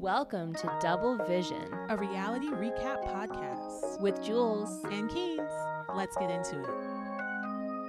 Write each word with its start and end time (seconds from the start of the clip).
Welcome 0.00 0.54
to 0.54 0.78
Double 0.80 1.18
Vision 1.26 1.62
a 1.90 1.96
reality 1.98 2.46
recap 2.46 3.04
podcast 3.04 4.00
with 4.00 4.24
Jules. 4.24 4.82
and 4.90 5.10
Keens. 5.10 5.42
Let's 5.94 6.16
get 6.16 6.30
into 6.30 6.58
it. 6.62 7.80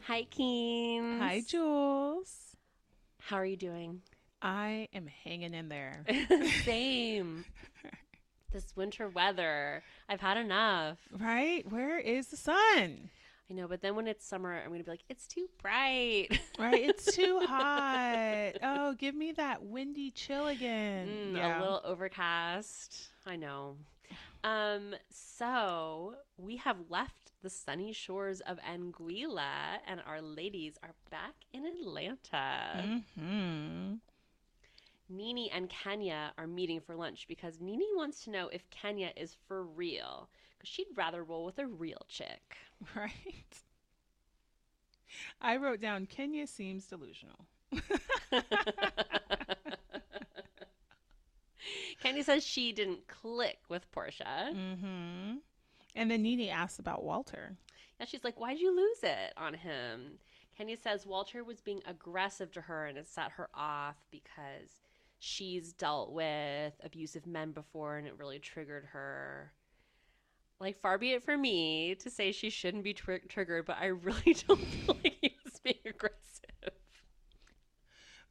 Hi, 0.00 0.24
Keens. 0.30 1.20
Hi, 1.20 1.42
Jules. 1.46 2.56
How 3.18 3.36
are 3.36 3.44
you 3.44 3.56
doing? 3.58 4.00
I 4.40 4.88
am 4.94 5.06
hanging 5.24 5.52
in 5.52 5.68
there. 5.68 6.04
Same. 6.64 7.44
this 8.52 8.74
winter 8.76 9.08
weather, 9.10 9.82
I've 10.08 10.20
had 10.20 10.38
enough. 10.38 10.96
right? 11.18 11.70
Where 11.70 11.98
is 11.98 12.28
the 12.28 12.36
sun? 12.38 13.10
I 13.50 13.54
know, 13.54 13.68
but 13.68 13.80
then 13.80 13.94
when 13.94 14.08
it's 14.08 14.26
summer, 14.26 14.54
I'm 14.56 14.68
going 14.68 14.80
to 14.80 14.84
be 14.84 14.90
like, 14.90 15.04
it's 15.08 15.26
too 15.26 15.48
bright. 15.62 16.28
Right? 16.58 16.88
It's 16.88 17.14
too 17.14 17.40
hot. 17.44 18.52
Oh, 18.62 18.94
give 18.98 19.14
me 19.14 19.32
that 19.32 19.62
windy 19.62 20.10
chill 20.10 20.48
again. 20.48 21.08
Mm, 21.08 21.36
yeah. 21.36 21.58
A 21.58 21.60
little 21.60 21.82
overcast. 21.84 23.08
I 23.26 23.36
know. 23.36 23.76
Um, 24.42 24.94
so 25.10 26.14
we 26.38 26.56
have 26.56 26.76
left 26.88 27.32
the 27.42 27.50
sunny 27.50 27.92
shores 27.92 28.40
of 28.40 28.58
Anguilla, 28.68 29.78
and 29.86 30.00
our 30.06 30.22
ladies 30.22 30.78
are 30.82 30.94
back 31.10 31.34
in 31.52 31.66
Atlanta. 31.66 33.02
hmm 33.16 33.94
Nene 35.08 35.48
and 35.52 35.68
Kenya 35.68 36.32
are 36.36 36.46
meeting 36.48 36.80
for 36.80 36.96
lunch 36.96 37.26
because 37.28 37.60
Nene 37.60 37.82
wants 37.94 38.24
to 38.24 38.30
know 38.30 38.48
if 38.48 38.68
Kenya 38.70 39.12
is 39.16 39.36
for 39.46 39.62
real, 39.62 40.28
because 40.58 40.68
she'd 40.68 40.86
rather 40.96 41.22
roll 41.24 41.44
with 41.44 41.58
a 41.58 41.66
real 41.66 42.06
chick. 42.08 42.56
Right. 42.94 43.62
I 45.40 45.56
wrote 45.56 45.80
down 45.80 46.04
Kenya 46.04 46.46
seems 46.46 46.84
delusional. 46.84 47.46
Kenya 52.02 52.22
says 52.22 52.44
she 52.44 52.72
didn't 52.72 53.08
click 53.08 53.60
with 53.70 53.90
Portia. 53.92 54.50
Mm-hmm. 54.54 55.36
And 55.94 56.10
then 56.10 56.22
Nene 56.22 56.50
asks 56.50 56.78
about 56.78 57.02
Walter. 57.02 57.56
Yeah, 57.98 58.04
she's 58.06 58.24
like, 58.24 58.38
Why'd 58.38 58.58
you 58.58 58.76
lose 58.76 59.02
it 59.02 59.32
on 59.38 59.54
him? 59.54 60.18
Kenya 60.56 60.76
says 60.76 61.06
Walter 61.06 61.44
was 61.44 61.60
being 61.60 61.82
aggressive 61.86 62.50
to 62.52 62.62
her 62.62 62.86
and 62.86 62.96
it 62.96 63.06
set 63.06 63.32
her 63.32 63.48
off 63.54 63.96
because 64.10 64.82
she's 65.18 65.72
dealt 65.72 66.12
with 66.12 66.72
abusive 66.82 67.26
men 67.26 67.52
before 67.52 67.96
and 67.96 68.06
it 68.06 68.18
really 68.18 68.38
triggered 68.38 68.86
her. 68.92 69.52
Like, 70.60 70.80
far 70.80 70.98
be 70.98 71.12
it 71.12 71.22
for 71.22 71.36
me 71.36 71.94
to 71.96 72.10
say 72.10 72.32
she 72.32 72.50
shouldn't 72.50 72.84
be 72.84 72.94
tri- 72.94 73.20
triggered, 73.28 73.66
but 73.66 73.76
I 73.78 73.86
really 73.86 74.34
don't 74.48 74.60
feel 74.60 74.96
like 75.02 75.16
he 75.20 75.36
was 75.44 75.60
being 75.62 75.76
aggressive. 75.84 76.16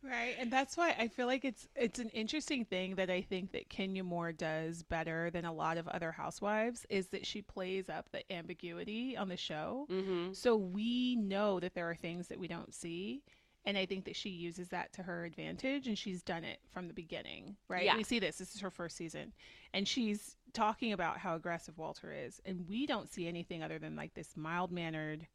Right, 0.07 0.35
and 0.37 0.51
that's 0.51 0.77
why 0.77 0.95
I 0.99 1.07
feel 1.07 1.25
like 1.25 1.43
it's 1.43 1.67
it's 1.75 1.97
an 1.97 2.09
interesting 2.09 2.63
thing 2.63 2.95
that 2.95 3.09
I 3.09 3.21
think 3.21 3.53
that 3.53 3.69
Kenya 3.69 4.03
Moore 4.03 4.31
does 4.31 4.83
better 4.83 5.31
than 5.31 5.45
a 5.45 5.53
lot 5.53 5.77
of 5.77 5.87
other 5.87 6.11
housewives 6.11 6.85
is 6.89 7.07
that 7.07 7.25
she 7.25 7.41
plays 7.41 7.89
up 7.89 8.07
the 8.11 8.31
ambiguity 8.31 9.17
on 9.17 9.29
the 9.29 9.37
show. 9.37 9.87
Mm-hmm. 9.89 10.33
So 10.33 10.57
we 10.57 11.15
know 11.15 11.59
that 11.59 11.73
there 11.73 11.89
are 11.89 11.95
things 11.95 12.27
that 12.27 12.39
we 12.39 12.47
don't 12.47 12.73
see, 12.73 13.23
and 13.65 13.77
I 13.77 13.85
think 13.85 14.05
that 14.05 14.15
she 14.15 14.29
uses 14.29 14.69
that 14.69 14.93
to 14.93 15.03
her 15.03 15.25
advantage, 15.25 15.87
and 15.87 15.97
she's 15.97 16.21
done 16.23 16.43
it 16.43 16.59
from 16.73 16.87
the 16.87 16.93
beginning. 16.93 17.55
Right, 17.67 17.85
Yeah. 17.85 17.97
we 17.97 18.03
see 18.03 18.19
this. 18.19 18.37
This 18.37 18.53
is 18.55 18.61
her 18.61 18.69
first 18.71 18.95
season, 18.97 19.33
and 19.73 19.87
she's 19.87 20.35
talking 20.53 20.93
about 20.93 21.17
how 21.17 21.35
aggressive 21.35 21.77
Walter 21.77 22.13
is, 22.13 22.41
and 22.45 22.67
we 22.69 22.85
don't 22.85 23.09
see 23.11 23.27
anything 23.27 23.61
other 23.63 23.79
than 23.79 23.95
like 23.95 24.13
this 24.13 24.37
mild 24.37 24.71
mannered, 24.71 25.27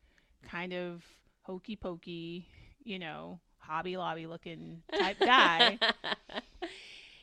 kind 0.42 0.72
of 0.72 1.04
hokey 1.42 1.76
pokey, 1.76 2.46
you 2.84 2.98
know, 2.98 3.40
Hobby 3.58 3.96
Lobby 3.96 4.26
looking 4.26 4.82
type 4.96 5.18
guy. 5.20 5.78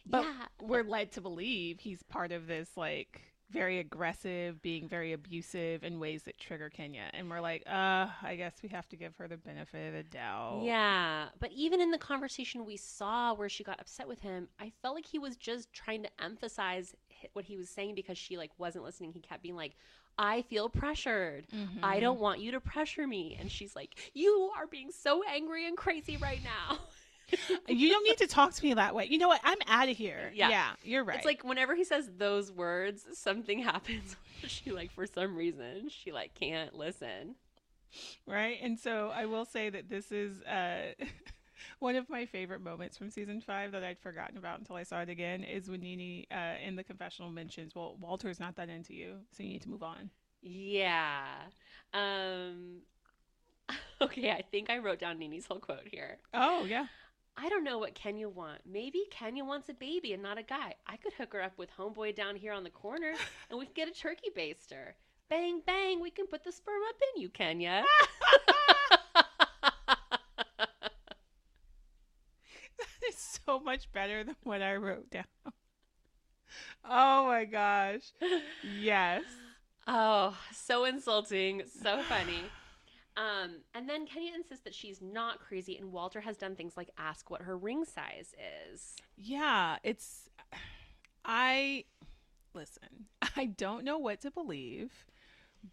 But 0.05 0.23
yeah. 0.23 0.45
we're 0.61 0.83
led 0.83 1.11
to 1.13 1.21
believe 1.21 1.79
he's 1.79 2.01
part 2.03 2.31
of 2.31 2.47
this 2.47 2.69
like 2.77 3.21
very 3.51 3.79
aggressive, 3.79 4.61
being 4.61 4.87
very 4.87 5.13
abusive 5.13 5.83
in 5.83 5.99
ways 5.99 6.23
that 6.23 6.37
trigger 6.37 6.69
Kenya. 6.69 7.09
And 7.13 7.29
we're 7.29 7.41
like, 7.41 7.63
uh, 7.65 8.07
I 8.21 8.35
guess 8.37 8.55
we 8.61 8.69
have 8.69 8.87
to 8.89 8.95
give 8.95 9.15
her 9.17 9.27
the 9.27 9.37
benefit 9.37 9.87
of 9.87 9.93
the 9.93 10.03
doubt. 10.03 10.61
Yeah, 10.63 11.27
but 11.39 11.51
even 11.51 11.79
in 11.79 11.91
the 11.91 11.97
conversation 11.97 12.65
we 12.65 12.77
saw 12.77 13.33
where 13.33 13.49
she 13.49 13.63
got 13.63 13.79
upset 13.79 14.07
with 14.07 14.19
him, 14.19 14.49
I 14.59 14.71
felt 14.81 14.95
like 14.95 15.05
he 15.05 15.19
was 15.19 15.37
just 15.37 15.71
trying 15.71 16.03
to 16.03 16.09
emphasize 16.21 16.93
what 17.33 17.45
he 17.45 17.57
was 17.57 17.69
saying 17.69 17.95
because 17.95 18.17
she 18.17 18.37
like 18.37 18.51
wasn't 18.57 18.83
listening. 18.83 19.11
He 19.11 19.21
kept 19.21 19.41
being 19.41 19.55
like, 19.55 19.75
"I 20.17 20.41
feel 20.43 20.69
pressured. 20.69 21.47
Mm-hmm. 21.53 21.83
I 21.83 21.99
don't 21.99 22.19
want 22.19 22.39
you 22.39 22.51
to 22.51 22.59
pressure 22.59 23.07
me." 23.07 23.37
And 23.39 23.51
she's 23.51 23.75
like, 23.75 24.11
"You 24.13 24.51
are 24.57 24.67
being 24.67 24.91
so 24.91 25.23
angry 25.23 25.67
and 25.67 25.77
crazy 25.77 26.17
right 26.17 26.41
now." 26.43 26.79
You 27.67 27.89
don't 27.89 28.03
need 28.03 28.17
to 28.19 28.27
talk 28.27 28.53
to 28.53 28.63
me 28.63 28.73
that 28.73 28.95
way. 28.95 29.05
You 29.09 29.17
know 29.17 29.27
what? 29.27 29.41
I'm 29.43 29.57
out 29.67 29.89
of 29.89 29.97
here. 29.97 30.31
Yeah. 30.33 30.49
Yeah, 30.49 30.69
you're 30.83 31.03
right. 31.03 31.17
It's 31.17 31.25
like 31.25 31.43
whenever 31.43 31.75
he 31.75 31.83
says 31.83 32.09
those 32.17 32.51
words, 32.51 33.05
something 33.13 33.59
happens. 33.63 34.15
she 34.47 34.71
like 34.71 34.91
for 34.91 35.05
some 35.05 35.35
reason, 35.35 35.89
she 35.89 36.11
like 36.11 36.33
can't 36.33 36.73
listen. 36.73 37.35
right? 38.25 38.57
And 38.61 38.79
so 38.79 39.11
I 39.13 39.25
will 39.25 39.45
say 39.45 39.69
that 39.69 39.89
this 39.89 40.11
is 40.11 40.41
uh, 40.43 40.93
one 41.79 41.95
of 41.95 42.09
my 42.09 42.25
favorite 42.25 42.61
moments 42.61 42.97
from 42.97 43.09
season 43.09 43.41
five 43.41 43.71
that 43.73 43.83
I'd 43.83 43.99
forgotten 43.99 44.37
about 44.37 44.59
until 44.59 44.75
I 44.75 44.83
saw 44.83 45.01
it 45.01 45.09
again 45.09 45.43
is 45.43 45.69
when 45.69 45.81
Nene 45.81 46.25
uh, 46.31 46.55
in 46.65 46.75
the 46.75 46.83
confessional 46.83 47.29
mentions, 47.29 47.75
"Well, 47.75 47.97
Walter's 47.99 48.39
not 48.39 48.55
that 48.55 48.69
into 48.69 48.93
you, 48.93 49.15
so 49.35 49.43
you 49.43 49.49
need 49.49 49.61
to 49.63 49.69
move 49.69 49.83
on." 49.83 50.09
Yeah. 50.41 51.25
Um 51.93 52.81
Okay, 54.01 54.31
I 54.31 54.43
think 54.51 54.69
I 54.69 54.77
wrote 54.77 54.99
down 54.99 55.17
Nene's 55.19 55.45
whole 55.47 55.59
quote 55.59 55.87
here. 55.91 56.17
Oh 56.33 56.65
yeah. 56.65 56.85
I 57.39 57.49
don't 57.49 57.63
know 57.63 57.77
what 57.77 57.93
Kenya 57.93 58.27
want. 58.27 58.61
Maybe 58.65 59.03
Kenya 59.11 59.45
wants 59.45 59.69
a 59.69 59.73
baby 59.73 60.13
and 60.13 60.23
not 60.23 60.39
a 60.39 60.43
guy. 60.43 60.73
I 60.87 60.97
could 60.97 61.13
hook 61.13 61.33
her 61.33 61.41
up 61.43 61.55
with 61.57 61.69
homeboy 61.77 62.15
down 62.15 62.35
here 62.35 62.51
on 62.51 62.63
the 62.63 62.71
corner 62.71 63.13
and 63.49 63.59
we 63.59 63.65
can 63.65 63.75
get 63.75 63.87
a 63.87 63.91
turkey 63.91 64.31
baster. 64.35 64.93
Bang 65.29 65.61
bang, 65.65 66.01
we 66.01 66.09
can 66.09 66.25
put 66.25 66.43
the 66.43 66.51
sperm 66.51 66.81
up 66.89 66.95
in 67.15 67.21
you, 67.21 67.29
Kenya. 67.29 67.83
that 69.15 70.91
is 73.07 73.39
so 73.45 73.59
much 73.59 73.91
better 73.91 74.23
than 74.23 74.35
what 74.43 74.63
I 74.63 74.75
wrote 74.75 75.11
down. 75.11 75.25
Oh 76.83 77.27
my 77.27 77.45
gosh. 77.45 78.13
Yes. 78.79 79.23
oh, 79.85 80.35
so 80.53 80.85
insulting, 80.85 81.63
so 81.81 82.01
funny. 82.03 82.41
Um, 83.17 83.61
and 83.73 83.89
then 83.89 84.05
Kenya 84.05 84.31
insists 84.35 84.63
that 84.63 84.75
she's 84.75 85.01
not 85.01 85.39
crazy, 85.39 85.75
and 85.75 85.91
Walter 85.91 86.21
has 86.21 86.37
done 86.37 86.55
things 86.55 86.77
like 86.77 86.91
ask 86.99 87.31
what 87.31 87.41
her 87.41 87.57
ring 87.57 87.83
size 87.83 88.35
is. 88.71 88.95
Yeah, 89.17 89.77
it's 89.83 90.29
I 91.25 91.85
listen. 92.53 93.07
I 93.35 93.45
don't 93.45 93.83
know 93.83 93.97
what 93.97 94.21
to 94.21 94.29
believe, 94.29 94.91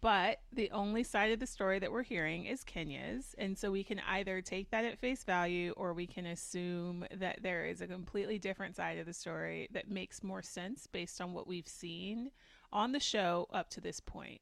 but 0.01 0.39
the 0.51 0.71
only 0.71 1.03
side 1.03 1.31
of 1.31 1.39
the 1.39 1.45
story 1.45 1.77
that 1.77 1.91
we're 1.91 2.01
hearing 2.01 2.45
is 2.47 2.63
Kenya's, 2.63 3.35
and 3.37 3.55
so 3.55 3.69
we 3.69 3.83
can 3.83 4.01
either 4.09 4.41
take 4.41 4.71
that 4.71 4.83
at 4.83 4.97
face 4.97 5.23
value 5.23 5.71
or 5.77 5.93
we 5.93 6.07
can 6.07 6.25
assume 6.25 7.05
that 7.15 7.43
there 7.43 7.65
is 7.65 7.79
a 7.79 7.87
completely 7.87 8.39
different 8.39 8.75
side 8.75 8.97
of 8.97 9.05
the 9.05 9.13
story 9.13 9.67
that 9.71 9.89
makes 9.89 10.23
more 10.23 10.41
sense 10.41 10.87
based 10.87 11.21
on 11.21 11.31
what 11.33 11.47
we've 11.47 11.67
seen 11.67 12.31
on 12.73 12.91
the 12.91 12.99
show 12.99 13.47
up 13.53 13.69
to 13.69 13.81
this 13.81 13.99
point. 13.99 14.41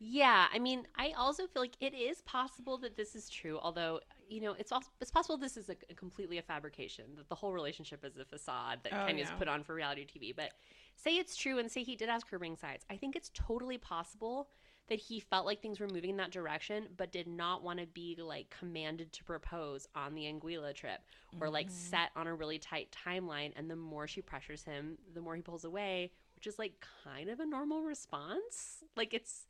Yeah, 0.00 0.46
I 0.52 0.60
mean, 0.60 0.86
I 0.96 1.12
also 1.16 1.46
feel 1.48 1.62
like 1.62 1.76
it 1.80 1.92
is 1.92 2.20
possible 2.22 2.78
that 2.78 2.96
this 2.96 3.16
is 3.16 3.28
true. 3.28 3.58
Although, 3.60 4.00
you 4.28 4.40
know, 4.40 4.52
it's 4.56 4.70
also 4.70 4.88
it's 5.00 5.10
possible 5.10 5.36
this 5.36 5.56
is 5.56 5.68
a, 5.70 5.76
a 5.90 5.94
completely 5.94 6.38
a 6.38 6.42
fabrication. 6.42 7.06
That 7.16 7.28
the 7.28 7.34
whole 7.34 7.52
relationship 7.52 8.04
is 8.04 8.16
a 8.16 8.24
facade 8.24 8.80
that 8.84 8.92
Oh, 8.92 9.06
Kenya's 9.06 9.30
yeah. 9.30 9.36
put 9.36 9.48
on 9.48 9.64
for 9.64 9.74
reality 9.74 10.04
TV. 10.04 10.32
But 10.36 10.52
say 10.94 11.16
it's 11.16 11.34
true, 11.36 11.58
and 11.58 11.68
say 11.70 11.82
he 11.82 11.96
did 11.96 12.08
ask 12.08 12.30
her 12.30 12.38
ring 12.38 12.56
size. 12.56 12.82
I 12.88 12.96
think 12.96 13.16
it's 13.16 13.30
totally 13.34 13.76
possible 13.76 14.48
that 14.88 15.00
he 15.00 15.18
felt 15.18 15.44
like 15.46 15.60
things 15.60 15.80
were 15.80 15.88
moving 15.88 16.10
in 16.10 16.16
that 16.18 16.30
direction, 16.30 16.86
but 16.96 17.10
did 17.10 17.26
not 17.26 17.64
want 17.64 17.80
to 17.80 17.86
be 17.86 18.16
like 18.22 18.54
commanded 18.56 19.12
to 19.14 19.24
propose 19.24 19.88
on 19.96 20.14
the 20.14 20.22
Anguilla 20.22 20.72
trip, 20.74 21.00
or 21.40 21.50
like 21.50 21.70
Mhm. 21.70 21.72
set 21.72 22.10
on 22.14 22.28
a 22.28 22.34
really 22.36 22.58
tight 22.60 22.96
timeline. 23.04 23.52
And 23.56 23.68
the 23.68 23.76
more 23.76 24.06
she 24.06 24.22
pressures 24.22 24.62
him, 24.62 24.96
the 25.12 25.20
more 25.20 25.34
he 25.34 25.42
pulls 25.42 25.64
away, 25.64 26.12
which 26.36 26.46
is 26.46 26.56
like 26.56 26.74
kind 27.04 27.28
of 27.30 27.40
a 27.40 27.46
normal 27.46 27.82
response. 27.82 28.84
Like 28.96 29.12
it's 29.12 29.47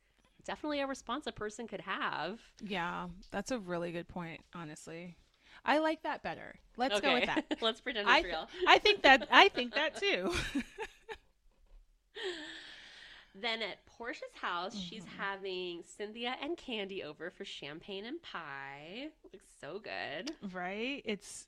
definitely 0.49 0.79
a 0.81 0.87
response 0.87 1.27
a 1.27 1.31
person 1.31 1.67
could 1.67 1.81
have. 1.81 2.39
Yeah, 2.65 3.07
that's 3.29 3.51
a 3.51 3.59
really 3.59 3.91
good 3.91 4.07
point, 4.07 4.41
honestly. 4.55 5.15
I 5.63 5.77
like 5.77 6.01
that 6.03 6.23
better. 6.23 6.55
Let's 6.75 6.99
go 7.01 7.13
with 7.13 7.25
that. 7.27 7.45
Let's 7.61 7.81
pretend 7.81 8.09
I 8.09 8.17
it's 8.17 8.23
th- 8.25 8.33
real. 8.33 8.47
I 8.67 8.79
think 8.79 9.03
that 9.03 9.27
I 9.31 9.49
think 9.49 9.75
that 9.75 9.95
too. 9.99 10.33
Then 13.35 13.61
at 13.61 13.85
Portia's 13.85 14.33
house, 14.41 14.75
she's 14.75 15.03
Mhm. 15.05 15.17
having 15.17 15.83
Cynthia 15.83 16.35
and 16.41 16.57
Candy 16.57 17.03
over 17.03 17.29
for 17.29 17.45
champagne 17.45 18.03
and 18.05 18.19
pie. 18.23 19.09
Looks 19.31 19.45
so 19.61 19.79
good. 19.79 20.31
right? 20.51 21.01
It's 21.05 21.47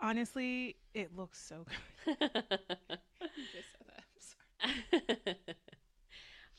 honestly, 0.00 0.76
it 0.94 1.14
looks 1.16 1.40
so 1.42 1.64
good. 2.06 2.16
You 3.36 3.44
just 3.52 3.72
said 3.72 3.86
that. 3.88 4.04
I'm 4.62 5.16
sorry. 5.24 5.36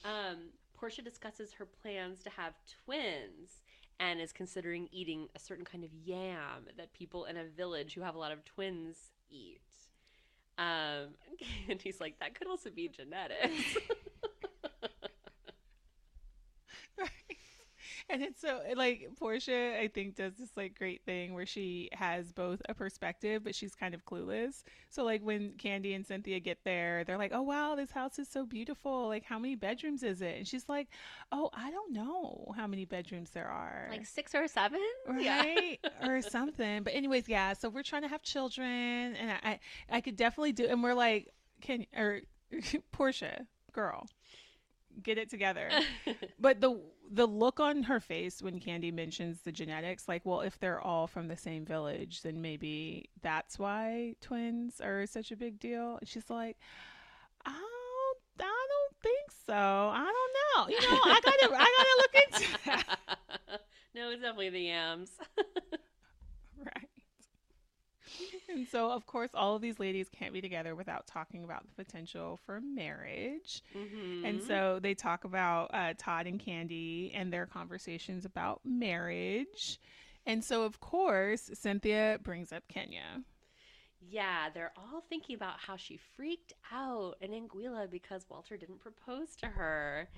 um, 0.05 0.37
Portia 0.83 1.01
discusses 1.01 1.53
her 1.53 1.65
plans 1.65 2.23
to 2.23 2.29
have 2.31 2.55
twins. 2.83 3.61
and 4.01 4.19
is 4.19 4.33
considering 4.33 4.89
eating 4.91 5.29
a 5.33 5.39
certain 5.39 5.63
kind 5.63 5.85
of 5.85 5.93
yam 5.93 6.65
that 6.75 6.91
people 6.93 7.23
in 7.23 7.37
a 7.37 7.45
village 7.45 7.93
who 7.93 8.01
have 8.01 8.15
a 8.15 8.17
lot 8.17 8.33
of 8.33 8.43
twins 8.43 9.11
eat. 9.29 9.61
Um, 10.57 11.15
and 11.69 11.81
he's 11.81 12.01
like, 12.01 12.19
that 12.19 12.35
could 12.35 12.47
also 12.47 12.69
be 12.69 12.89
genetics. 12.89 13.77
Right. 16.97 17.09
And 18.13 18.21
it's 18.21 18.41
so 18.41 18.61
like 18.75 19.09
Portia, 19.17 19.79
I 19.79 19.87
think, 19.87 20.15
does 20.15 20.35
this 20.35 20.55
like 20.55 20.77
great 20.77 21.03
thing 21.03 21.33
where 21.33 21.47
she 21.47 21.89
has 21.93 22.31
both 22.31 22.61
a 22.69 22.73
perspective, 22.75 23.43
but 23.43 23.55
she's 23.55 23.73
kind 23.73 23.95
of 23.95 24.05
clueless. 24.05 24.63
So 24.91 25.03
like 25.03 25.23
when 25.23 25.53
Candy 25.57 25.95
and 25.95 26.05
Cynthia 26.05 26.39
get 26.39 26.59
there, 26.63 27.03
they're 27.03 27.17
like, 27.17 27.31
"Oh 27.33 27.41
wow, 27.41 27.73
this 27.75 27.89
house 27.89 28.19
is 28.19 28.29
so 28.29 28.45
beautiful. 28.45 29.07
Like, 29.07 29.23
how 29.25 29.39
many 29.39 29.55
bedrooms 29.55 30.03
is 30.03 30.21
it?" 30.21 30.37
And 30.37 30.47
she's 30.47 30.69
like, 30.69 30.89
"Oh, 31.31 31.49
I 31.53 31.71
don't 31.71 31.91
know 31.91 32.53
how 32.55 32.67
many 32.67 32.85
bedrooms 32.85 33.31
there 33.31 33.47
are." 33.47 33.87
like 33.89 34.05
six 34.05 34.35
or 34.35 34.47
seven? 34.47 34.79
right 35.07 35.79
or 36.07 36.21
something 36.21 36.83
but 36.83 36.93
anyways 36.93 37.27
yeah 37.27 37.53
so 37.53 37.69
we're 37.69 37.83
trying 37.83 38.01
to 38.01 38.07
have 38.07 38.21
children 38.21 39.15
and 39.15 39.31
i 39.43 39.59
i 39.89 40.01
could 40.01 40.15
definitely 40.15 40.51
do 40.51 40.65
and 40.65 40.81
we're 40.83 40.93
like 40.93 41.33
can 41.61 41.85
or 41.95 42.21
portia 42.91 43.45
girl 43.71 44.07
get 45.01 45.17
it 45.17 45.29
together 45.29 45.69
but 46.39 46.61
the 46.61 46.79
the 47.11 47.27
look 47.27 47.59
on 47.59 47.83
her 47.83 47.99
face 47.99 48.41
when 48.41 48.59
candy 48.59 48.91
mentions 48.91 49.41
the 49.41 49.51
genetics 49.51 50.07
like 50.07 50.25
well 50.25 50.41
if 50.41 50.57
they're 50.59 50.81
all 50.81 51.05
from 51.05 51.27
the 51.27 51.37
same 51.37 51.65
village 51.65 52.21
then 52.21 52.41
maybe 52.41 53.09
that's 53.21 53.59
why 53.59 54.13
twins 54.21 54.79
are 54.81 55.05
such 55.05 55.31
a 55.31 55.35
big 55.35 55.59
deal 55.59 55.97
and 55.99 56.07
she's 56.07 56.29
like 56.29 56.57
i 57.45 57.51
don't, 57.51 58.47
I 58.47 58.67
don't 58.69 58.95
think 59.01 59.31
so 59.45 59.53
i 59.53 59.99
don't 59.99 60.69
know 60.69 60.69
you 60.69 60.81
know 60.81 60.99
i 61.05 61.19
gotta 61.23 61.53
i 61.53 61.75
gotta 61.77 61.97
look 61.99 62.15
into 62.23 62.59
that 62.65 62.99
no, 63.95 64.09
it's 64.09 64.21
definitely 64.21 64.49
the 64.49 64.61
yams. 64.61 65.11
Right. 66.57 66.87
And 68.49 68.67
so, 68.67 68.91
of 68.91 69.07
course, 69.07 69.31
all 69.33 69.55
of 69.55 69.61
these 69.61 69.79
ladies 69.79 70.09
can't 70.09 70.33
be 70.33 70.41
together 70.41 70.75
without 70.75 71.07
talking 71.07 71.43
about 71.43 71.65
the 71.65 71.83
potential 71.83 72.39
for 72.45 72.61
marriage. 72.61 73.63
Mhm. 73.75 74.23
And 74.25 74.43
so 74.43 74.79
they 74.81 74.93
talk 74.93 75.23
about 75.23 75.73
uh, 75.73 75.93
Todd 75.97 76.27
and 76.27 76.39
Candy 76.39 77.11
and 77.15 77.33
their 77.33 77.47
conversations 77.47 78.25
about 78.25 78.61
marriage. 78.63 79.79
And 80.25 80.43
so, 80.43 80.63
of 80.63 80.79
course, 80.79 81.49
Cynthia 81.53 82.19
brings 82.21 82.51
up 82.51 82.67
Kenya. 82.67 83.23
Yeah, 83.99 84.49
they're 84.53 84.73
all 84.77 85.01
thinking 85.09 85.35
about 85.35 85.59
how 85.59 85.77
she 85.77 85.97
freaked 85.97 86.53
out 86.71 87.15
in 87.21 87.31
Anguilla 87.31 87.89
because 87.89 88.25
Walter 88.29 88.57
didn't 88.57 88.79
propose 88.79 89.35
to 89.37 89.47
her. 89.47 90.09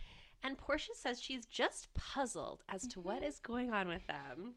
And 0.45 0.57
Portia 0.59 0.91
says 0.93 1.19
she's 1.19 1.45
just 1.47 1.91
puzzled 1.95 2.63
as 2.69 2.85
to 2.89 2.99
what 2.99 3.17
mm-hmm. 3.17 3.25
is 3.25 3.39
going 3.39 3.73
on 3.73 3.87
with 3.87 4.05
them. 4.05 4.53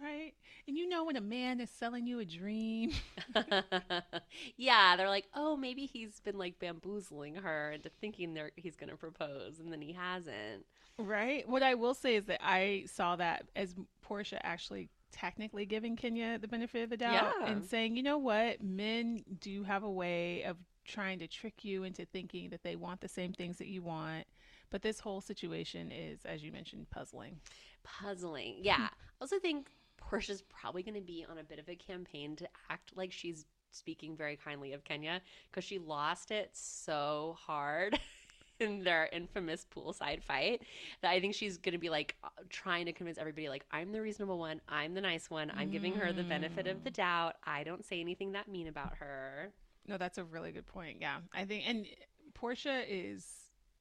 Right. 0.00 0.34
And 0.68 0.76
you 0.76 0.88
know, 0.88 1.04
when 1.04 1.16
a 1.16 1.20
man 1.20 1.60
is 1.60 1.68
selling 1.68 2.06
you 2.06 2.20
a 2.20 2.24
dream, 2.24 2.92
yeah, 4.56 4.96
they're 4.96 5.08
like, 5.08 5.26
oh, 5.34 5.56
maybe 5.56 5.86
he's 5.86 6.20
been 6.20 6.38
like 6.38 6.60
bamboozling 6.60 7.34
her 7.34 7.72
into 7.72 7.88
thinking 8.00 8.34
they're, 8.34 8.52
he's 8.54 8.76
going 8.76 8.90
to 8.90 8.96
propose, 8.96 9.58
and 9.58 9.72
then 9.72 9.80
he 9.80 9.92
hasn't. 9.92 10.64
right? 10.98 11.48
What 11.48 11.62
I 11.64 11.74
will 11.74 11.94
say 11.94 12.14
is 12.16 12.26
that 12.26 12.40
I 12.46 12.84
saw 12.86 13.16
that 13.16 13.46
as 13.56 13.74
Portia 14.02 14.44
actually 14.46 14.90
technically 15.10 15.66
giving 15.66 15.96
Kenya 15.96 16.38
the 16.38 16.48
benefit 16.48 16.84
of 16.84 16.90
the 16.90 16.96
doubt 16.96 17.32
Yeah. 17.40 17.46
and 17.50 17.64
saying, 17.64 17.96
you 17.96 18.02
know 18.02 18.18
what, 18.18 18.62
men 18.62 19.24
do 19.40 19.64
have 19.64 19.82
a 19.82 19.90
way 19.90 20.42
of 20.44 20.56
trying 20.84 21.18
to 21.18 21.26
trick 21.26 21.64
you 21.64 21.82
into 21.82 22.04
thinking 22.04 22.50
that 22.50 22.62
they 22.62 22.76
want 22.76 23.00
the 23.00 23.08
same 23.08 23.32
things 23.32 23.58
that 23.58 23.66
you 23.66 23.82
want. 23.82 24.24
But 24.70 24.82
this 24.82 25.00
whole 25.00 25.20
situation 25.20 25.90
is, 25.92 26.24
as 26.24 26.42
you 26.42 26.52
mentioned, 26.52 26.90
puzzling. 26.90 27.36
Puzzling. 27.84 28.56
Yeah. 28.60 28.88
I 28.90 28.90
also 29.20 29.38
think 29.38 29.68
Portia's 29.96 30.42
probably 30.42 30.82
going 30.82 30.94
to 30.94 31.00
be 31.00 31.24
on 31.28 31.38
a 31.38 31.44
bit 31.44 31.58
of 31.58 31.68
a 31.68 31.74
campaign 31.74 32.36
to 32.36 32.48
act 32.70 32.92
like 32.96 33.12
she's 33.12 33.46
speaking 33.70 34.16
very 34.16 34.36
kindly 34.36 34.72
of 34.72 34.84
Kenya 34.84 35.20
because 35.50 35.64
she 35.64 35.78
lost 35.78 36.30
it 36.30 36.50
so 36.52 37.36
hard 37.38 37.98
in 38.60 38.82
their 38.82 39.08
infamous 39.12 39.66
poolside 39.74 40.22
fight 40.22 40.62
that 41.02 41.10
I 41.10 41.20
think 41.20 41.34
she's 41.34 41.58
going 41.58 41.74
to 41.74 41.78
be 41.78 41.90
like 41.90 42.14
uh, 42.24 42.28
trying 42.48 42.86
to 42.86 42.92
convince 42.92 43.18
everybody 43.18 43.48
like 43.48 43.66
I'm 43.70 43.92
the 43.92 44.00
reasonable 44.00 44.38
one, 44.38 44.60
I'm 44.68 44.94
the 44.94 45.00
nice 45.00 45.28
one, 45.30 45.52
I'm 45.54 45.70
giving 45.70 45.94
her 45.94 46.12
the 46.12 46.22
benefit 46.22 46.66
of 46.66 46.84
the 46.84 46.90
doubt. 46.90 47.34
I 47.44 47.64
don't 47.64 47.84
say 47.84 48.00
anything 48.00 48.32
that 48.32 48.48
mean 48.48 48.68
about 48.68 48.94
her. 48.96 49.52
No, 49.86 49.98
that's 49.98 50.18
a 50.18 50.24
really 50.24 50.52
good 50.52 50.66
point. 50.66 50.98
Yeah. 51.00 51.18
I 51.34 51.44
think, 51.44 51.64
and 51.68 51.86
Portia 52.34 52.82
is 52.88 53.24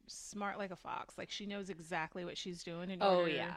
smart 0.08 0.58
like 0.58 0.72
a 0.72 0.76
fox. 0.76 1.18
Like 1.18 1.30
she 1.32 1.46
knows 1.46 1.70
exactly 1.70 2.26
what 2.26 2.38
she's 2.38 2.64
doing. 2.64 2.90
In 2.90 3.00
Oh 3.02 3.20
order 3.20 3.32
yeah. 3.32 3.54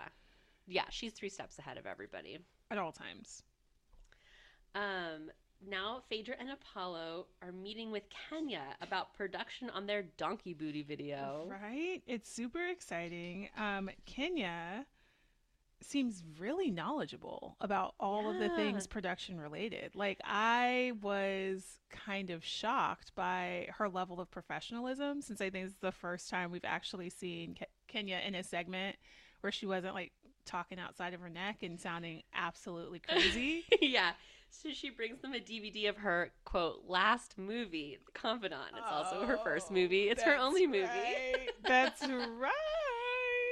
Yeah, 0.66 0.84
she's 0.90 1.12
3 1.12 1.28
steps 1.30 1.58
ahead 1.58 1.78
of 1.78 1.86
everybody. 1.86 2.38
At 2.70 2.76
all 2.78 2.92
times. 2.92 3.42
Um, 4.74 5.30
now 5.66 6.02
Phaedra 6.08 6.34
and 6.38 6.50
Apollo 6.50 7.26
are 7.42 7.52
meeting 7.52 7.90
with 7.90 8.04
Kenya 8.10 8.62
about 8.80 9.14
production 9.14 9.70
on 9.70 9.86
their 9.86 10.02
donkey 10.18 10.54
booty 10.54 10.82
video. 10.82 11.50
Right? 11.50 12.02
It's 12.06 12.30
super 12.30 12.66
exciting. 12.66 13.48
Um, 13.56 13.90
Kenya 14.04 14.84
seems 15.80 16.22
really 16.38 16.70
knowledgeable 16.70 17.56
about 17.60 17.94
all 18.00 18.28
of 18.28 18.38
the 18.38 18.48
things 18.50 18.86
production 18.86 19.38
related. 19.40 19.94
Like 19.94 20.18
I 20.24 20.92
was 21.00 21.78
kind 21.90 22.30
of 22.30 22.44
shocked 22.44 23.12
by 23.14 23.68
her 23.78 23.88
level 23.88 24.20
of 24.20 24.30
professionalism 24.30 25.22
since 25.22 25.40
I 25.40 25.50
think 25.50 25.66
it's 25.66 25.76
the 25.80 25.92
first 25.92 26.28
time 26.28 26.50
we've 26.50 26.64
actually 26.64 27.10
seen 27.10 27.54
Ke- 27.54 27.68
Kenya 27.86 28.20
in 28.26 28.34
a 28.34 28.42
segment 28.42 28.96
where 29.40 29.52
she 29.52 29.66
wasn't 29.66 29.94
like 29.94 30.12
talking 30.44 30.78
outside 30.80 31.14
of 31.14 31.20
her 31.20 31.28
neck 31.28 31.62
and 31.62 31.78
sounding 31.80 32.22
absolutely 32.34 32.98
crazy. 33.08 33.64
yeah. 33.80 34.12
So 34.50 34.70
she 34.72 34.88
brings 34.90 35.20
them 35.20 35.34
a 35.34 35.38
DVD 35.38 35.90
of 35.90 35.98
her 35.98 36.32
quote 36.44 36.84
last 36.88 37.36
movie, 37.36 37.98
The 38.04 38.12
Confidant. 38.18 38.62
It's 38.72 38.90
also 38.90 39.26
her 39.26 39.36
first 39.44 39.70
movie. 39.70 40.08
Oh, 40.08 40.12
it's 40.12 40.22
her 40.22 40.36
only 40.36 40.66
movie. 40.66 40.82
right. 40.84 41.50
That's 41.64 42.02
right. 42.06 42.50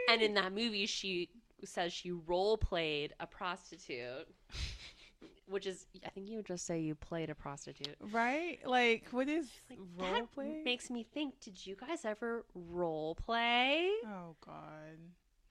And 0.08 0.22
in 0.22 0.34
that 0.34 0.52
movie, 0.52 0.86
she 0.86 1.28
says 1.66 1.92
she 1.92 2.10
role 2.12 2.56
played 2.56 3.14
a 3.20 3.26
prostitute, 3.26 4.26
which 5.48 5.66
is 5.66 5.86
I 6.04 6.08
think 6.10 6.28
you 6.28 6.36
would 6.38 6.46
just 6.46 6.66
say 6.66 6.80
you 6.80 6.94
played 6.94 7.30
a 7.30 7.34
prostitute. 7.34 7.96
Right? 8.12 8.58
Like, 8.64 9.08
what 9.10 9.28
is 9.28 9.48
Like, 9.70 9.78
role 9.96 10.12
that 10.12 10.32
play? 10.32 10.62
makes 10.64 10.90
me 10.90 11.04
think. 11.04 11.40
Did 11.40 11.66
you 11.66 11.76
guys 11.76 12.04
ever 12.04 12.44
role 12.54 13.14
play? 13.14 13.90
oh 14.06 14.36
God. 14.44 14.98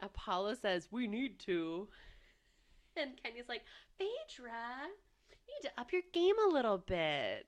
Apollo 0.01 0.55
says, 0.55 0.87
We 0.91 1.07
need 1.07 1.39
to. 1.39 1.87
And 2.97 3.11
Kenya's 3.21 3.49
like, 3.49 3.63
Phaedra, 3.97 4.51
you 5.29 5.35
need 5.47 5.67
to 5.69 5.71
up 5.79 5.91
your 5.91 6.01
game 6.13 6.35
a 6.47 6.53
little 6.53 6.77
bit. 6.77 7.47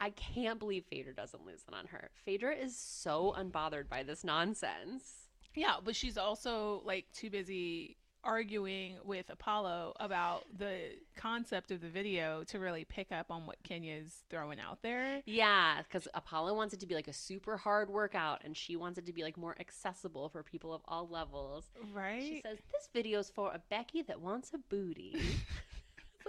I 0.00 0.10
can't 0.10 0.60
believe 0.60 0.84
Phaedra 0.88 1.14
doesn't 1.14 1.44
lose 1.44 1.64
it 1.66 1.74
on 1.74 1.86
her. 1.86 2.10
Phaedra 2.24 2.54
is 2.54 2.76
so 2.76 3.34
unbothered 3.36 3.88
by 3.88 4.04
this 4.04 4.22
nonsense. 4.22 5.27
Yeah, 5.54 5.76
but 5.82 5.96
she's 5.96 6.18
also 6.18 6.82
like 6.84 7.06
too 7.12 7.30
busy 7.30 7.96
arguing 8.24 8.96
with 9.04 9.30
Apollo 9.30 9.94
about 10.00 10.44
the 10.56 10.96
concept 11.16 11.70
of 11.70 11.80
the 11.80 11.88
video 11.88 12.44
to 12.44 12.58
really 12.58 12.84
pick 12.84 13.12
up 13.12 13.30
on 13.30 13.46
what 13.46 13.56
Kenya's 13.62 14.24
throwing 14.28 14.58
out 14.60 14.82
there. 14.82 15.22
Yeah, 15.24 15.82
because 15.82 16.08
Apollo 16.14 16.54
wants 16.54 16.74
it 16.74 16.80
to 16.80 16.86
be 16.86 16.94
like 16.94 17.08
a 17.08 17.12
super 17.12 17.56
hard 17.56 17.88
workout 17.90 18.42
and 18.44 18.56
she 18.56 18.76
wants 18.76 18.98
it 18.98 19.06
to 19.06 19.12
be 19.12 19.22
like 19.22 19.36
more 19.36 19.56
accessible 19.60 20.28
for 20.28 20.42
people 20.42 20.74
of 20.74 20.82
all 20.86 21.08
levels. 21.08 21.70
Right? 21.92 22.22
She 22.22 22.42
says, 22.42 22.58
This 22.72 22.88
video's 22.92 23.30
for 23.30 23.52
a 23.52 23.60
Becky 23.70 24.02
that 24.02 24.20
wants 24.20 24.52
a 24.54 24.58
booty. 24.58 25.16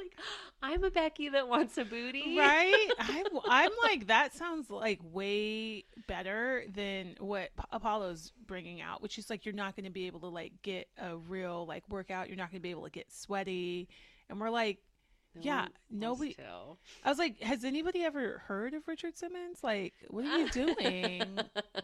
like, 0.01 0.13
I'm 0.61 0.83
a 0.83 0.91
Becky 0.91 1.29
that 1.29 1.47
wants 1.47 1.77
a 1.77 1.85
booty. 1.85 2.37
right? 2.37 2.89
I, 2.99 3.23
I'm 3.47 3.71
like, 3.83 4.07
that 4.07 4.33
sounds 4.33 4.69
like 4.69 4.99
way 5.03 5.85
better 6.07 6.63
than 6.73 7.15
what 7.19 7.49
P- 7.55 7.63
Apollo's 7.71 8.31
bringing 8.45 8.81
out, 8.81 9.01
which 9.01 9.17
is 9.17 9.29
like, 9.29 9.45
you're 9.45 9.53
not 9.53 9.75
going 9.75 9.85
to 9.85 9.91
be 9.91 10.07
able 10.07 10.19
to 10.21 10.27
like 10.27 10.53
get 10.61 10.87
a 10.97 11.17
real 11.17 11.65
like 11.65 11.83
workout. 11.89 12.27
You're 12.27 12.37
not 12.37 12.51
going 12.51 12.59
to 12.59 12.63
be 12.63 12.71
able 12.71 12.83
to 12.83 12.89
get 12.89 13.11
sweaty. 13.11 13.89
And 14.29 14.39
we're 14.39 14.49
like, 14.49 14.79
No 15.35 15.41
Yeah, 15.43 15.67
nobody- 15.91 16.33
to. 16.33 16.77
I 17.03 17.09
was 17.09 17.19
like, 17.19 17.39
has 17.41 17.63
anybody 17.63 18.03
ever 18.03 18.39
heard 18.47 18.73
of 18.73 18.87
Richard 18.87 19.15
Simmons? 19.17 19.59
Like, 19.63 19.93
what 20.09 20.25
are 20.25 20.39
you 20.39 20.49
doing? 20.75 21.23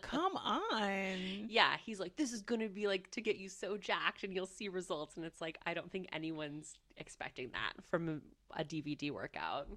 Come 0.02 0.36
on. 0.36 1.48
Yeah, 1.48 1.78
he's 1.86 2.00
like, 2.00 2.16
this 2.16 2.34
is 2.34 2.42
going 2.42 2.62
to 2.62 2.70
be 2.70 2.88
like 2.88 3.12
to 3.12 3.22
get 3.22 3.36
you 3.38 3.48
so 3.50 3.78
jacked 3.78 4.24
and 4.24 4.34
you'll 4.34 4.46
see 4.48 4.68
results. 4.68 5.16
And 5.16 5.26
it's 5.26 5.42
like, 5.42 5.60
I 5.66 5.74
don't 5.74 5.92
think 5.92 6.08
anyone's 6.12 6.74
expecting 6.98 7.52
that 7.52 7.74
from 7.90 8.22
a, 8.56 8.62
a 8.62 8.64
DVD 8.64 9.12
workout. 9.12 9.68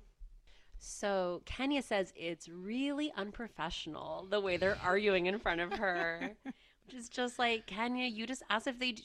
So 0.81 1.43
Kenya 1.45 1.83
says 1.83 2.13
it's 2.17 2.49
really 2.49 3.13
unprofessional 3.17 4.27
the 4.31 4.41
way 4.41 4.57
they're 4.57 4.79
arguing 4.83 5.27
in 5.27 5.39
front 5.39 5.61
of 5.61 5.73
her. 5.73 6.31
Is 6.95 7.09
just 7.09 7.39
like, 7.39 7.67
Kenya, 7.67 8.07
you 8.07 8.27
just 8.27 8.43
asked 8.51 8.67
if 8.67 8.79
they 8.79 8.97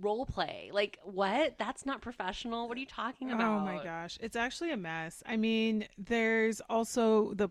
role 0.00 0.26
play. 0.26 0.70
Like, 0.72 0.98
what? 1.02 1.58
That's 1.58 1.84
not 1.86 2.00
professional. 2.00 2.68
What 2.68 2.76
are 2.76 2.80
you 2.80 2.86
talking 2.86 3.30
oh 3.30 3.34
about? 3.34 3.60
Oh 3.60 3.64
my 3.64 3.82
gosh. 3.82 4.18
It's 4.20 4.36
actually 4.36 4.72
a 4.72 4.76
mess. 4.76 5.22
I 5.26 5.36
mean, 5.36 5.86
there's 5.98 6.60
also 6.68 7.34
the 7.34 7.48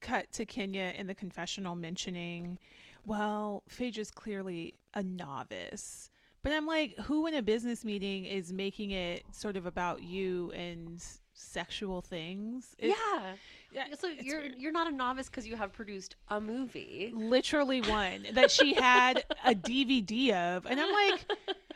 cut 0.00 0.30
to 0.32 0.46
Kenya 0.46 0.92
in 0.96 1.06
the 1.06 1.14
confessional 1.14 1.74
mentioning, 1.74 2.58
well, 3.04 3.62
Phaedra 3.68 4.02
is 4.02 4.10
clearly 4.10 4.74
a 4.94 5.02
novice, 5.02 6.10
But 6.46 6.52
I'm 6.52 6.66
like, 6.68 6.96
who 7.00 7.26
in 7.26 7.34
a 7.34 7.42
business 7.42 7.84
meeting 7.84 8.24
is 8.24 8.52
making 8.52 8.92
it 8.92 9.24
sort 9.32 9.56
of 9.56 9.66
about 9.66 10.04
you 10.04 10.52
and 10.52 11.04
sexual 11.36 12.00
things? 12.00 12.74
It- 12.78 12.88
yeah. 12.88 13.34
yeah, 13.72 13.84
So 13.98 14.08
you're 14.08 14.40
weird. 14.40 14.54
you're 14.58 14.72
not 14.72 14.86
a 14.86 14.90
novice 14.94 15.28
because 15.28 15.46
you 15.46 15.54
have 15.56 15.72
produced 15.72 16.16
a 16.28 16.40
movie. 16.40 17.12
literally 17.14 17.82
one 17.82 18.26
that 18.32 18.50
she 18.50 18.74
had 18.74 19.24
a 19.44 19.54
DVD 19.54 20.32
of. 20.56 20.66
And 20.66 20.80
I'm 20.80 20.92
like, 20.92 21.24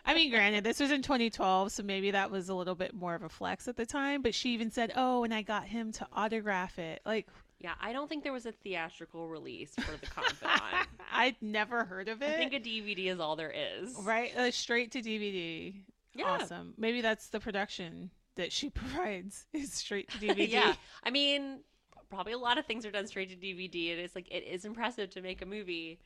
I 0.07 0.15
mean, 0.15 0.31
granted, 0.31 0.65
this 0.65 0.81
was 0.81 0.91
in 0.91 1.03
2012, 1.03 1.73
so 1.73 1.83
maybe 1.83 2.11
that 2.13 2.31
was 2.31 2.49
a 2.49 2.55
little 2.55 2.75
bit 2.75 2.95
more 2.95 3.15
of 3.15 3.23
a 3.23 3.29
flex 3.29 3.69
at 3.69 3.77
the 3.77 3.87
time. 3.87 4.23
But 4.23 4.35
she 4.35 4.51
even 4.55 4.71
said, 4.71 4.93
"Oh, 4.97 5.23
and 5.25 5.33
I 5.33 5.43
got 5.43 5.65
him 5.67 5.93
to 5.93 6.07
autograph 6.13 6.79
it." 6.79 7.01
Like, 7.05 7.29
Yeah, 7.61 7.75
I 7.81 7.93
don't 7.93 8.09
think 8.09 8.25
there 8.25 8.33
was 8.33 8.47
a 8.47 8.53
theatrical 8.53 9.29
release 9.29 9.75
for 9.75 9.93
The 9.99 10.07
Confidant. 10.07 10.63
I'd 11.13 11.37
never 11.43 11.85
heard 11.85 12.09
of 12.09 12.23
it. 12.23 12.31
I 12.31 12.37
think 12.39 12.55
a 12.55 12.61
DVD 12.61 13.07
is 13.13 13.21
all 13.21 13.37
there 13.37 13.53
is. 13.55 13.95
right, 14.03 14.35
uh, 14.37 14.51
straight 14.51 14.91
to 14.93 15.03
DVD. 15.03 15.75
Yeah. 16.15 16.25
Awesome. 16.25 16.75
Maybe 16.79 17.03
that's 17.03 17.29
the 17.29 17.39
production 17.39 18.11
that 18.41 18.53
she 18.53 18.71
provides 18.81 19.47
is 19.53 19.73
straight 19.73 20.11
to 20.11 20.19
DVD. 20.19 20.49
yeah. 20.51 20.75
I 21.05 21.11
mean, 21.11 21.61
probably 22.09 22.33
a 22.33 22.39
lot 22.39 22.59
of 22.59 22.67
things 22.67 22.85
are 22.85 22.91
done 22.91 23.07
straight 23.07 23.31
to 23.31 23.37
DVD, 23.37 23.93
and 23.93 24.01
it's 24.01 24.15
like 24.15 24.29
it 24.31 24.45
is 24.45 24.65
impressive 24.65 25.11
to 25.11 25.23
make 25.23 25.43
a 25.43 25.47
movie. 25.47 26.01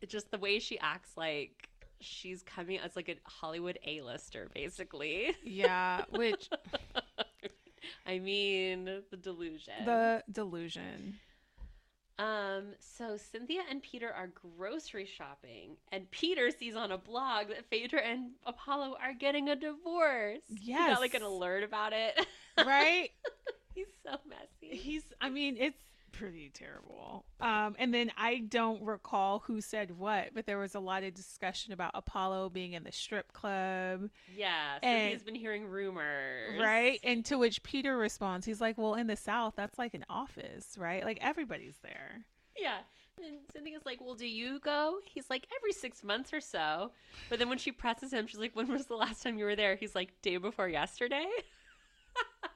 It's 0.00 0.12
just 0.12 0.30
the 0.30 0.38
way 0.38 0.58
she 0.58 0.78
acts 0.78 1.16
like 1.16 1.68
she's 2.00 2.42
coming 2.42 2.78
as 2.78 2.96
like 2.96 3.08
a 3.08 3.16
Hollywood 3.28 3.78
A-lister, 3.86 4.48
basically. 4.54 5.34
Yeah, 5.42 6.04
which 6.10 6.50
I 8.06 8.18
mean, 8.18 8.84
the 9.10 9.16
delusion. 9.16 9.84
the 9.84 10.22
delusion. 10.30 11.18
Um, 12.18 12.72
so 12.78 13.18
Cynthia 13.18 13.60
and 13.68 13.82
Peter 13.82 14.10
are 14.10 14.28
grocery 14.56 15.06
shopping, 15.06 15.76
and 15.92 16.10
Peter 16.10 16.50
sees 16.50 16.74
on 16.74 16.90
a 16.90 16.98
blog 16.98 17.48
that 17.48 17.66
Phaedra 17.68 18.00
and 18.00 18.30
Apollo 18.46 18.96
are 19.02 19.12
getting 19.12 19.48
a 19.50 19.56
divorce. 19.56 20.40
He 20.48 20.72
got 20.72 21.00
like 21.00 21.14
an 21.14 21.22
alert 21.22 21.62
about 21.62 21.92
it. 21.92 22.26
Right? 22.58 23.10
He's 23.74 23.84
so 24.02 24.16
messy. 24.26 24.74
He's 24.78 25.02
I 25.20 25.28
mean, 25.28 25.58
it's 25.58 25.82
pretty 26.18 26.50
terrible. 26.52 27.24
Um 27.40 27.76
and 27.78 27.92
then 27.92 28.10
I 28.16 28.38
don't 28.48 28.82
recall 28.82 29.40
who 29.46 29.60
said 29.60 29.90
what, 29.98 30.30
but 30.34 30.46
there 30.46 30.58
was 30.58 30.74
a 30.74 30.80
lot 30.80 31.02
of 31.04 31.14
discussion 31.14 31.72
about 31.72 31.92
Apollo 31.94 32.50
being 32.50 32.72
in 32.72 32.84
the 32.84 32.92
strip 32.92 33.32
club, 33.32 34.08
Yeah, 34.34 34.78
And- 34.82 35.12
he's 35.12 35.22
been 35.22 35.34
hearing 35.34 35.66
rumors. 35.66 36.60
right? 36.60 36.98
And 37.04 37.24
to 37.26 37.36
which 37.38 37.62
Peter 37.62 37.96
responds, 37.96 38.46
he's 38.46 38.60
like, 38.60 38.76
"Well, 38.78 38.94
in 38.94 39.06
the 39.06 39.16
South, 39.16 39.54
that's 39.56 39.78
like 39.78 39.94
an 39.94 40.04
office, 40.08 40.76
right? 40.78 41.04
Like 41.04 41.18
everybody's 41.20 41.76
there." 41.82 42.24
Yeah. 42.58 42.78
And 43.18 43.38
Cynthia's 43.50 43.86
like, 43.86 43.98
Well, 44.02 44.14
do 44.14 44.26
you 44.26 44.60
go? 44.60 44.98
He's 45.06 45.30
like, 45.30 45.46
Every 45.58 45.72
six 45.72 46.04
months 46.04 46.34
or 46.34 46.40
so. 46.40 46.92
But 47.30 47.38
then 47.38 47.48
when 47.48 47.56
she 47.56 47.72
presses 47.72 48.12
him, 48.12 48.26
she's 48.26 48.38
like, 48.40 48.54
When 48.54 48.68
was 48.68 48.86
the 48.86 48.94
last 48.96 49.22
time 49.22 49.38
you 49.38 49.46
were 49.46 49.56
there? 49.56 49.74
He's 49.76 49.94
like, 49.94 50.20
Day 50.20 50.36
before 50.36 50.68
yesterday. 50.68 51.26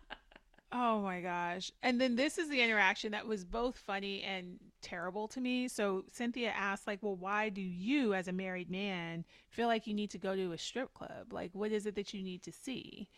Oh 0.72 1.00
my 1.02 1.20
gosh. 1.20 1.72
And 1.82 2.00
then 2.00 2.14
this 2.14 2.38
is 2.38 2.48
the 2.48 2.60
interaction 2.62 3.10
that 3.10 3.26
was 3.26 3.44
both 3.44 3.76
funny 3.76 4.22
and 4.22 4.58
terrible 4.82 5.26
to 5.28 5.40
me. 5.40 5.66
So 5.66 6.04
Cynthia 6.12 6.50
asked 6.50 6.86
like, 6.86 7.02
"Well, 7.02 7.16
why 7.16 7.48
do 7.48 7.60
you 7.60 8.14
as 8.14 8.28
a 8.28 8.32
married 8.32 8.70
man 8.70 9.24
feel 9.48 9.66
like 9.66 9.86
you 9.88 9.94
need 9.94 10.10
to 10.10 10.18
go 10.18 10.36
to 10.36 10.52
a 10.52 10.58
strip 10.58 10.94
club? 10.94 11.32
Like 11.32 11.50
what 11.54 11.72
is 11.72 11.86
it 11.86 11.96
that 11.96 12.14
you 12.14 12.22
need 12.22 12.42
to 12.44 12.52
see?" 12.52 13.08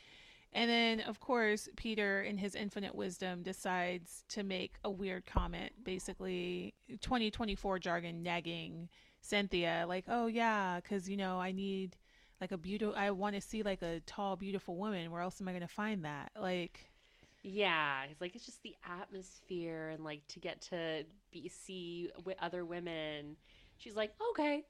And 0.53 0.71
then 0.71 1.01
of 1.03 1.21
course, 1.21 1.69
Peter 1.77 2.23
in 2.23 2.39
his 2.39 2.55
infinite 2.55 2.95
wisdom 2.95 3.43
decides 3.43 4.25
to 4.31 4.43
make 4.45 4.77
a 4.85 4.91
weird 4.91 5.27
comment, 5.27 5.73
basically 5.85 6.75
2024 7.03 7.79
jargon 7.81 8.23
nagging 8.23 8.89
Cynthia 9.23 9.85
like, 9.89 10.05
"Oh 10.09 10.27
yeah, 10.27 10.81
cuz 10.83 11.09
you 11.09 11.17
know, 11.19 11.41
I 11.41 11.53
need 11.53 11.97
like 12.41 12.53
a 12.53 12.59
beautiful 12.59 12.95
I 12.97 13.11
want 13.13 13.37
to 13.37 13.43
see 13.43 13.63
like 13.63 13.83
a 13.83 14.01
tall 14.07 14.37
beautiful 14.37 14.77
woman. 14.77 15.11
Where 15.11 15.23
else 15.23 15.41
am 15.41 15.49
I 15.49 15.53
going 15.53 15.63
to 15.63 15.69
find 15.69 16.05
that?" 16.07 16.33
Like 16.41 16.92
Yeah, 17.43 18.03
he's 18.09 18.21
like 18.21 18.35
it's 18.37 18.47
just 18.47 18.63
the 18.63 18.75
atmosphere 19.01 19.89
and 19.91 20.05
like 20.05 20.27
to 20.29 20.39
get 20.39 20.61
to 20.71 21.05
be 21.33 21.49
see 21.49 22.11
with 22.25 22.37
other 22.41 22.65
women. 22.65 23.37
She's 23.79 23.97
like, 23.97 24.13
okay, 24.31 24.65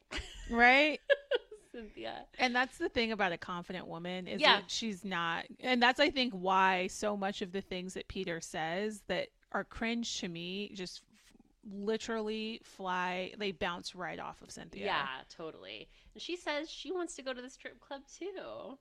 right? 0.50 0.98
Cynthia. 1.72 2.26
And 2.38 2.54
that's 2.54 2.76
the 2.78 2.88
thing 2.88 3.12
about 3.12 3.32
a 3.32 3.38
confident 3.38 3.86
woman 3.86 4.26
is 4.26 4.40
Yeah. 4.40 4.60
that 4.60 4.70
she's 4.70 5.04
not 5.04 5.44
and 5.60 5.82
that's 5.82 6.00
I 6.00 6.10
think 6.10 6.32
why 6.34 6.86
so 6.88 7.16
much 7.16 7.40
of 7.42 7.52
the 7.52 7.60
things 7.62 7.94
that 7.94 8.08
Peter 8.08 8.40
says 8.40 9.02
that 9.08 9.28
are 9.52 9.64
cringe 9.64 10.20
to 10.20 10.28
me 10.28 10.70
just 10.74 11.02
f- 11.02 11.42
literally 11.72 12.60
fly 12.64 13.32
they 13.38 13.52
bounce 13.52 13.94
right 13.94 14.18
off 14.18 14.40
of 14.42 14.50
Cynthia. 14.50 14.84
Yeah, 14.86 15.06
totally. 15.34 15.88
And 16.14 16.22
she 16.22 16.36
says 16.36 16.68
she 16.70 16.92
wants 16.92 17.16
to 17.16 17.22
go 17.22 17.32
to 17.32 17.40
the 17.42 17.50
strip 17.50 17.80
club 17.80 18.02
too. 18.18 18.78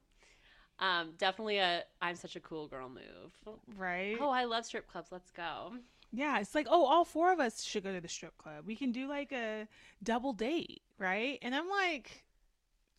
Um, 0.82 1.12
definitely 1.18 1.60
a 1.60 1.84
I'm 2.02 2.16
such 2.16 2.36
a 2.36 2.40
cool 2.40 2.68
girl 2.68 2.90
move. 2.90 3.60
Right? 3.78 4.18
Oh, 4.20 4.30
I 4.30 4.46
love 4.46 4.66
strip 4.66 4.88
clubs. 4.88 5.10
Let's 5.12 5.30
go. 5.32 5.74
Yeah, 6.12 6.40
it's 6.40 6.56
like, 6.56 6.68
"Oh, 6.70 6.86
all 6.86 7.06
four 7.06 7.32
of 7.32 7.40
us 7.40 7.64
should 7.64 7.84
go 7.84 7.94
to 7.94 8.02
the 8.02 8.08
strip 8.10 8.38
club. 8.38 8.66
We 8.66 8.76
can 8.76 8.92
do 8.92 9.08
like 9.08 9.32
a 9.32 9.68
double 10.04 10.34
date, 10.34 10.82
right?" 10.98 11.40
And 11.42 11.56
I'm 11.56 11.70
like, 11.70 12.26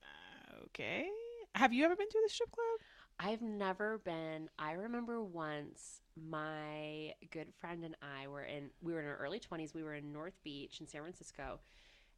uh, 0.03 0.65
"Okay. 0.67 1.09
Have 1.55 1.73
you 1.75 1.85
ever 1.85 1.97
been 1.97 2.09
to 2.09 2.21
the 2.25 2.31
strip 2.31 2.51
club?" 2.53 2.81
I've 3.19 3.43
never 3.43 3.99
been. 3.99 4.49
I 4.59 4.73
remember 4.73 5.23
once 5.23 6.01
my 6.17 7.15
good 7.31 7.53
friend 7.61 7.85
and 7.85 7.97
I 8.03 8.27
were 8.29 8.45
in 8.45 8.71
we 8.81 8.93
were 8.93 9.01
in 9.01 9.07
our 9.07 9.17
early 9.17 9.41
20s. 9.41 9.75
We 9.75 9.83
were 9.83 9.95
in 9.95 10.13
North 10.13 10.39
Beach 10.43 10.81
in 10.81 10.87
San 10.87 11.03
Francisco. 11.03 11.61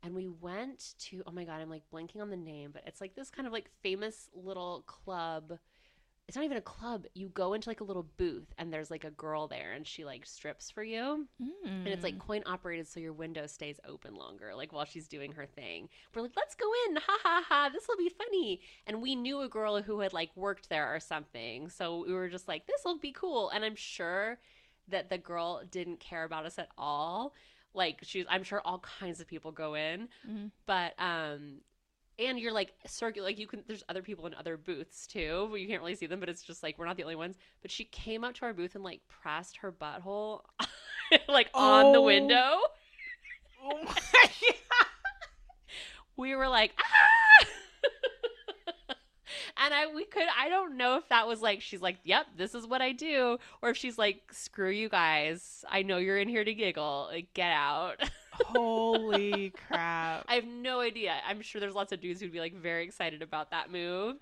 And 0.05 0.15
we 0.15 0.29
went 0.29 0.95
to 1.01 1.23
oh 1.27 1.33
my 1.33 1.45
god, 1.45 1.61
I'm 1.63 1.71
like 1.71 1.83
blanking 1.93 2.21
on 2.21 2.31
the 2.31 2.37
name, 2.37 2.71
but 2.73 2.83
it's 2.87 3.01
like 3.01 3.15
this 3.15 3.31
kind 3.31 3.47
of 3.47 3.53
like 3.53 3.71
famous 3.83 4.29
little 4.35 4.85
club. 4.87 5.59
It's 6.29 6.37
not 6.37 6.45
even 6.45 6.57
a 6.57 6.63
club. 6.63 7.05
You 7.15 7.29
go 7.29 7.53
into 7.53 7.69
like 7.69 7.81
a 7.81 7.85
little 7.85 8.07
booth 8.17 8.53
and 8.57 8.73
there's 8.73 8.91
like 8.91 9.05
a 9.05 9.11
girl 9.11 9.47
there 9.49 9.73
and 9.73 9.87
she 9.87 10.05
like 10.07 10.25
strips 10.25 10.71
for 10.71 10.83
you. 10.83 11.27
And 11.39 11.89
it's 11.89 12.01
Mm. 12.01 12.05
like 12.05 12.19
coin 12.19 12.43
operated 12.47 12.89
so 12.89 12.99
your 13.01 13.13
window 13.13 13.47
stays 13.47 13.79
open 13.87 14.15
longer, 14.15 14.55
like 14.55 14.73
while 14.73 14.87
she's 14.87 15.07
doing 15.09 15.33
her 15.33 15.45
thing. 15.47 15.89
We're 16.15 16.23
like, 16.23 16.33
let's 16.37 16.55
go 16.55 16.67
in. 16.89 16.97
Ha 16.97 17.19
ha 17.23 17.45
ha. 17.47 17.71
This 17.73 17.85
will 17.89 17.99
be 17.99 18.09
funny. 18.11 18.61
And 18.87 19.03
we 19.03 19.15
knew 19.15 19.41
a 19.41 19.49
girl 19.49 19.83
who 19.83 20.01
had 20.01 20.13
like 20.15 20.31
worked 20.37 20.69
there 20.71 20.95
or 20.95 21.01
something. 21.01 21.69
So 21.69 22.05
we 22.07 22.13
were 22.15 22.29
just 22.29 22.49
like, 22.49 22.67
this 22.67 22.83
will 22.85 22.99
be 22.99 23.13
cool. 23.13 23.51
And 23.51 23.65
I'm 23.65 23.77
sure 23.77 24.39
that 24.89 25.11
the 25.11 25.19
girl 25.19 25.63
didn't 25.71 26.01
care 26.01 26.25
about 26.25 26.47
us 26.47 26.59
at 26.59 26.69
all. 26.79 27.35
Like 27.75 27.99
she's 28.03 28.25
I'm 28.31 28.43
sure 28.45 28.61
all 28.65 28.79
kinds 28.79 29.21
of 29.21 29.27
people 29.27 29.53
go 29.53 29.75
in. 29.75 30.09
Mhm. 30.29 30.51
But 30.67 30.95
um 30.99 31.61
and 32.19 32.39
you're 32.39 32.53
like 32.53 32.73
circular 32.87 33.27
like 33.29 33.39
you 33.39 33.47
can 33.49 33.65
there's 33.67 33.83
other 33.89 34.01
people 34.03 34.25
in 34.27 34.35
other 34.35 34.57
booths 34.57 35.05
too 35.09 35.49
but 35.51 35.57
you 35.61 35.67
can't 35.67 35.81
really 35.83 35.97
see 35.97 36.07
them 36.07 36.21
but 36.21 36.29
it's 36.29 36.43
just 36.43 36.63
like 36.63 36.79
we're 36.79 36.85
not 36.87 36.97
the 36.97 37.03
only 37.03 37.17
ones 37.17 37.35
but 37.61 37.73
she 37.73 37.83
came 37.87 38.23
up 38.23 38.33
to 38.35 38.45
our 38.45 38.53
booth 38.53 38.77
and 38.77 38.85
like 38.85 39.01
pressed 39.09 39.57
her 39.57 39.73
butthole 39.73 40.43
like 41.29 41.51
on 41.55 41.91
the 41.91 41.99
Oh. 41.99 42.03
window 42.05 42.59
Oh 43.65 43.79
my 43.85 43.95
god. 44.23 44.31
we 46.17 46.37
were 46.37 46.47
like 46.47 46.73
ah! 46.79 47.47
And 49.57 49.73
i 49.75 49.87
we 49.95 50.05
could 50.05 50.27
i 50.39 50.49
don't 50.49 50.77
know 50.77 50.97
if 50.97 51.09
that 51.09 51.27
was 51.27 51.41
like 51.41 51.61
she's 51.61 51.83
like 51.83 51.99
yep 52.05 52.27
this 52.37 52.55
is 52.55 52.67
what 52.67 52.81
i 52.83 52.93
do 52.93 53.39
or 53.63 53.71
if 53.71 53.77
she's 53.77 53.99
like 53.99 54.23
screw 54.33 54.71
you 54.71 54.89
guys 54.89 55.65
i 55.69 55.83
know 55.83 55.99
you're 55.99 56.19
in 56.19 56.29
here 56.29 56.45
to 56.45 56.55
giggle 56.55 57.09
like 57.11 57.33
get 57.35 57.53
out 57.53 58.03
Holy 58.47 59.51
crap. 59.51 60.25
I 60.29 60.35
have 60.35 60.47
no 60.47 60.81
idea. 60.81 61.15
I'm 61.27 61.41
sure 61.41 61.61
there's 61.61 61.75
lots 61.75 61.93
of 61.93 62.01
dudes 62.01 62.21
who'd 62.21 62.33
be 62.33 62.41
like 62.41 62.55
very 62.55 62.85
excited 62.85 63.23
about 63.23 63.51
that 63.51 63.71
move. 63.71 64.17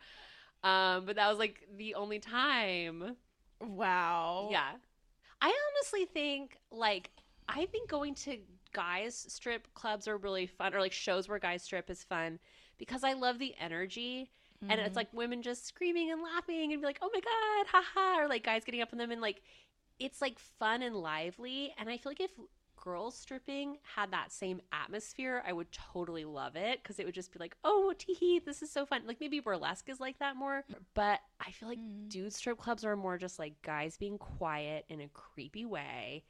Um, 0.62 1.06
but 1.06 1.16
that 1.16 1.28
was 1.28 1.38
like 1.38 1.60
the 1.76 1.94
only 1.94 2.18
time. 2.18 3.16
Wow. 3.60 4.48
Yeah. 4.50 4.72
I 5.40 5.46
honestly 5.76 6.04
think 6.04 6.58
like 6.70 7.10
I 7.48 7.66
think 7.66 7.88
going 7.88 8.14
to 8.16 8.38
guys 8.72 9.26
strip 9.28 9.66
clubs 9.74 10.06
are 10.06 10.16
really 10.16 10.46
fun 10.46 10.74
or 10.74 10.80
like 10.80 10.92
shows 10.92 11.28
where 11.28 11.38
guys 11.38 11.62
strip 11.62 11.90
is 11.90 12.04
fun 12.04 12.38
because 12.78 13.04
I 13.04 13.12
love 13.14 13.38
the 13.38 13.54
energy 13.60 14.30
and 14.68 14.80
Mm-hmm. 14.80 14.86
it's 14.86 14.96
like 14.96 15.12
women 15.12 15.42
just 15.42 15.66
screaming 15.66 16.10
and 16.10 16.22
laughing 16.22 16.72
and 16.72 16.80
be 16.80 16.86
like, 16.86 16.98
"Oh 17.02 17.10
my 17.12 17.20
god, 17.20 17.66
haha," 17.94 18.20
or 18.22 18.28
like 18.28 18.44
guys 18.44 18.64
getting 18.64 18.82
up 18.82 18.90
on 18.92 18.98
them 18.98 19.10
and 19.10 19.20
like 19.20 19.42
it's 19.98 20.20
like 20.20 20.38
fun 20.38 20.82
and 20.82 20.96
lively 20.96 21.72
and 21.78 21.88
I 21.88 21.96
feel 21.96 22.10
like 22.10 22.20
if 22.20 22.30
girls 22.76 23.16
stripping 23.16 23.76
had 23.94 24.10
that 24.10 24.32
same 24.32 24.60
atmosphere, 24.72 25.42
I 25.46 25.52
would 25.52 25.70
totally 25.72 26.24
love 26.24 26.56
it 26.56 26.82
because 26.82 26.98
it 26.98 27.06
would 27.06 27.14
just 27.14 27.32
be 27.32 27.38
like, 27.38 27.56
"Oh, 27.64 27.92
teehee, 27.98 28.44
this 28.44 28.62
is 28.62 28.70
so 28.72 28.86
fun." 28.86 29.02
Like 29.06 29.20
maybe 29.20 29.40
burlesque 29.40 29.88
is 29.88 30.00
like 30.00 30.18
that 30.18 30.36
more, 30.36 30.64
but 30.94 31.20
I 31.40 31.52
feel 31.52 31.68
like 31.68 31.78
Mm. 31.78 32.08
dude 32.08 32.32
strip 32.32 32.58
clubs 32.58 32.84
are 32.84 32.96
more 32.96 33.18
just 33.18 33.38
like 33.38 33.60
guys 33.62 33.96
being 33.96 34.18
quiet 34.18 34.84
in 34.88 35.00
a 35.00 35.08
creepy 35.08 35.64
way. 35.64 36.24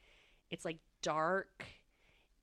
It's 0.51 0.65
like 0.65 0.79
dark. 1.03 1.65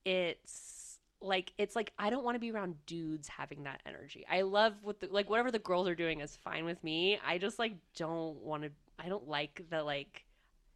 It's 0.06 0.79
like 1.22 1.54
it's 1.58 1.76
like 1.76 1.92
I 2.00 2.10
don't 2.10 2.24
want 2.24 2.36
to 2.36 2.40
be 2.40 2.52
around 2.52 2.76
dudes 2.86 3.28
having 3.28 3.64
that 3.64 3.82
energy. 3.86 4.26
I 4.30 4.42
love 4.42 4.74
what 4.82 5.00
the, 5.00 5.08
like 5.08 5.30
whatever 5.30 5.52
the 5.52 5.60
girls 5.60 5.88
are 5.88 5.96
doing 5.96 6.22
is 6.22 6.36
fine 6.38 6.66
with 6.66 6.84
me. 6.84 7.20
I 7.26 7.38
just 7.38 7.60
like 7.60 7.76
don't 7.96 8.38
want 8.42 8.64
to 8.64 8.72
I 8.98 9.10
don't 9.10 9.28
like 9.28 9.64
the 9.70 9.84
like 9.84 10.26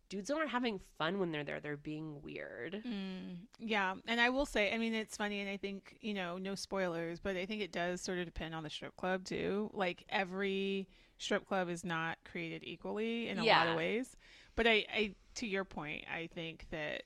dudes 0.09 0.29
aren't 0.29 0.49
having 0.49 0.79
fun 0.97 1.19
when 1.19 1.31
they're 1.31 1.43
there. 1.43 1.59
They're 1.59 1.77
being 1.77 2.21
weird. 2.21 2.83
Mm, 2.85 3.37
yeah, 3.57 3.95
and 4.07 4.21
I 4.21 4.29
will 4.29 4.45
say, 4.45 4.71
I 4.71 4.77
mean, 4.77 4.93
it's 4.93 5.17
funny, 5.17 5.39
and 5.39 5.49
I 5.49 5.57
think 5.57 5.97
you 6.01 6.13
know, 6.13 6.37
no 6.37 6.55
spoilers, 6.55 7.19
but 7.19 7.35
I 7.35 7.45
think 7.45 7.61
it 7.61 7.71
does 7.71 8.01
sort 8.01 8.19
of 8.19 8.25
depend 8.25 8.53
on 8.53 8.63
the 8.63 8.69
strip 8.69 8.95
club 8.95 9.23
too. 9.23 9.71
Like 9.73 10.03
every 10.09 10.87
strip 11.17 11.47
club 11.47 11.69
is 11.69 11.83
not 11.83 12.17
created 12.29 12.63
equally 12.63 13.29
in 13.29 13.39
a 13.39 13.43
lot 13.43 13.67
of 13.69 13.75
ways. 13.75 14.15
But 14.55 14.67
I, 14.67 14.85
I, 14.93 15.15
to 15.35 15.47
your 15.47 15.63
point, 15.63 16.05
I 16.13 16.27
think 16.27 16.67
that. 16.71 17.03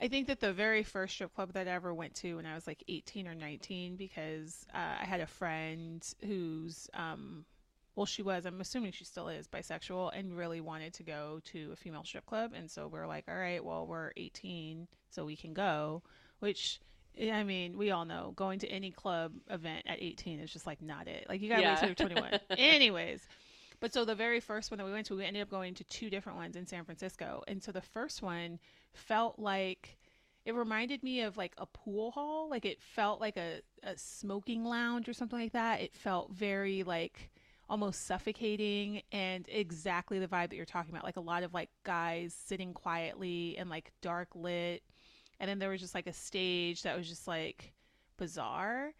I 0.00 0.08
think 0.08 0.28
that 0.28 0.40
the 0.40 0.52
very 0.52 0.82
first 0.82 1.14
strip 1.14 1.34
club 1.34 1.52
that 1.54 1.66
I 1.66 1.72
ever 1.72 1.92
went 1.92 2.14
to 2.16 2.36
when 2.36 2.46
I 2.46 2.54
was 2.54 2.66
like 2.66 2.84
18 2.88 3.26
or 3.26 3.34
19, 3.34 3.96
because 3.96 4.64
uh, 4.72 4.96
I 5.00 5.04
had 5.04 5.20
a 5.20 5.26
friend 5.26 6.06
who's, 6.24 6.88
um, 6.94 7.44
well, 7.96 8.06
she 8.06 8.22
was, 8.22 8.46
I'm 8.46 8.60
assuming 8.60 8.92
she 8.92 9.04
still 9.04 9.28
is 9.28 9.48
bisexual 9.48 10.16
and 10.16 10.36
really 10.36 10.60
wanted 10.60 10.94
to 10.94 11.02
go 11.02 11.40
to 11.46 11.70
a 11.72 11.76
female 11.76 12.04
strip 12.04 12.26
club. 12.26 12.52
And 12.54 12.70
so 12.70 12.86
we're 12.86 13.08
like, 13.08 13.24
all 13.28 13.34
right, 13.34 13.64
well, 13.64 13.86
we're 13.88 14.12
18, 14.16 14.86
so 15.10 15.24
we 15.24 15.36
can 15.36 15.52
go, 15.52 16.02
which. 16.40 16.80
I 17.20 17.42
mean, 17.42 17.76
we 17.76 17.90
all 17.90 18.04
know 18.04 18.32
going 18.36 18.60
to 18.60 18.68
any 18.68 18.92
club 18.92 19.32
event 19.50 19.86
at 19.88 20.00
18 20.00 20.38
is 20.38 20.52
just 20.52 20.68
like 20.68 20.80
not 20.80 21.08
it. 21.08 21.26
Like 21.28 21.40
you 21.40 21.48
gotta 21.48 21.62
Yeah. 21.62 21.70
wait 21.70 21.78
till 21.78 21.88
you're 21.88 21.94
21. 21.96 22.38
Anyways, 22.56 23.26
but 23.80 23.92
so 23.92 24.04
the 24.04 24.14
very 24.14 24.40
first 24.40 24.70
one 24.70 24.78
that 24.78 24.84
we 24.84 24.92
went 24.92 25.06
to, 25.06 25.16
we 25.16 25.24
ended 25.24 25.42
up 25.42 25.50
going 25.50 25.74
to 25.74 25.84
two 25.84 26.10
different 26.10 26.38
ones 26.38 26.56
in 26.56 26.66
San 26.66 26.84
Francisco. 26.84 27.42
And 27.46 27.62
so 27.62 27.70
the 27.70 27.80
first 27.80 28.22
one 28.22 28.58
felt 28.92 29.38
like 29.38 29.98
it 30.44 30.54
reminded 30.54 31.02
me 31.02 31.20
of 31.20 31.36
like 31.36 31.52
a 31.58 31.66
pool 31.66 32.10
hall. 32.10 32.48
Like 32.50 32.64
it 32.64 32.80
felt 32.80 33.20
like 33.20 33.36
a, 33.36 33.60
a 33.84 33.96
smoking 33.96 34.64
lounge 34.64 35.08
or 35.08 35.12
something 35.12 35.38
like 35.38 35.52
that. 35.52 35.80
It 35.80 35.94
felt 35.94 36.32
very 36.32 36.82
like 36.82 37.30
almost 37.68 38.06
suffocating 38.06 39.02
and 39.12 39.44
exactly 39.48 40.18
the 40.18 40.26
vibe 40.26 40.48
that 40.48 40.56
you're 40.56 40.64
talking 40.64 40.90
about. 40.90 41.04
Like 41.04 41.18
a 41.18 41.20
lot 41.20 41.42
of 41.42 41.54
like 41.54 41.68
guys 41.84 42.34
sitting 42.34 42.72
quietly 42.72 43.56
and 43.58 43.70
like 43.70 43.92
dark 44.00 44.28
lit. 44.34 44.82
And 45.38 45.48
then 45.48 45.60
there 45.60 45.68
was 45.68 45.80
just 45.80 45.94
like 45.94 46.08
a 46.08 46.12
stage 46.12 46.82
that 46.82 46.96
was 46.96 47.08
just 47.08 47.28
like 47.28 47.74
bizarre. 48.16 48.92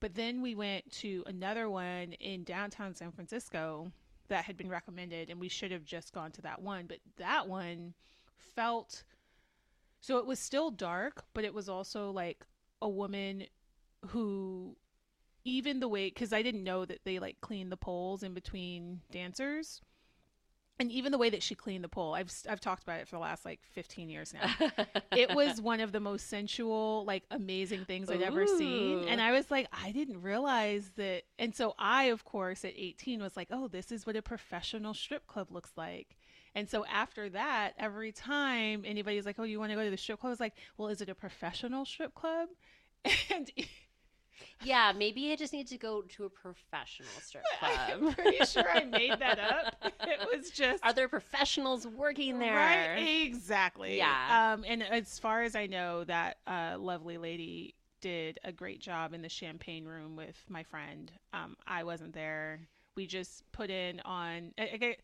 But 0.00 0.14
then 0.14 0.42
we 0.42 0.56
went 0.56 0.90
to 1.00 1.22
another 1.26 1.70
one 1.70 2.14
in 2.14 2.42
downtown 2.42 2.94
San 2.94 3.12
Francisco 3.12 3.92
that 4.28 4.44
had 4.44 4.56
been 4.56 4.68
recommended, 4.68 5.30
and 5.30 5.40
we 5.40 5.48
should 5.48 5.70
have 5.70 5.84
just 5.84 6.12
gone 6.12 6.30
to 6.32 6.42
that 6.42 6.62
one. 6.62 6.86
But 6.86 6.98
that 7.16 7.48
one 7.48 7.94
felt 8.36 9.04
so 10.04 10.18
it 10.18 10.26
was 10.26 10.38
still 10.38 10.70
dark, 10.70 11.24
but 11.32 11.44
it 11.44 11.54
was 11.54 11.66
also 11.66 12.10
like 12.10 12.44
a 12.82 12.88
woman 12.88 13.44
who, 14.08 14.76
even 15.46 15.80
the 15.80 15.88
way, 15.88 16.10
because 16.10 16.30
I 16.30 16.42
didn't 16.42 16.62
know 16.62 16.84
that 16.84 17.04
they 17.04 17.18
like 17.18 17.40
clean 17.40 17.70
the 17.70 17.78
poles 17.78 18.22
in 18.22 18.34
between 18.34 19.00
dancers. 19.10 19.80
And 20.80 20.90
even 20.90 21.12
the 21.12 21.18
way 21.18 21.30
that 21.30 21.42
she 21.42 21.54
cleaned 21.54 21.84
the 21.84 21.88
pole, 21.88 22.14
I've 22.14 22.32
I've 22.48 22.60
talked 22.60 22.82
about 22.82 22.98
it 23.00 23.06
for 23.06 23.16
the 23.16 23.20
last 23.20 23.44
like 23.44 23.60
15 23.74 24.08
years 24.08 24.34
now 24.34 24.52
it 25.12 25.30
was 25.34 25.60
one 25.60 25.80
of 25.80 25.92
the 25.92 26.00
most 26.00 26.28
sensual, 26.28 27.04
like 27.06 27.22
amazing 27.30 27.84
things 27.84 28.10
I'd 28.10 28.22
ever 28.22 28.46
seen. 28.46 29.06
And 29.08 29.20
I 29.20 29.32
was 29.32 29.50
like, 29.50 29.68
I 29.72 29.92
didn't 29.92 30.22
realize 30.22 30.90
that. 30.96 31.22
And 31.38 31.54
so 31.54 31.74
I, 31.78 32.04
of 32.04 32.24
course, 32.24 32.64
at 32.64 32.72
18 32.76 33.22
was 33.22 33.36
like, 33.36 33.48
oh, 33.50 33.68
this 33.68 33.92
is 33.92 34.06
what 34.06 34.16
a 34.16 34.22
professional 34.22 34.94
strip 34.94 35.26
club 35.26 35.48
looks 35.50 35.72
like. 35.76 36.16
And 36.54 36.68
so 36.68 36.84
after 36.86 37.28
that, 37.30 37.72
every 37.78 38.12
time 38.12 38.84
anybody's 38.86 39.26
like, 39.26 39.38
oh, 39.38 39.44
you 39.44 39.58
want 39.58 39.70
to 39.70 39.76
go 39.76 39.84
to 39.84 39.90
the 39.90 39.96
strip 39.96 40.20
club? 40.20 40.28
I 40.28 40.32
was 40.32 40.40
like, 40.40 40.54
well, 40.76 40.88
is 40.88 41.00
it 41.00 41.08
a 41.08 41.14
professional 41.14 41.84
strip 41.84 42.14
club? 42.14 42.48
And 43.30 43.50
yeah, 44.62 44.92
maybe 44.96 45.32
I 45.32 45.36
just 45.36 45.52
need 45.52 45.66
to 45.68 45.78
go 45.78 46.02
to 46.02 46.24
a 46.24 46.30
professional 46.30 47.08
strip 47.22 47.44
I'm 47.62 48.00
club. 48.00 48.16
pretty 48.16 48.44
sure 48.44 48.64
I 48.68 48.84
made 48.84 49.18
that 49.18 49.38
up. 49.82 49.92
It 50.02 50.20
was 50.36 50.50
just 50.50 50.84
Are 50.84 50.92
there 50.92 51.08
professionals 51.08 51.86
working 51.86 52.38
there? 52.38 52.54
Right, 52.54 53.22
exactly. 53.26 53.96
Yeah. 53.98 54.54
Um, 54.54 54.64
and 54.66 54.82
as 54.82 55.18
far 55.18 55.42
as 55.42 55.54
I 55.54 55.66
know, 55.66 56.04
that 56.04 56.38
uh, 56.46 56.76
lovely 56.78 57.18
lady 57.18 57.74
did 58.00 58.38
a 58.44 58.52
great 58.52 58.80
job 58.80 59.14
in 59.14 59.22
the 59.22 59.28
champagne 59.28 59.84
room 59.86 60.16
with 60.16 60.36
my 60.48 60.62
friend. 60.62 61.10
Um, 61.32 61.56
I 61.66 61.84
wasn't 61.84 62.12
there. 62.12 62.60
We 62.96 63.06
just 63.06 63.50
put 63.52 63.70
in 63.70 64.00
on. 64.00 64.52
I, 64.58 64.62
I, 64.80 64.96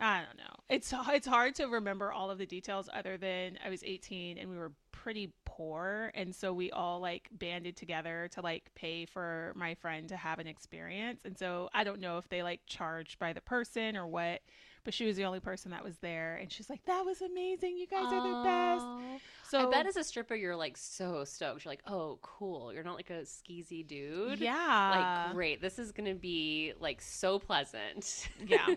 I 0.00 0.18
don't 0.24 0.38
know. 0.38 0.54
It's 0.68 0.94
it's 1.08 1.26
hard 1.26 1.56
to 1.56 1.66
remember 1.66 2.12
all 2.12 2.30
of 2.30 2.38
the 2.38 2.46
details 2.46 2.88
other 2.94 3.16
than 3.16 3.58
I 3.64 3.68
was 3.68 3.82
18 3.82 4.38
and 4.38 4.48
we 4.48 4.56
were 4.56 4.72
pretty 5.08 5.32
poor 5.46 6.12
and 6.14 6.34
so 6.34 6.52
we 6.52 6.70
all 6.70 7.00
like 7.00 7.30
banded 7.32 7.74
together 7.74 8.28
to 8.30 8.42
like 8.42 8.70
pay 8.74 9.06
for 9.06 9.54
my 9.56 9.72
friend 9.72 10.06
to 10.10 10.18
have 10.18 10.38
an 10.38 10.46
experience. 10.46 11.22
And 11.24 11.38
so 11.38 11.70
I 11.72 11.82
don't 11.82 11.98
know 11.98 12.18
if 12.18 12.28
they 12.28 12.42
like 12.42 12.60
charged 12.66 13.18
by 13.18 13.32
the 13.32 13.40
person 13.40 13.96
or 13.96 14.06
what, 14.06 14.42
but 14.84 14.94
she 14.94 15.06
was 15.06 15.16
the 15.16 15.24
only 15.24 15.40
person 15.40 15.70
that 15.70 15.84
was 15.84 15.96
there 15.98 16.36
and 16.36 16.50
she's 16.52 16.68
like 16.70 16.84
that 16.86 17.04
was 17.04 17.20
amazing. 17.20 17.76
You 17.78 17.86
guys 17.86 18.12
are 18.12 18.22
the 18.22 18.44
best. 18.44 19.22
So 19.48 19.66
I 19.66 19.70
bet 19.70 19.86
as 19.86 19.96
a 19.96 20.04
stripper, 20.04 20.34
you're 20.34 20.56
like 20.56 20.76
so 20.76 21.24
stoked. 21.24 21.64
You're 21.64 21.72
like, 21.72 21.82
oh, 21.86 22.18
cool. 22.20 22.70
You're 22.72 22.84
not 22.84 22.96
like 22.96 23.08
a 23.08 23.22
skeezy 23.22 23.86
dude. 23.86 24.40
yeah. 24.40 25.24
Like, 25.26 25.34
great. 25.34 25.62
This 25.62 25.78
is 25.78 25.90
going 25.90 26.06
to 26.12 26.18
be 26.18 26.74
like 26.80 27.00
so 27.00 27.38
pleasant. 27.38 28.28
Yeah. 28.46 28.66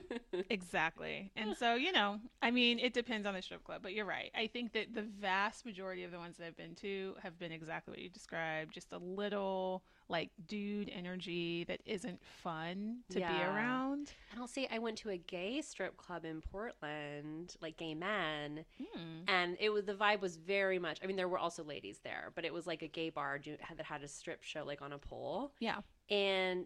Exactly. 0.50 1.32
And 1.36 1.56
so, 1.56 1.76
you 1.76 1.92
know, 1.92 2.20
I 2.42 2.52
mean, 2.52 2.80
it 2.80 2.94
depends 2.94 3.26
on 3.28 3.34
the 3.34 3.42
strip 3.42 3.64
club, 3.64 3.82
but 3.84 3.94
you're 3.94 4.06
right. 4.06 4.32
I 4.36 4.48
think 4.48 4.74
that 4.74 4.94
the 4.94 5.02
vast 5.02 5.66
majority 5.66 6.04
of 6.04 6.12
the 6.12 6.18
ones 6.18 6.38
that 6.38 6.48
I've 6.48 6.58
been 6.58 6.76
to 6.76 7.16
have 7.22 7.38
been 7.40 7.52
exactly 7.52 7.92
what 7.92 8.00
you 8.00 8.10
described, 8.10 8.74
just 8.74 8.92
a 8.92 8.98
little 8.98 9.84
like 10.12 10.30
dude 10.48 10.92
energy 10.94 11.64
that 11.64 11.80
isn't 11.86 12.22
fun 12.44 12.98
to 13.10 13.16
be 13.16 13.24
around. 13.24 14.12
and 14.32 14.40
I'll 14.40 14.48
say 14.48 14.68
I 14.72 14.78
went 14.80 14.98
to 15.00 15.10
a 15.10 15.18
gay 15.18 15.62
strip 15.62 15.98
club 15.98 16.26
in 16.26 16.42
Portland, 16.42 17.56
like 17.62 17.78
gay 17.78 17.96
men, 17.96 18.66
Hmm. 18.80 19.24
and 19.28 19.58
it 19.60 19.70
was 19.72 19.86
the 19.86 19.94
vibe 19.96 20.22
was 20.22 20.36
very 20.36 20.78
much. 20.78 21.00
I 21.04 21.08
mean, 21.08 21.16
there 21.16 21.28
were 21.30 21.40
also 21.40 21.64
ladies 21.64 22.00
there, 22.04 22.32
but 22.36 22.46
it 22.46 22.54
was 22.54 22.68
like 22.68 22.82
a 22.84 22.88
gay 22.88 23.10
bar 23.10 23.40
that 23.44 23.86
had 23.86 24.04
a 24.04 24.08
strip 24.08 24.44
show 24.44 24.64
like 24.66 24.82
on 24.82 24.92
a 24.94 24.98
pole, 25.00 25.54
Yeah. 25.60 25.80
and 26.10 26.66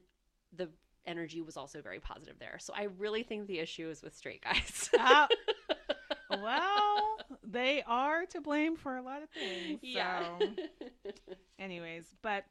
the 0.52 0.70
energy 1.06 1.42
was 1.42 1.56
also 1.56 1.82
very 1.82 2.00
positive 2.00 2.40
there. 2.40 2.58
So 2.60 2.74
I 2.76 2.84
really 2.98 3.22
think 3.24 3.46
the 3.48 3.60
issue 3.60 3.90
is 3.90 4.02
with 4.02 4.16
straight 4.16 4.42
guys. 4.44 4.90
Ah, 5.00 5.28
well, 6.42 7.18
they 7.44 7.84
are 7.86 8.26
to 8.26 8.42
blame 8.42 8.76
for 8.76 8.98
a 8.98 9.02
lot 9.04 9.22
of 9.22 9.30
things. 9.30 9.80
yeah. 9.84 10.40
Anyways 11.60 12.06
but 12.22 12.46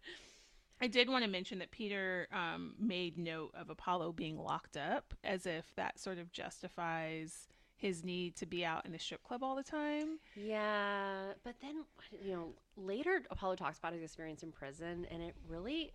i 0.81 0.87
did 0.87 1.09
want 1.09 1.25
to 1.25 1.31
mention 1.31 1.59
that 1.59 1.71
peter 1.71 2.29
um, 2.33 2.75
made 2.79 3.19
note 3.19 3.51
of 3.55 3.71
apollo 3.71 4.13
being 4.13 4.39
locked 4.39 4.77
up 4.77 5.15
as 5.25 5.47
if 5.47 5.75
that 5.77 5.99
sort 5.99 6.19
of 6.19 6.33
justifies 6.33 7.49
his 7.77 8.05
need 8.05 8.37
to 8.37 8.47
be 8.47 8.65
out 8.65 8.87
in 8.87 8.93
the 8.93 8.99
strip 8.99 9.23
club 9.23 9.43
all 9.43 9.55
the 9.55 9.63
time. 9.63 10.19
Yeah, 10.37 11.33
but 11.43 11.57
then 11.61 11.85
you 12.25 12.33
know 12.33 12.55
later 12.77 13.23
Apollo 13.31 13.57
talks 13.57 13.79
about 13.79 13.93
his 13.93 14.03
experience 14.03 14.43
in 14.43 14.53
prison, 14.53 15.07
and 15.11 15.23
it 15.23 15.35
really, 15.49 15.93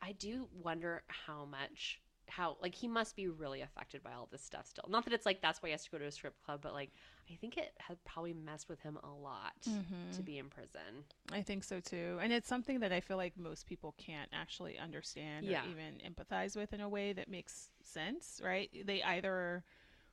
I 0.00 0.12
do 0.12 0.48
wonder 0.62 1.02
how 1.08 1.44
much 1.44 2.00
how 2.28 2.56
like 2.62 2.74
he 2.74 2.88
must 2.88 3.16
be 3.16 3.28
really 3.28 3.60
affected 3.60 4.02
by 4.02 4.12
all 4.12 4.28
this 4.30 4.42
stuff 4.42 4.66
still. 4.66 4.84
Not 4.88 5.04
that 5.04 5.12
it's 5.12 5.26
like 5.26 5.40
that's 5.42 5.62
why 5.62 5.68
he 5.68 5.72
has 5.72 5.84
to 5.84 5.90
go 5.90 5.98
to 5.98 6.06
a 6.06 6.10
strip 6.12 6.34
club, 6.44 6.60
but 6.62 6.72
like 6.72 6.90
I 7.30 7.34
think 7.34 7.56
it 7.56 7.72
had 7.78 8.02
probably 8.04 8.32
messed 8.34 8.68
with 8.68 8.80
him 8.80 8.98
a 9.02 9.10
lot 9.10 9.52
Mm-hmm. 9.68 10.16
to 10.16 10.22
be 10.22 10.38
in 10.38 10.48
prison. 10.48 11.04
i 11.32 11.40
think 11.40 11.62
so 11.64 11.78
too 11.80 12.18
and 12.20 12.32
it's 12.32 12.48
something 12.48 12.80
that 12.80 12.92
i 12.92 13.00
feel 13.00 13.16
like 13.16 13.38
most 13.38 13.66
people 13.66 13.94
can't 13.96 14.28
actually 14.32 14.76
understand 14.78 15.46
Yeah. 15.46 15.62
or 15.64 15.68
even 15.70 16.00
empathize 16.04 16.56
with 16.56 16.72
in 16.72 16.80
a 16.80 16.88
way 16.88 17.12
that 17.12 17.28
makes 17.30 17.70
sense 17.82 18.40
right 18.44 18.68
they 18.84 19.02
either 19.02 19.62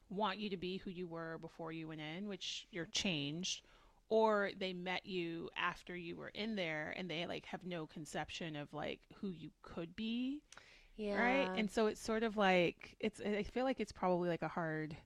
want 0.10 0.38
you 0.39 0.50
to 0.52 0.58
be 0.58 0.78
who 0.78 0.89
you 0.91 1.08
were 1.08 1.38
before 1.39 1.72
you 1.72 1.88
went 1.88 2.02
in 2.02 2.28
which 2.28 2.67
you're 2.72 2.86
changed 2.88 3.62
or 4.10 4.52
they 4.60 4.74
met 4.74 5.06
you 5.06 5.50
after 5.58 5.95
you 5.95 6.15
were 6.15 6.30
in 6.30 6.56
there 6.56 6.93
and 6.98 7.10
they 7.10 7.26
like 7.26 7.45
have 7.45 7.63
no 7.65 7.86
conception 7.88 8.56
of 8.56 8.72
like 8.74 9.00
who 9.15 9.30
you 9.30 9.50
could 9.62 9.95
be 9.95 10.41
Yeah, 10.99 11.15
right 11.15 11.49
and 11.57 11.71
so 11.71 11.88
it's 11.88 12.01
sort 12.01 12.23
of 12.23 12.35
like 12.35 12.97
it's 12.99 13.21
i 13.21 13.41
feel 13.43 13.63
like 13.63 13.79
it's 13.79 13.93
probably 13.93 14.27
like 14.27 14.41
a 14.41 14.49
hard 14.49 14.97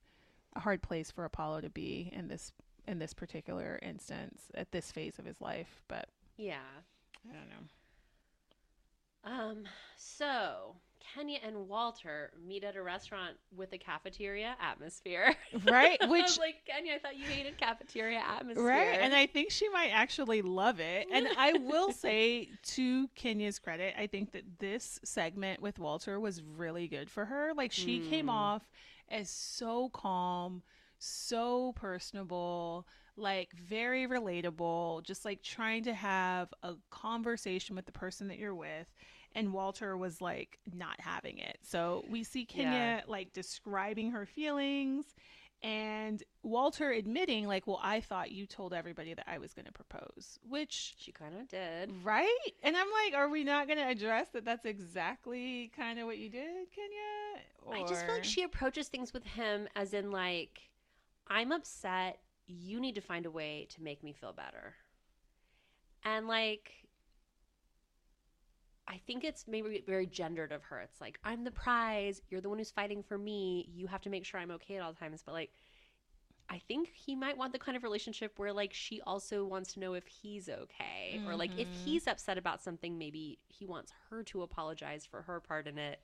a 0.56 0.60
hard 0.60 0.82
place 0.82 1.12
for 1.12 1.24
apollo 1.24 1.62
to 1.62 1.70
be 1.70 2.10
in 2.14 2.28
this 2.28 2.52
in 2.88 2.98
this 2.98 3.14
particular 3.14 3.80
instance 3.84 4.42
at 4.56 4.72
this 4.72 4.92
phase 4.92 5.20
of 5.20 5.26
his 5.26 5.40
life 5.40 5.84
but 5.88 6.10
yeah. 6.36 6.56
i 7.30 7.34
don't 7.34 7.48
know 7.48 7.64
Um. 9.26 9.64
So 9.96 10.76
Kenya 11.16 11.40
and 11.46 11.68
Walter 11.68 12.32
meet 12.48 12.64
at 12.64 12.76
a 12.76 12.82
restaurant 12.82 13.36
with 13.56 13.74
a 13.74 13.78
cafeteria 13.78 14.56
atmosphere. 14.60 15.36
right 15.66 15.98
I 16.02 16.06
was 16.06 16.22
which 16.22 16.40
like 16.40 16.56
Kenya, 16.66 16.94
I 16.94 17.00
thought 17.00 17.16
you 17.18 17.26
hated 17.26 17.58
cafeteria 17.58 18.20
atmosphere. 18.20 18.66
Right. 18.66 19.00
And 19.00 19.14
I 19.14 19.26
think 19.26 19.52
she 19.52 19.68
might 19.70 19.90
actually 19.90 20.42
love 20.42 20.80
it. 20.80 21.08
And 21.12 21.28
I 21.38 21.54
will 21.54 21.92
say, 22.06 22.50
to 22.64 23.08
Kenya's 23.16 23.60
credit, 23.60 23.94
I 23.98 24.08
think 24.08 24.32
that 24.32 24.60
this 24.60 25.00
segment 25.04 25.62
with 25.62 25.80
Walter 25.80 26.20
was 26.20 26.42
really 26.42 26.88
good 26.88 27.10
for 27.10 27.26
her. 27.26 27.52
Like, 27.56 27.72
she 27.72 28.00
came 28.00 28.28
Mm. 28.28 28.32
off 28.32 28.62
as 29.10 29.30
so 29.30 29.90
calm, 29.90 30.64
so 30.98 31.74
personable, 31.74 32.88
like 33.18 33.52
very 33.54 34.08
relatable, 34.08 35.04
just 35.04 35.26
like 35.26 35.42
trying 35.44 35.84
to 35.84 35.94
have 35.94 36.54
a 36.64 36.76
conversation 36.90 37.76
with 37.76 37.86
the 37.86 37.92
person 37.92 38.28
that 38.30 38.38
you're 38.38 38.56
with. 38.56 38.88
And 39.36 39.52
Walter 39.54 39.98
was 39.98 40.22
like 40.22 40.60
not 40.74 41.00
having 41.00 41.40
it. 41.40 41.58
So 41.64 42.06
we 42.10 42.24
see 42.24 42.46
Kenya 42.46 42.72
Yeah. 42.72 43.02
like 43.08 43.34
describing 43.34 44.12
her 44.12 44.26
feelings 44.26 45.16
and 45.64 46.22
Walter 46.42 46.92
admitting, 46.92 47.48
like, 47.48 47.66
well, 47.66 47.80
I 47.82 48.02
thought 48.02 48.32
you 48.32 48.46
told 48.46 48.74
everybody 48.74 49.14
that 49.14 49.26
I 49.30 49.38
was 49.38 49.54
going 49.54 49.66
to 49.66 49.72
propose, 49.72 50.38
which. 50.48 50.94
She 50.98 51.14
kind 51.14 51.34
of 51.40 51.48
did. 51.48 51.90
Right? 52.04 52.52
And 52.62 52.76
I'm 52.76 52.88
like, 53.06 53.14
are 53.16 53.30
we 53.30 53.46
not 53.46 53.68
going 53.68 53.80
to 53.80 53.88
address 53.88 54.28
that 54.34 54.44
that's 54.44 54.66
exactly 54.66 55.72
kind 55.74 56.00
of 56.00 56.06
what 56.06 56.18
you 56.18 56.30
did, 56.30 56.68
Kenya? 56.76 57.44
Or... 57.62 57.76
I 57.76 57.88
just 57.88 58.06
feel 58.06 58.14
like 58.14 58.26
she 58.26 58.44
approaches 58.44 58.90
things 58.90 59.14
with 59.14 59.24
him 59.24 59.70
as 59.74 59.94
in, 59.94 60.12
like, 60.12 60.60
I'm 61.30 61.54
upset. 61.54 62.20
You 62.46 62.82
need 62.82 62.96
to 62.96 63.02
find 63.02 63.26
a 63.26 63.32
way 63.32 63.66
to 63.74 63.82
make 63.82 64.04
me 64.04 64.12
feel 64.12 64.34
better. 64.34 64.76
And, 66.04 66.28
like, 66.28 66.72
I 68.88 68.98
think 69.08 69.24
it's 69.24 69.46
maybe 69.48 69.82
very 69.86 70.06
gendered 70.06 70.52
of 70.52 70.64
her. 70.64 70.80
It's 70.82 71.00
like, 71.00 71.18
I'm 71.24 71.44
the 71.44 71.52
prize. 71.52 72.22
You're 72.30 72.42
the 72.42 72.50
one 72.50 72.58
who's 72.58 72.72
fighting 72.72 73.02
for 73.02 73.18
me. 73.18 73.70
You 73.74 73.88
have 73.88 74.02
to 74.02 74.10
make 74.10 74.26
sure 74.26 74.40
I'm 74.40 74.52
okay 74.52 74.76
at 74.76 74.82
all 74.84 74.94
times. 74.94 75.24
But 75.26 75.34
like, 75.34 75.52
I 76.50 76.60
think 76.68 76.90
he 76.94 77.16
might 77.16 77.38
want 77.38 77.54
the 77.54 77.60
kind 77.60 77.78
of 77.78 77.84
relationship 77.84 78.34
where 78.38 78.52
like 78.52 78.74
she 78.74 79.02
also 79.02 79.46
wants 79.46 79.74
to 79.74 79.80
know 79.80 79.94
if 79.94 80.06
he's 80.08 80.50
okay. 80.50 81.18
Mm-hmm. 81.18 81.30
Or 81.30 81.36
like 81.36 81.52
if 81.58 81.70
Mhm. 81.70 81.84
he's 81.86 82.08
upset 82.08 82.38
about 82.38 82.62
something, 82.62 82.98
maybe 82.98 83.40
he 83.48 83.66
wants 83.66 83.94
her 84.10 84.24
to 84.26 84.42
apologize 84.42 85.06
for 85.06 85.22
her 85.24 85.40
part 85.40 85.68
in 85.68 85.78
it. 85.78 86.02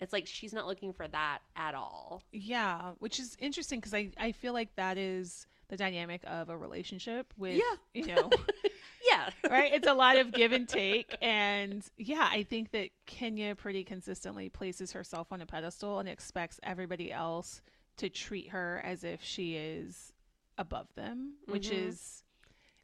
It's 0.00 0.12
like 0.12 0.26
she's 0.26 0.52
not 0.52 0.66
looking 0.66 0.92
for 0.92 1.08
that 1.08 1.38
at 1.54 1.74
all. 1.74 2.22
Yeah, 2.32 2.92
which 2.98 3.18
is 3.18 3.36
interesting 3.40 3.80
because 3.80 3.94
I, 3.94 4.10
I 4.18 4.32
feel 4.32 4.52
like 4.52 4.74
that 4.76 4.98
is 4.98 5.46
the 5.68 5.76
dynamic 5.76 6.22
of 6.26 6.48
a 6.48 6.56
relationship 6.56 7.32
with, 7.36 7.56
Yeah. 7.56 7.76
you 8.00 8.06
know, 8.14 8.30
Yeah. 9.10 9.30
right? 9.50 9.72
It's 9.72 9.86
a 9.86 9.94
lot 9.94 10.16
of 10.16 10.32
give 10.32 10.52
and 10.52 10.68
take. 10.68 11.16
And 11.22 11.82
yeah, 11.96 12.28
I 12.30 12.42
think 12.44 12.70
that 12.72 12.90
Kenya 13.06 13.54
pretty 13.54 13.84
consistently 13.84 14.48
places 14.48 14.92
herself 14.92 15.32
on 15.32 15.40
a 15.40 15.46
pedestal 15.46 15.98
and 15.98 16.08
expects 16.08 16.60
everybody 16.62 17.12
else 17.12 17.62
to 17.96 18.08
treat 18.08 18.50
her 18.50 18.80
as 18.84 19.04
if 19.04 19.22
she 19.22 19.54
is 19.56 20.12
above 20.58 20.86
them, 20.94 21.34
which 21.46 21.68
Mhm. 21.70 21.88
is 21.88 22.22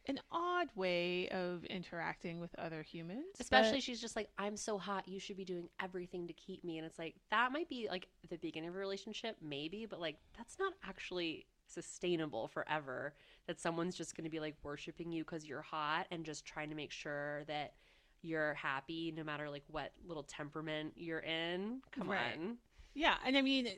an 0.06 0.18
odd 0.32 0.68
way 0.74 1.28
of 1.28 1.64
interacting 1.66 2.40
with 2.40 2.52
other 2.58 2.82
humans. 2.82 3.36
Especially 3.38 3.74
but- 3.74 3.82
she's 3.84 4.00
just 4.00 4.16
like, 4.16 4.28
I'm 4.36 4.56
so 4.56 4.76
hot, 4.78 5.06
you 5.06 5.20
should 5.20 5.36
be 5.36 5.44
doing 5.44 5.68
everything 5.80 6.26
to 6.26 6.32
keep 6.32 6.64
me. 6.64 6.78
And 6.78 6.86
it's 6.86 6.98
like, 6.98 7.14
that 7.30 7.52
might 7.52 7.68
be 7.68 7.86
like 7.88 8.08
the 8.28 8.36
beginning 8.38 8.70
of 8.70 8.74
a 8.74 8.78
relationship, 8.78 9.36
maybe, 9.40 9.86
but 9.86 10.00
like, 10.00 10.16
that's 10.36 10.58
not 10.58 10.72
actually 10.84 11.46
sustainable 11.72 12.48
forever. 12.48 13.14
That 13.46 13.60
someone's 13.60 13.96
just 13.96 14.16
going 14.16 14.24
to 14.24 14.30
be 14.30 14.40
like 14.40 14.56
worshiping 14.62 15.10
you 15.12 15.24
because 15.24 15.44
you're 15.46 15.62
hot 15.62 16.06
and 16.10 16.24
just 16.24 16.44
trying 16.44 16.68
to 16.70 16.76
make 16.76 16.92
sure 16.92 17.42
that 17.48 17.74
you're 18.22 18.54
happy 18.54 19.12
no 19.16 19.24
matter 19.24 19.50
like 19.50 19.64
what 19.68 19.92
little 20.06 20.22
temperament 20.22 20.92
you're 20.96 21.18
in. 21.20 21.80
Come 21.90 22.08
Right. 22.08 22.38
on. 22.38 22.56
Yeah, 22.94 23.16
and 23.26 23.36
I 23.36 23.42
mean, 23.42 23.66
I- 23.66 23.72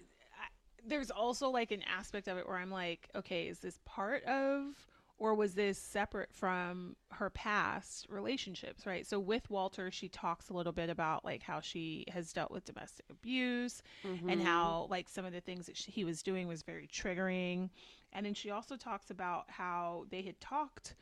there's 0.86 1.10
also 1.10 1.48
like 1.48 1.70
an 1.70 1.82
aspect 1.82 2.28
of 2.28 2.36
it 2.36 2.46
where 2.46 2.58
I'm 2.58 2.70
like, 2.70 3.08
okay, 3.14 3.46
is 3.48 3.60
this 3.60 3.78
part 3.86 4.22
of, 4.24 4.74
or 5.18 5.34
was 5.34 5.54
this 5.54 5.78
separate 5.78 6.32
from 6.32 6.96
her 7.12 7.30
past 7.30 8.06
relationships, 8.08 8.86
right? 8.86 9.06
So 9.06 9.20
with 9.20 9.48
Walter, 9.50 9.90
she 9.90 10.08
talks 10.08 10.48
a 10.48 10.54
little 10.54 10.72
bit 10.72 10.90
about 10.90 11.24
like 11.24 11.42
how 11.42 11.60
she 11.60 12.04
has 12.08 12.32
dealt 12.32 12.50
with 12.50 12.64
domestic 12.64 13.06
abuse 13.10 13.82
and 14.28 14.40
Mhm. 14.40 14.42
how 14.42 14.86
like 14.90 15.08
some 15.08 15.24
of 15.24 15.32
the 15.32 15.40
things 15.40 15.66
that 15.66 15.76
she, 15.76 15.90
he 15.92 16.04
was 16.04 16.22
doing 16.22 16.48
was 16.48 16.62
very 16.62 16.88
triggering, 16.88 17.70
and 18.12 18.26
then 18.26 18.34
she 18.34 18.50
also 18.50 18.76
talks 18.76 19.10
about 19.10 19.44
how 19.50 20.06
they 20.10 20.22
had 20.22 20.40
talked 20.40 20.94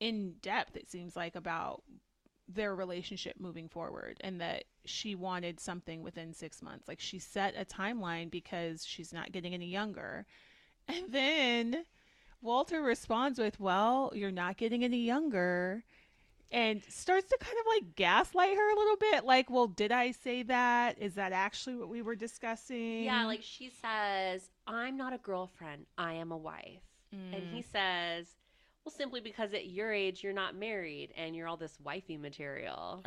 in 0.00 0.34
depth. 0.42 0.76
It 0.76 0.90
seems 0.90 1.16
like 1.16 1.36
about 1.36 1.82
their 2.48 2.74
relationship 2.74 3.36
moving 3.40 3.68
forward 3.68 4.18
and 4.20 4.40
that 4.40 4.64
she 4.84 5.14
wanted 5.14 5.58
something 5.58 6.02
within 6.02 6.32
six 6.34 6.60
months. 6.62 6.86
Like 6.88 7.00
she 7.00 7.18
set 7.18 7.54
a 7.56 7.64
timeline 7.64 8.30
because 8.30 8.84
she's 8.84 9.12
not 9.12 9.32
getting 9.32 9.54
any 9.54 9.66
younger. 9.68 10.26
And 10.88 11.10
then 11.10 11.84
Walter 12.44 12.82
responds 12.82 13.38
with, 13.38 13.58
Well, 13.58 14.12
you're 14.14 14.30
not 14.30 14.56
getting 14.56 14.84
any 14.84 14.98
younger. 14.98 15.82
And 16.52 16.82
starts 16.88 17.28
to 17.30 17.38
kind 17.40 17.56
of 17.58 17.66
like 17.66 17.96
gaslight 17.96 18.54
her 18.56 18.72
a 18.72 18.78
little 18.78 18.96
bit. 18.96 19.24
Like, 19.24 19.50
well, 19.50 19.66
did 19.66 19.90
I 19.90 20.12
say 20.12 20.44
that? 20.44 20.96
Is 21.00 21.14
that 21.14 21.32
actually 21.32 21.74
what 21.74 21.88
we 21.88 22.00
were 22.00 22.14
discussing? 22.14 23.02
Yeah, 23.04 23.24
like 23.26 23.42
she 23.42 23.70
says, 23.70 24.50
I'm 24.66 24.96
not 24.96 25.12
a 25.12 25.18
girlfriend, 25.18 25.86
I 25.98 26.12
am 26.14 26.30
a 26.30 26.36
wife. 26.36 26.82
And 27.12 27.34
Mm. 27.34 27.50
he 27.52 27.62
says, 27.62 28.26
Well, 28.84 28.92
simply 28.92 29.20
because 29.20 29.52
at 29.54 29.66
your 29.68 29.92
age 29.92 30.22
you're 30.22 30.32
not 30.34 30.54
married 30.54 31.12
and 31.16 31.34
you're 31.34 31.48
all 31.48 31.56
this 31.56 31.76
wifey 31.82 32.18
material. 32.18 33.02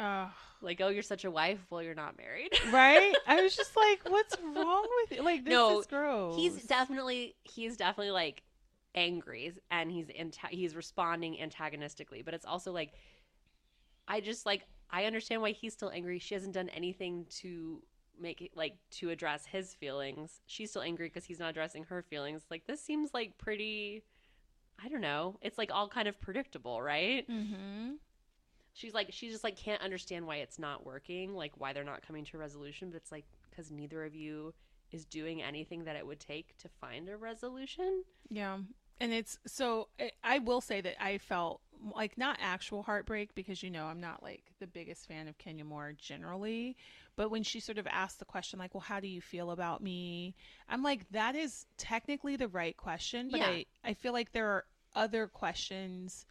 Like, 0.61 0.81
oh, 0.81 0.87
you're 0.89 1.03
such 1.03 1.23
a 1.23 1.31
wife. 1.31 1.59
Well, 1.69 1.83
you're 1.83 1.93
not 1.93 2.17
married. 2.17 2.49
right? 2.73 3.13
I 3.27 3.41
was 3.41 3.55
just 3.55 3.77
like, 3.77 3.99
what's 4.09 4.35
wrong 4.41 4.87
with 5.03 5.17
you? 5.17 5.23
Like, 5.23 5.45
this 5.45 5.51
No, 5.51 5.79
is 5.79 5.85
gross. 5.85 6.35
he's 6.35 6.63
definitely 6.65 7.35
he's 7.43 7.77
definitely 7.77 8.11
like 8.11 8.41
angry 8.97 9.53
and 9.71 9.91
he's 9.91 10.07
anta- 10.07 10.49
he's 10.49 10.75
responding 10.75 11.39
antagonistically. 11.39 12.21
But 12.23 12.33
it's 12.33 12.45
also 12.45 12.71
like, 12.71 12.93
I 14.07 14.19
just 14.21 14.45
like 14.45 14.63
I 14.89 15.05
understand 15.05 15.41
why 15.41 15.51
he's 15.51 15.73
still 15.73 15.89
angry. 15.91 16.19
She 16.19 16.33
hasn't 16.33 16.53
done 16.53 16.69
anything 16.69 17.25
to 17.41 17.81
make 18.19 18.41
it 18.41 18.51
like 18.55 18.77
to 18.99 19.09
address 19.11 19.45
his 19.45 19.73
feelings. 19.75 20.41
She's 20.47 20.69
still 20.71 20.81
angry 20.81 21.07
because 21.07 21.25
he's 21.25 21.39
not 21.39 21.49
addressing 21.51 21.83
her 21.85 22.01
feelings. 22.01 22.43
Like 22.49 22.65
this 22.67 22.81
seems 22.81 23.13
like 23.13 23.37
pretty. 23.37 24.03
I 24.83 24.89
don't 24.89 25.01
know. 25.01 25.37
It's 25.41 25.57
like 25.57 25.71
all 25.73 25.87
kind 25.87 26.07
of 26.07 26.19
predictable, 26.21 26.81
right? 26.81 27.27
Mm-hmm. 27.29 27.93
she's 28.73 28.93
like 28.93 29.07
she 29.11 29.29
just 29.29 29.43
like 29.43 29.57
can't 29.57 29.81
understand 29.81 30.25
why 30.27 30.35
it's 30.37 30.59
not 30.59 30.85
working 30.85 31.33
like 31.35 31.51
why 31.57 31.73
they're 31.73 31.83
not 31.83 32.05
coming 32.05 32.23
to 32.23 32.37
a 32.37 32.39
resolution 32.39 32.89
but 32.91 32.97
it's 32.97 33.11
like 33.11 33.25
because 33.49 33.71
neither 33.71 34.05
of 34.05 34.13
you 34.13 34.53
is 34.91 35.03
doing 35.05 35.41
anything 35.41 35.83
that 35.85 35.95
it 35.95 36.05
would 36.05 36.19
take 36.19 36.55
to 36.57 36.69
find 36.79 37.09
a 37.09 37.17
resolution 37.17 38.03
Yeah. 38.29 38.59
And 38.99 39.13
it's 39.13 39.37
so 39.45 39.89
I- 39.99 40.11
I 40.23 40.39
will 40.39 40.61
say 40.61 40.81
that 40.81 41.01
I 41.03 41.17
felt 41.17 41.61
like 41.93 42.17
not 42.17 42.37
actual 42.41 42.81
heartbreak 42.83 43.35
because 43.35 43.61
you 43.61 43.69
know 43.69 43.85
I'm 43.85 44.01
not 44.01 44.23
like 44.23 44.51
the 44.59 44.65
biggest 44.67 45.07
fan 45.07 45.27
of 45.27 45.37
Kenya 45.37 45.63
Moore 45.63 45.93
generally, 45.97 46.75
but 47.15 47.29
when 47.29 47.43
she 47.43 47.59
sort 47.59 47.77
of 47.77 47.85
asked 47.87 48.17
the 48.19 48.25
question 48.25 48.57
like, 48.57 48.73
"Well, 48.73 48.81
how 48.81 48.99
do 48.99 49.07
you 49.07 49.21
feel 49.21 49.51
about 49.51 49.81
me?" 49.83 50.35
I'm 50.67 50.81
like, 50.81 51.07
that 51.11 51.35
is 51.35 51.67
technically 51.77 52.35
the 52.35 52.47
right 52.47 52.75
question, 52.75 53.29
but 53.29 53.39
Yeah. 53.39 53.47
I 53.47 53.65
I 53.83 53.93
feel 53.93 54.13
like 54.13 54.31
there 54.31 54.47
are 54.49 54.65
other 54.95 55.27
questions 55.27 56.25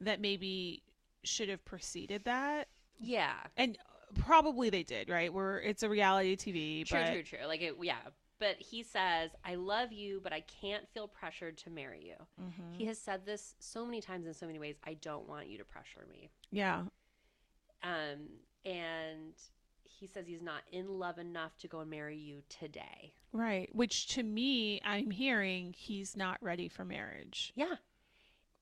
that 0.00 0.20
maybe 0.20 0.82
should 1.22 1.48
have 1.48 1.64
preceded 1.64 2.24
that, 2.24 2.68
yeah 2.98 3.34
and 3.56 3.78
probably 4.14 4.70
they 4.70 4.82
did, 4.82 5.08
right? 5.08 5.32
Where 5.32 5.60
it's 5.60 5.82
a 5.82 5.88
reality 5.88 6.36
TV, 6.36 6.84
true 6.84 6.98
but 7.00 7.06
true 7.06 7.22
true 7.22 7.46
like 7.46 7.62
it 7.62 7.74
yeah 7.82 7.96
but 8.44 8.56
he 8.58 8.82
says 8.82 9.30
i 9.44 9.54
love 9.54 9.90
you 9.92 10.20
but 10.22 10.32
i 10.32 10.40
can't 10.60 10.86
feel 10.92 11.08
pressured 11.08 11.56
to 11.56 11.70
marry 11.70 12.04
you 12.04 12.26
Mhm. 12.44 12.76
he 12.76 12.84
has 12.86 12.98
said 12.98 13.24
this 13.24 13.54
so 13.58 13.86
many 13.86 14.00
times 14.02 14.26
in 14.26 14.34
so 14.34 14.46
many 14.46 14.58
ways 14.58 14.76
i 14.84 14.94
don't 14.94 15.26
want 15.26 15.48
you 15.48 15.56
to 15.58 15.64
pressure 15.64 16.04
me 16.10 16.30
yeah, 16.50 16.82
um 17.82 18.28
and 18.66 19.32
he 19.84 20.06
says 20.06 20.26
he's 20.26 20.42
not 20.42 20.62
in 20.72 20.86
love 20.98 21.18
enough 21.18 21.56
to 21.58 21.68
go 21.68 21.80
and 21.80 21.90
marry 21.90 22.16
you 22.18 22.42
today 22.48 23.14
Right. 23.32 23.68
Which 23.74 24.06
to 24.14 24.22
me, 24.22 24.80
I'm 24.84 25.10
hearing 25.10 25.74
he's 25.76 26.16
not 26.16 26.40
ready 26.40 26.68
for 26.68 26.84
marriage. 26.84 27.52
yeah 27.56 27.76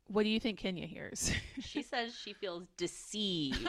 What 0.06 0.22
do 0.22 0.28
you 0.30 0.40
think 0.40 0.58
Kenya 0.58 0.86
hears? 0.86 1.30
she 1.60 1.82
says 1.82 2.14
she 2.16 2.32
feels 2.32 2.64
deceived 2.76 3.68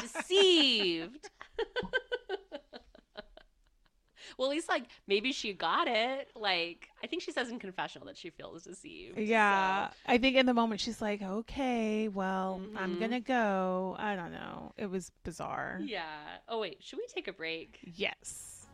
deceived. 0.00 1.30
well, 4.36 4.48
at 4.50 4.54
least 4.54 4.68
like 4.68 4.84
maybe 5.06 5.32
she 5.32 5.52
got 5.52 5.88
it. 5.88 6.30
Like 6.36 6.88
I 7.02 7.06
think 7.06 7.22
she 7.22 7.32
says 7.32 7.48
in 7.50 7.58
confessional 7.58 8.06
that 8.06 8.16
she 8.16 8.30
feels 8.30 8.64
deceived. 8.64 9.18
yeah. 9.18 9.88
so- 9.88 9.94
I 10.06 10.18
think 10.18 10.36
in 10.36 10.46
the 10.46 10.54
moment 10.54 10.80
she's 10.80 11.00
like, 11.00 11.22
okay, 11.22 12.08
well, 12.08 12.60
I'm 12.76 12.96
Mhm. 12.96 12.98
going 12.98 13.10
to 13.12 13.20
go. 13.20 13.96
I 13.98 14.16
don't 14.16 14.32
know. 14.32 14.72
It 14.76 14.90
was 14.90 15.10
bizarre. 15.24 15.80
Yeah. 15.82 16.04
Oh 16.48 16.60
wait, 16.60 16.78
should 16.82 16.98
we 16.98 17.06
take 17.06 17.28
a 17.28 17.32
break? 17.32 17.78
Yes. 17.82 18.66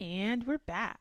And 0.00 0.46
we're 0.46 0.58
back. 0.58 1.00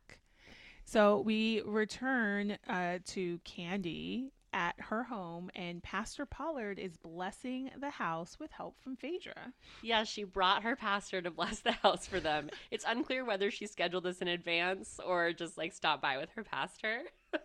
So 0.93 1.21
we 1.21 1.59
return 1.65 2.59
uh, 2.69 2.99
to 3.03 3.39
Candy 3.39 4.31
at 4.53 4.75
her 4.77 5.01
home, 5.01 5.49
and 5.55 5.81
Pastor 5.81 6.27
Pollard 6.27 6.77
is 6.77 6.97
blessing 6.97 7.71
the 7.79 7.89
house 7.89 8.37
with 8.39 8.51
help 8.51 8.79
from 8.79 8.95
Phaedra. 8.95 9.53
Yeah, 9.81 10.03
she 10.03 10.23
brought 10.23 10.61
her 10.61 10.75
pastor 10.75 11.19
to 11.23 11.31
bless 11.31 11.61
the 11.61 11.71
house 11.71 12.05
for 12.05 12.19
them. 12.19 12.51
It's 12.69 12.85
unclear 12.87 13.25
whether 13.25 13.49
she 13.49 13.65
scheduled 13.65 14.03
this 14.03 14.19
in 14.19 14.27
advance 14.27 14.99
or 15.03 15.33
just 15.33 15.57
like 15.57 15.73
stopped 15.73 16.03
by 16.03 16.19
with 16.19 16.29
her 16.35 16.43
pastor. 16.43 17.01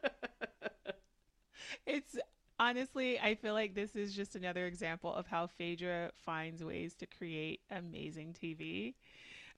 It's 1.86 2.16
honestly, 2.58 3.18
I 3.18 3.34
feel 3.34 3.52
like 3.52 3.74
this 3.74 3.94
is 3.94 4.14
just 4.14 4.36
another 4.36 4.66
example 4.66 5.12
of 5.12 5.26
how 5.26 5.46
Phaedra 5.46 6.12
finds 6.24 6.62
ways 6.62 6.94
to 6.96 7.06
create 7.06 7.60
amazing 7.70 8.34
TV. 8.34 8.94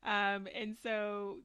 Um, 0.02 0.48
and 0.54 0.76
so 0.82 1.38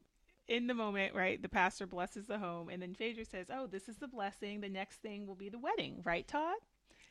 in 0.48 0.66
the 0.66 0.74
moment, 0.74 1.14
right, 1.14 1.40
the 1.40 1.48
pastor 1.48 1.86
blesses 1.86 2.26
the 2.26 2.38
home, 2.38 2.68
and 2.68 2.80
then 2.80 2.94
Phaedra 2.94 3.24
says, 3.24 3.46
Oh, 3.52 3.66
this 3.66 3.88
is 3.88 3.96
the 3.96 4.08
blessing. 4.08 4.60
The 4.60 4.68
next 4.68 4.96
thing 4.96 5.26
will 5.26 5.34
be 5.34 5.48
the 5.48 5.58
wedding, 5.58 6.02
right, 6.04 6.26
Todd? 6.26 6.56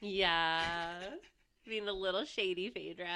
Yeah. 0.01 0.99
Being 1.67 1.87
a 1.87 1.93
little 1.93 2.25
shady, 2.25 2.69
Phaedra. 2.69 3.07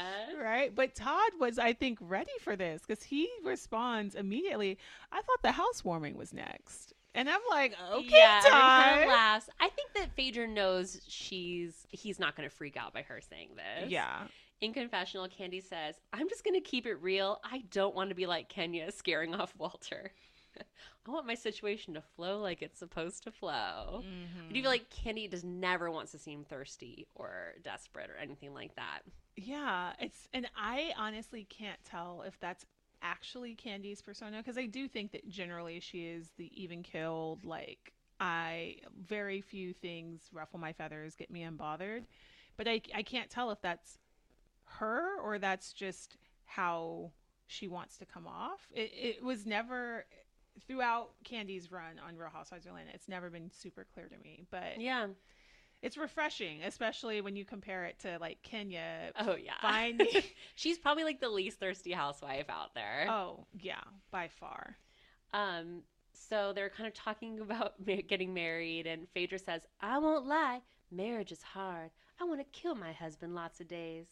Right. 0.41 0.73
But 0.73 0.95
Todd 0.95 1.31
was, 1.39 1.59
I 1.59 1.73
think, 1.73 1.99
ready 2.01 2.31
for 2.41 2.55
this 2.55 2.81
because 2.85 3.03
he 3.03 3.29
responds 3.43 4.15
immediately. 4.15 4.77
I 5.11 5.17
thought 5.17 5.41
the 5.43 5.51
housewarming 5.51 6.17
was 6.17 6.33
next. 6.33 6.93
And 7.15 7.29
I'm 7.29 7.41
like, 7.49 7.75
okay, 7.91 8.07
yeah, 8.09 8.41
Todd. 8.43 9.07
laughs. 9.07 9.49
I 9.59 9.69
think 9.69 9.93
that 9.95 10.15
Phaedra 10.15 10.47
knows 10.47 11.01
she's 11.07 11.87
he's 11.89 12.19
not 12.19 12.35
going 12.35 12.47
to 12.47 12.55
freak 12.55 12.77
out 12.77 12.93
by 12.93 13.01
her 13.03 13.19
saying 13.29 13.49
this. 13.55 13.89
Yeah. 13.89 14.27
In 14.61 14.73
confessional, 14.73 15.27
Candy 15.27 15.61
says, 15.61 15.95
"I'm 16.11 16.27
just 16.27 16.43
going 16.43 16.55
to 16.55 16.61
keep 16.61 16.85
it 16.85 16.95
real. 16.95 17.39
I 17.43 17.63
don't 17.71 17.95
want 17.95 18.09
to 18.09 18.15
be 18.15 18.25
like 18.25 18.49
Kenya, 18.49 18.91
scaring 18.91 19.33
off 19.33 19.53
Walter. 19.57 20.11
I 21.07 21.11
want 21.11 21.25
my 21.25 21.35
situation 21.35 21.93
to 21.93 22.01
flow 22.01 22.39
like 22.39 22.61
it's 22.61 22.79
supposed 22.79 23.23
to 23.23 23.31
flow." 23.31 24.03
Mm-hmm. 24.03 24.49
I 24.49 24.51
do 24.51 24.55
you 24.55 24.61
feel 24.61 24.71
like 24.71 24.89
Candy 24.89 25.27
does 25.27 25.43
never 25.43 25.89
wants 25.89 26.11
to 26.11 26.17
seem 26.17 26.43
thirsty 26.43 27.07
or 27.15 27.53
desperate 27.63 28.09
or 28.09 28.17
anything 28.17 28.53
like 28.53 28.75
that. 28.75 29.01
Yeah, 29.37 29.93
it's 29.99 30.27
and 30.33 30.49
I 30.57 30.91
honestly 30.97 31.45
can't 31.49 31.79
tell 31.85 32.23
if 32.27 32.37
that's 32.39 32.65
actually 33.01 33.55
Candy's 33.55 34.01
persona 34.01 34.37
because 34.37 34.57
I 34.57 34.65
do 34.65 34.89
think 34.89 35.13
that 35.13 35.29
generally 35.29 35.79
she 35.79 36.07
is 36.07 36.31
the 36.37 36.51
even 36.61 36.83
killed 36.83 37.45
like 37.45 37.93
I 38.19 38.77
very 39.01 39.39
few 39.39 39.71
things 39.71 40.23
ruffle 40.33 40.59
my 40.59 40.73
feathers, 40.73 41.15
get 41.15 41.31
me 41.31 41.43
unbothered, 41.43 42.03
but 42.57 42.67
I 42.67 42.81
I 42.93 43.03
can't 43.03 43.29
tell 43.29 43.51
if 43.51 43.61
that's 43.61 43.97
her 44.79 45.19
or 45.21 45.39
that's 45.39 45.71
just 45.73 46.17
how 46.45 47.11
she 47.47 47.67
wants 47.67 47.97
to 47.97 48.05
come 48.05 48.27
off. 48.27 48.67
It 48.73 48.91
it 48.93 49.23
was 49.23 49.45
never 49.45 50.05
throughout 50.67 51.11
Candy's 51.23 51.71
run 51.71 51.99
on 52.05 52.17
Real 52.17 52.29
Housewives 52.29 52.65
of 52.65 52.71
Atlanta. 52.71 52.91
It's 52.93 53.07
never 53.07 53.29
been 53.29 53.49
super 53.51 53.85
clear 53.93 54.07
to 54.09 54.17
me, 54.17 54.43
but 54.51 54.79
Yeah. 54.79 55.07
it's 55.81 55.95
refreshing, 55.97 56.63
especially 56.63 57.21
when 57.21 57.35
you 57.37 57.45
compare 57.45 57.85
it 57.85 57.97
to 57.99 58.17
like 58.19 58.41
Kenya 58.43 59.11
Oh 59.17 59.35
yeah. 59.35 59.53
finding 59.61 60.07
She's 60.55 60.77
probably 60.77 61.03
like 61.05 61.21
the 61.21 61.29
least 61.29 61.59
thirsty 61.59 61.91
housewife 61.91 62.49
out 62.49 62.73
there. 62.75 63.07
Oh, 63.09 63.45
yeah, 63.59 63.81
by 64.11 64.27
far. 64.27 64.77
Um, 65.33 65.83
so 66.13 66.51
they're 66.53 66.69
kind 66.69 66.87
of 66.87 66.93
talking 66.93 67.39
about 67.47 67.73
getting 67.85 68.33
married, 68.33 68.85
and 68.87 69.07
Phaedra 69.13 69.39
says, 69.39 69.61
"I 69.79 69.97
won't 69.99 70.25
lie, 70.27 70.61
marriage 70.91 71.31
is 71.31 71.41
hard. 71.43 71.91
I 72.19 72.25
want 72.25 72.39
to 72.41 72.59
kill 72.59 72.75
my 72.75 72.91
husband 72.91 73.33
lots 73.35 73.61
of 73.61 73.67
days." 73.69 74.07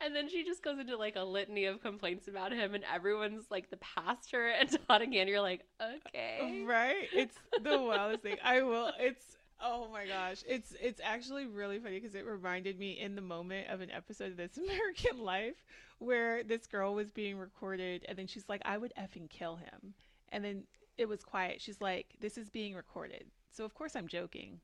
And 0.00 0.14
then 0.14 0.28
she 0.28 0.44
just 0.44 0.62
goes 0.62 0.78
into 0.78 0.96
like 0.96 1.16
a 1.16 1.24
litany 1.24 1.64
of 1.66 1.82
complaints 1.82 2.28
about 2.28 2.52
him, 2.52 2.74
and 2.74 2.84
everyone's 2.92 3.44
like 3.50 3.70
the 3.70 3.78
pastor 3.78 4.48
and 4.60 4.76
Todd 4.88 5.02
again. 5.02 5.28
You're 5.28 5.40
like, 5.40 5.64
"Okay." 5.80 6.64
Right? 6.66 7.08
It's 7.12 7.36
the 7.62 7.78
wildest 7.82 8.22
thing. 8.22 8.36
I 8.42 8.62
will 8.62 8.90
it's 8.98 9.36
oh 9.62 9.88
my 9.92 10.06
gosh. 10.06 10.44
It's 10.46 10.74
it's 10.80 11.00
actually 11.02 11.46
really 11.46 11.78
funny 11.78 12.00
because 12.00 12.14
it 12.14 12.26
reminded 12.26 12.78
me 12.78 12.98
in 13.00 13.14
the 13.14 13.22
moment 13.22 13.68
of 13.70 13.80
an 13.80 13.90
episode 13.90 14.32
of 14.32 14.36
This 14.36 14.56
American 14.56 15.18
Life 15.24 15.64
where 15.98 16.42
this 16.42 16.66
girl 16.66 16.94
was 16.94 17.10
being 17.10 17.38
recorded 17.38 18.04
and 18.08 18.18
then 18.18 18.26
she's 18.26 18.48
like, 18.48 18.60
I 18.64 18.78
would 18.78 18.92
effing 18.98 19.30
kill 19.30 19.56
him. 19.56 19.94
And 20.30 20.44
then 20.44 20.64
it 20.98 21.08
was 21.08 21.22
quiet. 21.22 21.60
She's 21.60 21.80
like, 21.80 22.14
This 22.20 22.36
is 22.36 22.50
being 22.50 22.74
recorded. 22.74 23.24
So 23.50 23.64
of 23.64 23.74
course 23.74 23.96
I'm 23.96 24.08
joking. 24.08 24.60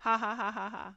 Ha 0.00 0.18
ha 0.18 0.34
ha 0.34 0.50
ha 0.52 0.68
ha. 0.68 0.94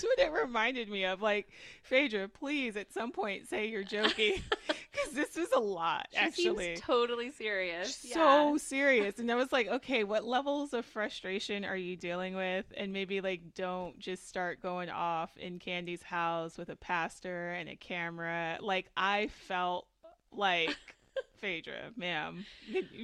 That's 0.00 0.18
what 0.18 0.26
it 0.26 0.32
reminded 0.32 0.88
me 0.88 1.04
of. 1.04 1.20
Like, 1.22 1.48
Phaedra, 1.82 2.28
please 2.28 2.76
at 2.76 2.92
some 2.92 3.12
point 3.12 3.48
say 3.48 3.66
you're 3.66 3.84
joking. 3.84 4.42
Because 4.90 5.12
this 5.12 5.36
was 5.36 5.52
a 5.54 5.60
lot, 5.60 6.08
She 6.12 6.16
actually. 6.18 6.76
totally 6.76 7.30
serious. 7.30 7.94
so 7.94 8.52
yeah. 8.52 8.56
serious. 8.58 9.18
And 9.18 9.30
I 9.30 9.34
was 9.36 9.52
like, 9.52 9.68
okay, 9.68 10.02
what 10.02 10.24
levels 10.24 10.72
of 10.72 10.84
frustration 10.86 11.64
are 11.64 11.76
you 11.76 11.94
dealing 11.94 12.34
with? 12.34 12.64
And 12.76 12.92
maybe 12.92 13.20
like 13.20 13.54
don't 13.54 13.98
just 13.98 14.28
start 14.28 14.60
going 14.60 14.88
off 14.88 15.36
in 15.36 15.58
Candy's 15.58 16.02
house 16.02 16.56
with 16.58 16.68
a 16.70 16.76
pastor 16.76 17.50
and 17.50 17.68
a 17.68 17.76
camera. 17.76 18.58
Like 18.60 18.90
I 18.96 19.28
felt 19.46 19.86
like 20.32 20.76
Phaedra, 21.40 21.92
ma'am, 21.96 22.44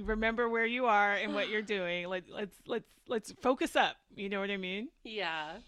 remember 0.03 0.49
where 0.49 0.67
you 0.67 0.87
are 0.87 1.13
and 1.13 1.35
what 1.35 1.49
you're 1.49 1.63
doing. 1.77 2.09
Let, 2.09 2.25
let's 2.29 2.57
let's 2.67 2.89
let's 3.07 3.33
focus 3.43 3.77
up. 3.77 3.97
You 4.17 4.29
know 4.29 4.41
what 4.41 4.51
I 4.51 4.57
mean? 4.57 4.89
Yeah. 5.05 5.59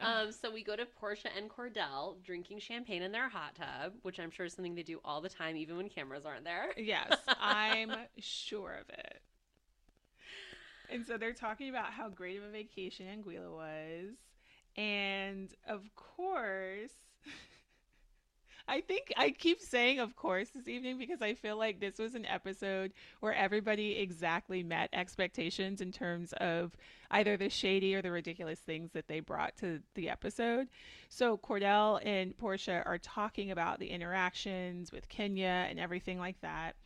Um, 0.06 0.32
so 0.42 0.50
we 0.50 0.62
go 0.62 0.76
to 0.76 0.86
Portia 0.86 1.28
and 1.36 1.50
Cordell 1.50 2.22
drinking 2.22 2.60
champagne 2.60 3.02
in 3.02 3.12
their 3.12 3.28
hot 3.28 3.54
tub, 3.54 3.92
which 4.02 4.18
I'm 4.18 4.30
sure 4.30 4.46
is 4.46 4.54
something 4.54 4.74
they 4.74 4.82
do 4.82 5.00
all 5.04 5.20
the 5.20 5.28
time, 5.28 5.56
even 5.56 5.76
when 5.76 5.88
cameras 5.88 6.24
aren't 6.24 6.44
there. 6.44 6.70
Yes, 6.76 7.16
I'm 7.28 7.92
sure 8.18 8.78
of 8.80 8.88
it. 8.88 9.20
And 10.90 11.06
so 11.06 11.16
they're 11.16 11.32
talking 11.32 11.68
about 11.68 11.92
how 11.92 12.08
great 12.08 12.38
of 12.38 12.44
a 12.44 12.50
vacation 12.50 13.06
Anguilla 13.06 13.50
was. 13.50 14.14
And 14.76 15.50
of 15.68 15.82
course, 15.94 16.92
I 18.70 18.80
think 18.80 19.12
I 19.16 19.30
keep 19.30 19.60
saying 19.60 19.98
of 19.98 20.14
course 20.14 20.50
this 20.50 20.68
evening 20.68 20.96
because 20.96 21.20
I 21.20 21.34
feel 21.34 21.58
like 21.58 21.80
this 21.80 21.98
was 21.98 22.14
an 22.14 22.24
episode 22.24 22.92
where 23.18 23.34
everybody 23.34 23.98
exactly 23.98 24.62
met 24.62 24.90
expectations 24.92 25.80
in 25.80 25.90
terms 25.90 26.32
of 26.34 26.76
either 27.10 27.36
the 27.36 27.50
shady 27.50 27.96
or 27.96 28.00
the 28.00 28.12
ridiculous 28.12 28.60
things 28.60 28.92
that 28.92 29.08
they 29.08 29.18
brought 29.18 29.56
to 29.56 29.80
the 29.96 30.08
episode. 30.08 30.68
So 31.08 31.36
Cordell 31.36 32.00
and 32.06 32.38
Portia 32.38 32.84
are 32.86 32.98
talking 32.98 33.50
about 33.50 33.80
the 33.80 33.90
interactions 33.90 34.92
with 34.92 35.08
Kenya 35.08 35.66
and 35.68 35.80
everything 35.80 36.20
like 36.20 36.40
that. 36.42 36.76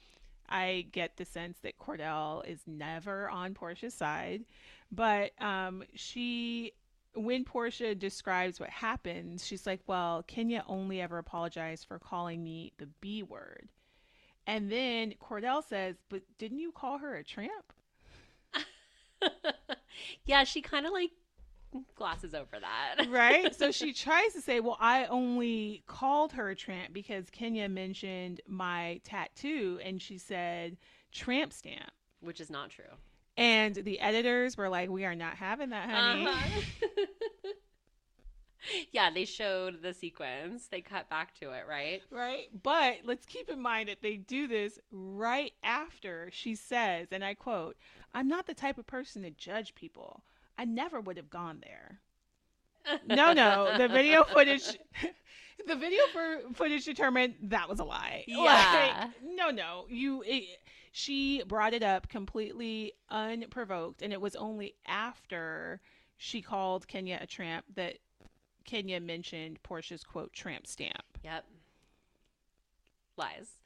I 0.48 0.86
get 0.90 1.18
the 1.18 1.26
sense 1.26 1.58
that 1.64 1.78
Cordell 1.78 2.46
is 2.48 2.60
never 2.66 3.28
on 3.28 3.52
Portia's 3.52 3.92
side, 3.92 4.44
but 4.90 5.32
um, 5.38 5.84
she, 5.94 6.72
when 7.14 7.44
Portia 7.44 7.94
describes 7.94 8.60
what 8.60 8.70
happens, 8.70 9.46
she's 9.46 9.66
like, 9.66 9.80
"Well, 9.86 10.22
Kenya 10.26 10.64
only 10.66 11.00
ever 11.00 11.18
apologized 11.18 11.86
for 11.86 11.98
calling 11.98 12.42
me 12.42 12.72
the 12.78 12.86
B 13.00 13.22
word," 13.22 13.68
and 14.46 14.70
then 14.70 15.14
Cordell 15.20 15.62
says, 15.64 15.96
"But 16.08 16.22
didn't 16.38 16.60
you 16.60 16.72
call 16.72 16.98
her 16.98 17.16
a 17.16 17.24
tramp?" 17.24 17.72
yeah, 20.24 20.44
she 20.44 20.60
kind 20.60 20.86
of 20.86 20.92
like 20.92 21.10
glosses 21.94 22.34
over 22.34 22.58
that. 22.60 23.06
right? 23.10 23.54
So 23.54 23.70
she 23.70 23.92
tries 23.92 24.32
to 24.34 24.40
say, 24.40 24.60
"Well, 24.60 24.76
I 24.80 25.06
only 25.06 25.82
called 25.86 26.32
her 26.32 26.50
a 26.50 26.56
tramp 26.56 26.92
because 26.92 27.30
Kenya 27.30 27.68
mentioned 27.68 28.40
my 28.46 29.00
tattoo, 29.04 29.80
and 29.82 30.00
she 30.00 30.18
said 30.18 30.76
tramp 31.12 31.52
stamp." 31.52 31.90
Which 32.20 32.40
is 32.40 32.50
not 32.50 32.70
true. 32.70 32.84
And 33.36 33.74
the 33.74 33.98
editors 34.00 34.56
were 34.56 34.68
like, 34.68 34.90
"We 34.90 35.04
are 35.04 35.14
not 35.14 35.34
having 35.36 35.70
that, 35.70 35.90
honey." 35.90 36.26
Uh-huh. 36.26 37.06
yeah, 38.92 39.10
they 39.10 39.24
showed 39.24 39.82
the 39.82 39.92
sequence. 39.92 40.68
They 40.68 40.80
cut 40.80 41.08
back 41.08 41.34
to 41.40 41.50
it, 41.50 41.64
right? 41.68 42.02
Right? 42.10 42.48
But 42.62 42.98
let's 43.04 43.26
keep 43.26 43.48
in 43.48 43.60
mind 43.60 43.88
that 43.88 44.02
they 44.02 44.16
do 44.16 44.46
this 44.46 44.78
right 44.90 45.52
after 45.62 46.30
she 46.32 46.54
says, 46.54 47.08
and 47.10 47.24
I 47.24 47.34
quote, 47.34 47.76
I'm 48.14 48.28
not 48.28 48.46
the 48.46 48.54
type 48.54 48.78
of 48.78 48.86
person 48.86 49.22
to 49.22 49.30
judge 49.30 49.74
people. 49.74 50.22
I 50.56 50.64
never 50.64 51.00
would 51.00 51.16
have 51.16 51.30
gone 51.30 51.60
there. 51.62 52.00
No, 53.08 53.32
no. 53.32 53.78
The 53.78 53.88
video 53.88 54.24
footage 54.24 54.78
the 55.66 55.74
video 55.74 56.02
for 56.12 56.40
footage 56.52 56.84
determined 56.84 57.34
that 57.44 57.66
was 57.66 57.80
a 57.80 57.84
lie. 57.84 58.24
Yeah. 58.26 59.04
Like, 59.04 59.10
no, 59.24 59.48
no. 59.48 59.86
You 59.88 60.22
it, 60.26 60.58
she 60.96 61.42
brought 61.48 61.74
it 61.74 61.82
up 61.82 62.08
completely 62.08 62.92
unprovoked 63.10 64.00
and 64.00 64.12
it 64.12 64.20
was 64.20 64.36
only 64.36 64.76
after 64.86 65.80
she 66.16 66.40
called 66.40 66.86
Kenya 66.86 67.18
a 67.20 67.26
tramp 67.26 67.64
that 67.74 67.96
Kenya 68.64 69.00
mentioned 69.00 69.60
Portia's 69.64 70.04
quote 70.04 70.32
tramp 70.32 70.68
stamp. 70.68 71.02
Yep. 71.24 71.46
Lies. 73.16 73.56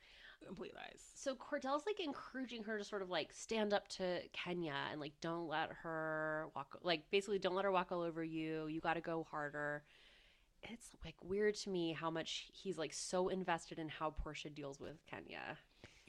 Complete 0.43 0.75
lies. 0.75 1.03
So 1.17 1.35
Cordell's 1.35 1.85
like 1.85 2.01
encouraging 2.01 2.63
her 2.63 2.79
to 2.79 2.85
sort 2.85 3.03
of 3.03 3.11
like 3.11 3.31
stand 3.35 3.75
up 3.75 3.89
to 3.89 4.21
Kenya 4.33 4.77
and 4.91 4.99
like 4.99 5.13
don't 5.21 5.49
let 5.49 5.69
her 5.83 6.47
walk 6.57 6.79
like 6.83 7.03
basically 7.11 7.39
don't 7.39 7.55
let 7.55 7.67
her 7.67 7.71
walk 7.71 7.93
all 7.93 8.01
over 8.01 8.25
you. 8.25 8.69
You 8.69 8.81
got 8.81 8.95
to 8.95 9.03
go 9.03 9.27
harder. 9.31 9.83
It's 10.63 10.97
like 11.05 11.17
weird 11.23 11.57
to 11.57 11.69
me 11.69 11.93
how 11.93 12.11
much 12.11 12.49
he's 12.55 12.79
like 12.79 12.95
so 12.95 13.29
invested 13.29 13.79
in 13.79 13.91
how 13.91 14.15
Portia 14.17 14.49
deals 14.49 14.81
with 14.81 15.05
Kenya. 15.07 15.59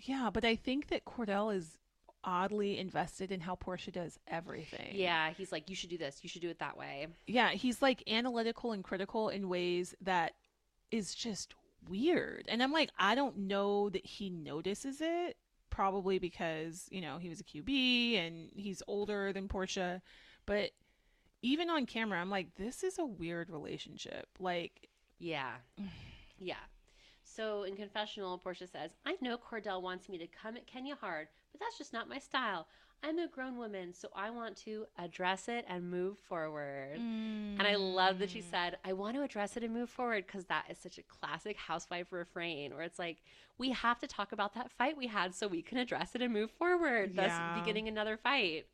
Yeah, 0.03 0.29
but 0.33 0.45
I 0.45 0.55
think 0.55 0.88
that 0.88 1.05
Cordell 1.05 1.55
is 1.55 1.77
oddly 2.23 2.77
invested 2.77 3.31
in 3.31 3.39
how 3.39 3.55
Portia 3.55 3.91
does 3.91 4.19
everything. 4.27 4.91
Yeah, 4.91 5.31
he's 5.31 5.51
like 5.51 5.69
you 5.69 5.75
should 5.75 5.89
do 5.89 5.97
this. 5.97 6.19
You 6.21 6.29
should 6.29 6.41
do 6.41 6.49
it 6.49 6.59
that 6.59 6.77
way. 6.77 7.07
Yeah, 7.27 7.49
he's 7.51 7.81
like 7.81 8.03
analytical 8.09 8.71
and 8.71 8.83
critical 8.83 9.29
in 9.29 9.49
ways 9.49 9.95
that 10.01 10.33
is 10.91 11.15
just 11.15 11.53
weird. 11.88 12.45
And 12.47 12.62
I'm 12.62 12.71
like, 12.71 12.89
I 12.97 13.15
don't 13.15 13.38
know 13.38 13.89
that 13.89 14.05
he 14.05 14.29
notices 14.29 14.99
it, 15.01 15.38
probably 15.69 16.19
because, 16.19 16.88
you 16.91 17.01
know, 17.01 17.17
he 17.17 17.29
was 17.29 17.39
a 17.39 17.43
QB 17.43 18.17
and 18.17 18.49
he's 18.55 18.83
older 18.88 19.31
than 19.31 19.47
Portia. 19.47 20.01
But 20.45 20.71
even 21.41 21.69
on 21.69 21.85
camera, 21.85 22.19
I'm 22.19 22.29
like, 22.29 22.55
this 22.55 22.83
is 22.83 22.99
a 22.99 23.05
weird 23.05 23.49
relationship. 23.49 24.27
Like, 24.39 24.89
Yeah. 25.19 25.53
Yeah. 26.38 26.55
So 27.36 27.63
in 27.63 27.76
confessional, 27.76 28.38
Portia 28.38 28.68
says, 28.68 28.92
I 29.06 29.15
know 29.22 29.38
Cordell 29.38 29.82
wants 29.82 30.10
me 30.10 30.18
to 30.18 30.28
come 30.28 30.58
at 30.58 30.68
Kenya 30.68 30.96
hard, 30.96 31.28
but 31.52 31.60
that's 31.62 31.78
just 31.78 31.94
not 31.94 32.10
my 32.10 32.18
style. 32.18 32.68
I'm 33.04 33.20
a 33.20 33.28
grown 33.28 33.58
woman, 33.58 33.94
so 33.94 34.10
I 34.15 34.30
want 34.30 34.58
to 34.58 34.86
address 34.98 35.48
it 35.48 35.63
and 35.70 35.89
move 35.89 36.18
forward. 36.28 37.00
And 37.58 37.68
I 37.68 37.76
love 37.76 38.20
that 38.20 38.30
she 38.30 38.39
Mm. 38.39 38.50
said, 38.50 38.78
I 38.84 38.94
want 38.94 39.15
to 39.15 39.22
address 39.22 39.56
it 39.58 39.63
and 39.63 39.74
move 39.74 39.89
forward 39.89 40.26
because 40.26 40.46
that 40.46 40.65
is 40.70 40.78
such 40.78 40.98
a 40.98 41.04
classic 41.04 41.56
housewife 41.58 42.12
refrain 42.12 42.74
where 42.74 42.84
it's 42.84 43.00
like, 43.00 43.22
we 43.58 43.72
have 43.72 44.00
to 44.00 44.08
talk 44.08 44.32
about 44.32 44.54
that 44.54 44.72
fight 44.72 44.98
we 44.98 45.08
had 45.08 45.36
so 45.36 45.48
we 45.48 45.62
can 45.62 45.78
address 45.78 46.15
it 46.15 46.22
and 46.22 46.34
move 46.34 46.52
forward, 46.52 47.15
thus 47.15 47.39
beginning 47.54 47.88
another 47.88 48.18
fight. 48.18 48.68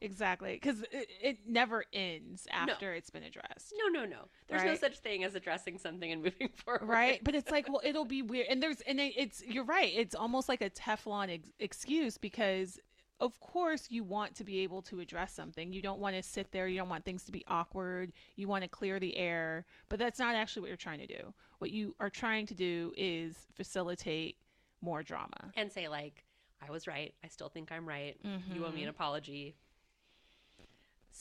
Exactly, 0.00 0.54
because 0.54 0.82
it, 0.92 1.08
it 1.22 1.38
never 1.46 1.84
ends 1.92 2.46
after 2.50 2.92
it's 2.94 3.10
been 3.10 3.22
addressed. 3.22 3.74
No, 3.78 4.00
no, 4.00 4.06
no. 4.06 4.28
There's 4.48 4.64
no 4.64 4.74
such 4.74 4.98
thing 4.98 5.24
as 5.24 5.34
addressing 5.34 5.78
something 5.78 6.10
and 6.10 6.22
moving 6.24 6.48
forward. 6.48 6.88
right 6.88 7.22
but 7.22 7.34
it's 7.34 7.50
like 7.50 7.68
well 7.68 7.80
it'll 7.84 8.04
be 8.04 8.22
weird 8.22 8.46
and 8.48 8.62
there's 8.62 8.80
and 8.82 9.00
it- 9.00 9.14
it's 9.16 9.42
you're 9.44 9.64
right 9.64 9.92
it's 9.94 10.14
almost 10.14 10.48
like 10.48 10.60
a 10.60 10.70
teflon 10.70 11.32
ex- 11.32 11.50
excuse 11.58 12.18
because 12.18 12.78
of 13.20 13.38
course 13.40 13.86
you 13.90 14.02
want 14.02 14.34
to 14.34 14.44
be 14.44 14.60
able 14.60 14.82
to 14.82 15.00
address 15.00 15.32
something 15.32 15.72
you 15.72 15.82
don't 15.82 16.00
want 16.00 16.16
to 16.16 16.22
sit 16.22 16.50
there 16.52 16.66
you 16.66 16.78
don't 16.78 16.88
want 16.88 17.04
things 17.04 17.24
to 17.24 17.32
be 17.32 17.44
awkward 17.48 18.12
you 18.36 18.48
want 18.48 18.62
to 18.62 18.68
clear 18.68 18.98
the 18.98 19.16
air 19.16 19.64
but 19.88 19.98
that's 19.98 20.18
not 20.18 20.34
actually 20.34 20.60
what 20.62 20.68
you're 20.68 20.76
trying 20.76 21.00
to 21.00 21.06
do 21.06 21.32
what 21.58 21.70
you 21.70 21.94
are 22.00 22.10
trying 22.10 22.46
to 22.46 22.54
do 22.54 22.92
is 22.96 23.46
facilitate 23.54 24.36
more 24.82 25.02
drama 25.02 25.52
And 25.56 25.70
say, 25.70 25.88
like, 25.88 26.24
I 26.66 26.70
was 26.70 26.86
right. 26.86 27.14
I 27.24 27.28
still 27.28 27.48
think 27.48 27.70
I'm 27.72 27.88
right. 27.88 28.16
You 28.22 28.64
owe 28.64 28.70
me 28.70 28.82
an 28.82 28.88
mm-hmm. 28.88 28.90
apology. 28.90 29.56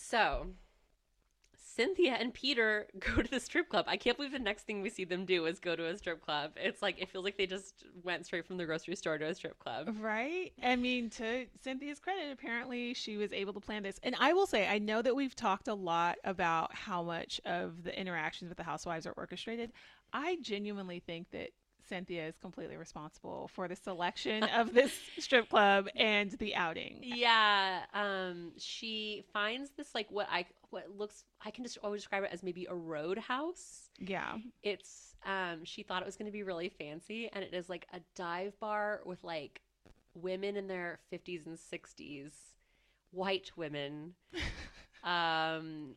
So, 0.02 0.48
Cynthia 1.56 2.14
and 2.14 2.34
Peter 2.34 2.88
go 3.00 3.22
to 3.22 3.30
the 3.30 3.40
strip 3.40 3.70
club. 3.70 3.86
I 3.88 3.98
can't 3.98 4.18
believe 4.18 4.32
the 4.32 4.40
next 4.40 4.64
thing 4.64 4.82
we 4.82 4.90
see 4.90 5.04
them 5.04 5.26
do 5.26 5.46
is 5.46 5.60
go 5.60 5.76
to 5.76 5.86
a 5.86 5.98
strip 5.98 6.22
club. 6.22 6.52
It's 6.56 6.82
like, 6.82 7.00
it 7.00 7.10
feels 7.10 7.24
like 7.24 7.38
they 7.38 7.46
just 7.46 7.84
went 8.04 8.26
straight 8.26 8.48
from 8.48 8.58
the 8.58 8.66
grocery 8.66 8.96
store 8.96 9.18
to 9.18 9.26
a 9.26 9.36
strip 9.36 9.60
club. 9.60 9.96
Right? 10.00 10.52
I 10.64 10.76
mean, 10.78 11.10
to 11.12 11.46
Cynthia's 11.62 12.00
credit, 12.00 12.32
apparently 12.32 12.94
she 12.94 13.18
was 13.18 13.32
able 13.34 13.54
to 13.54 13.60
plan 13.60 13.84
this. 13.84 14.00
And 14.04 14.16
I 14.20 14.34
will 14.34 14.48
say, 14.48 14.68
I 14.68 14.80
know 14.80 15.02
that 15.02 15.16
we've 15.16 15.36
talked 15.36 15.68
a 15.68 15.74
lot 15.74 16.18
about 16.24 16.74
how 16.74 17.04
much 17.04 17.40
of 17.46 17.84
the 17.84 17.98
interactions 17.98 18.50
with 18.50 18.58
the 18.58 18.64
housewives 18.64 19.06
are 19.06 19.14
orchestrated. 19.14 19.72
I 20.12 20.38
genuinely 20.42 21.00
think 21.00 21.30
that 21.32 21.52
Cynthia 21.90 22.28
is 22.28 22.38
completely 22.38 22.78
responsible 22.78 23.50
for 23.54 23.68
the 23.68 23.76
selection 23.76 24.44
of 24.44 24.74
this 24.74 24.94
strip 25.20 25.50
club 25.50 25.88
and 25.96 26.32
the 26.34 26.56
outing. 26.56 27.00
Yeah, 27.02 27.82
um, 27.94 28.52
she 28.58 29.26
finds 29.34 29.72
this 29.72 29.94
like 29.96 30.08
what 30.12 30.28
I 30.32 30.46
what 30.70 30.86
looks 30.96 31.24
I 31.44 31.52
can 31.52 31.64
just 31.64 31.80
always 31.84 32.02
describe 32.02 32.24
it 32.24 32.30
as 32.32 32.44
maybe 32.44 32.68
a 32.70 32.76
roadhouse. 32.76 33.90
Yeah. 33.98 34.38
It's 34.64 35.16
um 35.26 35.66
she 35.66 35.84
thought 35.84 36.02
it 36.02 36.06
was 36.06 36.16
going 36.16 36.28
to 36.28 36.32
be 36.32 36.44
really 36.44 36.70
fancy 36.70 37.30
and 37.34 37.44
it 37.44 37.54
is 37.54 37.68
like 37.68 37.88
a 37.92 38.00
dive 38.16 38.58
bar 38.60 39.02
with 39.06 39.24
like 39.24 39.62
women 40.14 40.56
in 40.56 40.68
their 40.68 41.00
50s 41.12 41.46
and 41.46 41.58
60s, 41.58 42.32
white 43.12 43.52
women. 43.58 44.14
um 45.04 45.96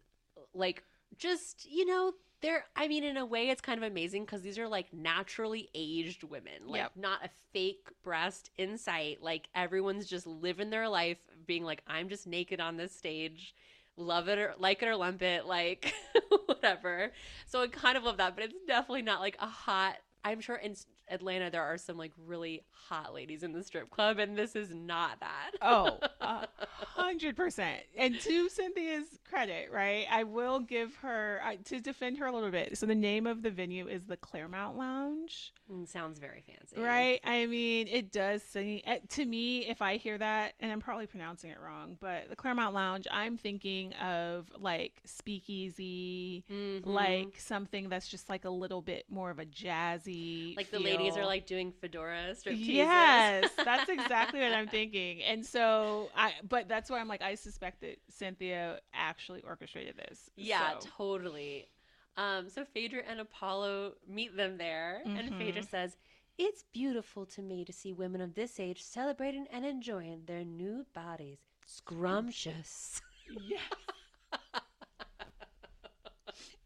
like 0.55 0.83
just, 1.19 1.67
you 1.71 1.85
know, 1.85 2.13
they're 2.43 2.65
I 2.77 2.89
mean 2.89 3.05
in 3.05 3.17
a 3.17 3.25
way 3.25 3.49
it's 3.49 3.61
kind 3.61 3.83
of 3.83 3.91
amazing 3.91 4.27
cuz 4.27 4.43
these 4.43 4.59
are 4.59 4.69
like 4.69 4.93
naturally 4.93 5.71
aged 5.75 6.25
women, 6.25 6.67
like 6.67 6.81
Yep. 6.83 6.93
not 6.97 7.25
a 7.25 7.31
fake 7.53 7.89
breast 8.03 8.51
in 8.59 8.77
sight. 8.77 9.23
Like 9.23 9.49
everyone's 9.55 10.07
just 10.07 10.27
living 10.27 10.71
their 10.71 10.89
life 10.89 11.19
being 11.47 11.65
like 11.65 11.83
I'm 11.87 12.09
just 12.09 12.27
naked 12.27 12.61
on 12.61 12.77
this 12.77 12.95
stage. 12.95 13.55
Love 13.97 14.29
it 14.29 14.39
or 14.39 14.55
like 14.59 14.83
it 14.83 14.89
or 14.89 14.97
lump 14.97 15.23
it, 15.23 15.47
like 15.47 15.93
whatever. 16.47 17.13
So 17.47 17.63
I 17.63 17.69
kind 17.69 17.97
of 17.97 18.05
love 18.05 18.17
that, 18.19 18.35
but 18.35 18.45
it's 18.45 18.55
definitely 18.67 19.03
not 19.03 19.21
like 19.21 19.37
a 19.41 19.47
hot. 19.47 19.97
I'm 20.25 20.41
sure 20.41 20.57
in 20.57 20.75
Atlanta 21.13 21.51
there 21.51 21.63
are 21.63 21.79
some 21.79 21.97
like 21.99 22.13
really 22.27 22.63
hot 22.71 23.15
ladies 23.15 23.43
in 23.43 23.53
the 23.53 23.63
strip 23.63 23.91
club, 23.91 24.19
and 24.19 24.37
this 24.37 24.57
is 24.57 24.71
not 24.75 25.21
that. 25.21 25.51
Oh, 25.61 25.99
hundred 26.81 27.37
percent. 27.37 27.81
And 27.97 28.19
to 28.21 28.49
Cynthia's 28.49 29.07
credit, 29.29 29.71
right? 29.73 30.07
I 30.11 30.25
will 30.25 30.61
give 30.61 30.95
her 30.97 31.41
I, 31.45 31.57
to 31.57 31.81
defend 31.81 32.19
her 32.19 32.27
a 32.27 32.33
little 32.33 32.51
bit. 32.51 32.77
So 32.79 32.87
the 32.87 32.95
name 32.95 33.27
of 33.27 33.43
the 33.43 33.51
venue 33.51 33.89
is 33.89 34.05
the 34.05 34.17
Claremont 34.17 34.77
Lounge. 34.77 35.53
Mm, 35.71 35.89
sounds 35.89 36.19
very 36.19 36.43
fancy, 36.47 36.81
Right. 36.81 37.21
I 37.25 37.47
mean, 37.47 37.89
it 37.89 38.13
does 38.13 38.43
seem 38.43 38.81
eh, 38.85 38.99
to 39.11 39.25
me 39.25 39.67
if 39.67 39.81
I 39.81 39.97
hear 39.97 40.19
that, 40.19 40.55
and 40.61 40.71
I'm 40.73 40.81
probably 40.81 41.07
pronouncing 41.07 41.51
it 41.51 41.59
wrong, 41.61 41.97
but 42.01 42.29
the 42.29 42.37
Claremont 42.37 42.75
Lounge, 42.75 43.07
I'm 43.11 43.37
thinking 43.37 43.93
of 43.95 44.51
like 44.59 45.01
speakeasy, 45.05 46.45
Mhm. 46.51 46.87
like 46.87 47.39
something 47.39 47.89
that's 47.89 48.09
just 48.09 48.29
like 48.29 48.45
a 48.45 48.51
little 48.51 48.83
bit 48.83 49.05
more 49.09 49.31
of 49.31 49.39
a 49.39 49.47
jazzy. 49.47 50.57
like 50.57 50.71
the 50.71 50.79
ladies 51.03 51.17
are 51.17 51.27
like 51.27 51.47
doing 51.47 51.73
fedora 51.81 52.35
strip 52.35 52.55
Yes, 52.59 53.51
that's 53.65 53.89
exactly 53.89 54.41
what 54.41 54.53
I'm 54.53 54.69
thinking. 54.69 55.23
And 55.23 55.45
so 55.45 56.11
I, 56.17 56.33
but 56.49 56.69
that's 56.69 56.91
why 56.91 56.99
I'm 57.01 57.09
like, 57.09 57.23
I 57.23 57.35
suspect 57.35 57.81
that 57.83 57.99
Cynthia 58.09 58.81
actually 58.95 59.43
orchestrated 59.43 59.97
this. 59.97 60.31
Yeah, 60.37 60.79
So- 60.79 60.89
totally. 60.97 61.69
Um, 62.17 62.49
so 62.51 62.65
Phaedra 62.65 63.03
and 63.09 63.21
Apollo 63.21 63.95
meet 64.07 64.37
them 64.37 64.59
there, 64.59 65.01
and 65.07 65.33
Mhm. 65.33 65.39
Phaedra 65.39 65.63
says, 65.63 65.97
"It's 66.37 66.63
beautiful 66.73 67.25
to 67.27 67.41
me 67.41 67.65
to 67.65 67.73
see 67.73 67.93
women 67.95 68.21
of 68.21 68.35
this 68.35 68.61
age 68.61 68.83
celebrating 68.83 69.47
and 69.51 69.65
enjoying 69.65 70.25
their 70.27 70.45
new 70.45 70.85
bodies. 70.93 71.39
Scrumptious." 71.65 73.01
yes. 73.49 73.61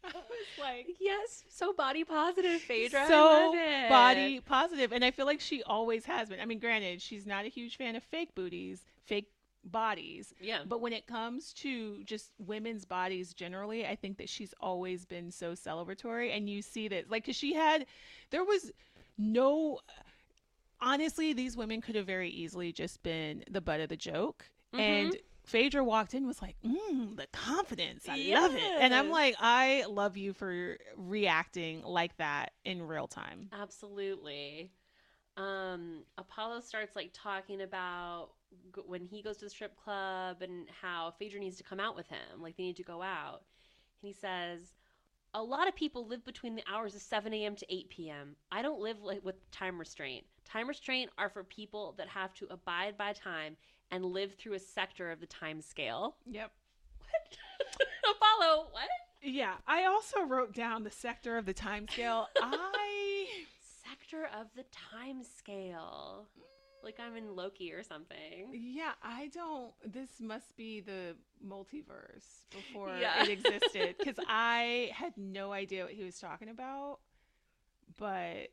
I 0.03 0.09
was 0.13 0.36
like, 0.59 0.87
yes, 0.99 1.43
so 1.49 1.73
body 1.73 2.03
positive, 2.03 2.61
Phaedra. 2.61 3.05
So 3.07 3.53
body 3.89 4.39
positive, 4.41 4.91
and 4.91 5.03
I 5.03 5.11
feel 5.11 5.25
like 5.25 5.39
she 5.39 5.63
always 5.63 6.05
has 6.05 6.29
been. 6.29 6.39
I 6.39 6.45
mean, 6.45 6.59
granted, 6.59 7.01
she's 7.01 7.25
not 7.25 7.45
a 7.45 7.49
huge 7.49 7.77
fan 7.77 7.95
of 7.95 8.03
fake 8.03 8.33
booties, 8.35 8.85
fake 9.05 9.29
bodies, 9.63 10.33
Yeah. 10.39 10.59
but 10.65 10.79
when 10.81 10.93
it 10.93 11.07
comes 11.07 11.51
to 11.55 12.03
just 12.05 12.31
women's 12.39 12.85
bodies 12.85 13.33
generally, 13.33 13.85
I 13.85 13.95
think 13.95 14.17
that 14.17 14.29
she's 14.29 14.53
always 14.61 15.05
been 15.05 15.31
so 15.31 15.53
celebratory, 15.53 16.35
and 16.35 16.49
you 16.49 16.61
see 16.61 16.87
that, 16.87 17.09
like, 17.11 17.23
because 17.23 17.35
she 17.35 17.53
had, 17.53 17.85
there 18.29 18.43
was 18.45 18.71
no. 19.17 19.79
Honestly, 20.79 21.33
these 21.33 21.57
women 21.57 21.81
could 21.81 21.95
have 21.95 22.05
very 22.05 22.29
easily 22.29 22.71
just 22.71 23.01
been 23.01 23.43
the 23.49 23.59
butt 23.61 23.79
of 23.79 23.89
the 23.89 23.97
joke, 23.97 24.45
Mhm. 24.73 24.79
and 24.79 25.17
Phaedra 25.47 25.81
walked 25.81 26.13
in 26.13 26.27
was 26.27 26.41
like, 26.41 26.57
mm, 26.61 27.15
the 27.15 27.25
confidence. 27.31 28.05
I 28.07 28.17
love 28.17 28.53
it. 28.53 28.61
And 28.81 28.93
I'm 28.93 29.09
like, 29.09 29.35
I 29.39 29.85
love 29.87 30.17
you 30.17 30.33
for 30.33 30.77
reacting 30.97 31.83
like 31.83 32.15
that 32.17 32.51
in 32.65 32.85
real 32.85 33.07
time. 33.07 33.49
Absolutely. 33.53 34.71
Um, 35.37 36.03
Apollo 36.17 36.61
starts 36.61 36.97
like 36.97 37.11
talking 37.13 37.61
about 37.61 38.31
g- 38.75 38.81
when 38.85 39.05
he 39.05 39.21
goes 39.21 39.37
to 39.37 39.45
the 39.45 39.49
strip 39.49 39.77
club 39.77 40.41
and 40.41 40.67
how 40.81 41.13
Phaedra 41.17 41.39
needs 41.39 41.55
to 41.57 41.63
come 41.63 41.79
out 41.79 41.95
with 41.95 42.09
him. 42.09 42.41
Like 42.41 42.57
they 42.57 42.63
need 42.63 42.77
to 42.77 42.83
go 42.83 43.01
out. 43.01 43.43
And 44.01 44.07
he 44.07 44.13
says, 44.13 44.73
a 45.33 45.41
lot 45.41 45.69
of 45.69 45.75
people 45.75 46.05
live 46.05 46.25
between 46.25 46.55
the 46.55 46.63
hours 46.69 46.93
of 46.93 47.01
7 47.01 47.33
a.m. 47.33 47.55
to 47.55 47.73
8 47.73 47.89
p.m. 47.89 48.35
I 48.51 48.61
don't 48.61 48.81
live 48.81 49.01
like, 49.01 49.23
with 49.23 49.49
time 49.51 49.79
restraint. 49.79 50.25
Time 50.43 50.67
restraint 50.67 51.09
are 51.17 51.29
for 51.29 51.43
people 51.43 51.95
that 51.97 52.09
have 52.09 52.33
to 52.35 52.47
abide 52.49 52.97
by 52.97 53.13
time 53.13 53.55
and 53.91 54.05
live 54.05 54.33
through 54.35 54.53
a 54.53 54.59
sector 54.59 55.11
of 55.11 55.19
the 55.19 55.25
time 55.27 55.61
scale. 55.61 56.15
Yep. 56.29 56.51
Apollo, 58.03 58.67
what? 58.71 58.87
Yeah. 59.21 59.55
I 59.67 59.85
also 59.85 60.21
wrote 60.23 60.53
down 60.53 60.83
the 60.83 60.91
sector 60.91 61.37
of 61.37 61.45
the 61.45 61.53
time 61.53 61.87
scale. 61.87 62.27
I. 62.41 63.27
Sector 63.89 64.29
of 64.39 64.47
the 64.55 64.65
time 64.91 65.23
scale. 65.23 66.25
Like 66.83 66.99
I'm 66.99 67.15
in 67.17 67.35
Loki 67.35 67.73
or 67.73 67.83
something. 67.83 68.49
Yeah, 68.53 68.91
I 69.03 69.29
don't. 69.33 69.73
This 69.85 70.09
must 70.21 70.55
be 70.55 70.79
the 70.79 71.15
multiverse 71.45 72.45
before 72.51 72.95
Yeah. 72.99 73.23
it 73.23 73.29
existed 73.29 73.95
because 73.99 74.15
I 74.27 74.91
had 74.93 75.13
no 75.17 75.51
idea 75.51 75.83
what 75.83 75.93
he 75.93 76.03
was 76.03 76.19
talking 76.19 76.49
about. 76.49 76.99
But 77.97 78.49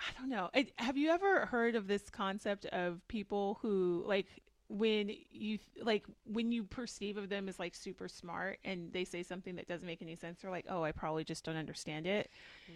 I 0.00 0.18
don't 0.18 0.28
know. 0.30 0.48
I, 0.54 0.66
have 0.76 0.96
you 0.96 1.10
ever 1.10 1.46
heard 1.46 1.74
of 1.74 1.86
this 1.86 2.08
concept 2.10 2.64
of 2.66 3.06
people 3.08 3.58
who 3.62 4.02
like 4.06 4.26
when 4.68 5.10
you 5.32 5.58
like 5.82 6.04
when 6.24 6.52
you 6.52 6.62
perceive 6.62 7.16
of 7.16 7.28
them 7.28 7.48
as 7.48 7.58
like 7.58 7.74
super 7.74 8.06
smart 8.06 8.58
and 8.64 8.92
they 8.92 9.04
say 9.04 9.22
something 9.24 9.56
that 9.56 9.66
doesn't 9.68 9.86
make 9.86 10.00
any 10.00 10.14
sense? 10.16 10.40
They're 10.40 10.50
like, 10.50 10.66
"Oh, 10.68 10.82
I 10.84 10.92
probably 10.92 11.24
just 11.24 11.44
don't 11.44 11.56
understand 11.56 12.06
it." 12.06 12.30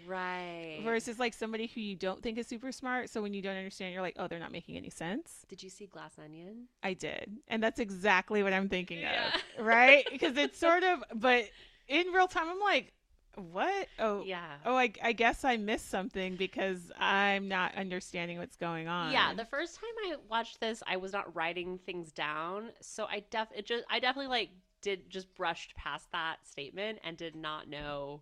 Right. 0.07 0.80
Versus 0.82 1.18
like 1.20 1.34
somebody 1.34 1.68
who 1.72 1.80
you 1.80 1.94
don't 1.94 2.20
think 2.22 2.36
is 2.36 2.46
super 2.49 2.72
smart, 2.72 3.11
so 3.11 3.22
when 3.22 3.32
you 3.32 3.40
don't 3.42 3.57
understand, 3.57 3.92
you're 3.92 4.03
like, 4.03 4.16
"Oh, 4.18 4.26
they're 4.26 4.40
not 4.40 4.53
making 4.53 4.76
any 4.76 4.90
sense." 4.90 5.46
Did 5.49 5.62
you 5.62 5.70
see 5.70 5.86
Glass 5.86 6.12
Onion? 6.22 6.64
I 6.82 6.94
did. 6.94 7.30
And 7.49 7.62
that's 7.62 7.78
exactly 7.78 8.42
what 8.42 8.53
I'm 8.53 8.68
thinking 8.68 9.01
Yeah. 9.01 9.30
of. 9.59 9.64
Right? 9.64 10.05
Because 10.11 10.36
it's 10.36 10.59
sort 10.59 10.82
of, 10.82 11.03
but 11.14 11.44
in 11.88 12.09
real 12.09 12.26
time, 12.26 12.49
I'm 12.49 12.61
like, 12.61 12.92
what? 13.37 13.89
Oh, 13.99 14.22
Yeah. 14.24 14.57
oh, 14.64 14.76
I, 14.76 14.93
I 15.03 15.12
guess 15.12 15.45
I 15.45 15.57
missed 15.57 15.91
something 15.91 16.37
because 16.37 16.93
I'm 16.99 17.49
not 17.49 17.74
understanding 17.74 18.39
what's 18.39 18.57
going 18.57 18.89
on. 18.89 19.12
Yeah, 19.12 19.35
the 19.35 19.45
first 19.45 19.76
time 19.76 19.91
I 20.07 20.16
watched 20.28 20.61
this, 20.61 20.82
I 20.87 20.97
was 20.97 21.12
not 21.12 21.35
writing 21.35 21.78
things 21.78 22.12
down, 22.12 22.70
so 22.80 23.07
I 23.11 23.24
def 23.30 23.49
it 23.55 23.66
just 23.66 23.85
I 23.91 23.99
definitely 24.01 24.28
like 24.28 24.51
did 24.82 25.09
just 25.11 25.35
brushed 25.35 25.74
past 25.76 26.11
that 26.12 26.37
statement 26.47 26.99
and 27.05 27.16
did 27.16 27.35
not 27.37 27.68
know. 27.68 28.20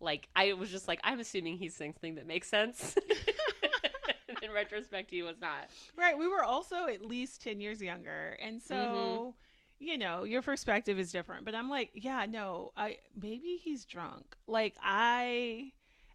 Like 0.00 0.28
I 0.36 0.52
was 0.52 0.70
just 0.70 0.86
like 0.88 1.00
I'm 1.02 1.20
assuming 1.20 1.56
he's 1.56 1.74
saying 1.74 1.94
something 1.94 2.16
that 2.16 2.26
makes 2.26 2.48
sense. 2.48 2.94
then 4.40 4.50
retrospect, 4.52 5.10
he 5.10 5.22
was 5.22 5.40
not. 5.40 5.68
Right. 5.96 6.16
We 6.18 6.28
were 6.28 6.42
also 6.44 6.86
at 6.86 7.04
least 7.04 7.42
10 7.42 7.60
years 7.60 7.80
younger. 7.80 8.36
And 8.42 8.60
so, 8.60 8.74
Mhm. 8.74 9.34
You 9.78 9.98
know, 9.98 10.24
your 10.24 10.42
perspective 10.42 10.98
is 10.98 11.12
different. 11.12 11.44
But 11.44 11.54
I'm 11.54 11.68
like, 11.68 11.90
yeah, 11.94 12.26
no, 12.28 12.72
I 12.76 12.98
maybe 13.20 13.60
he's 13.62 13.84
drunk. 13.84 14.36
Like 14.46 14.74
I 14.82 15.72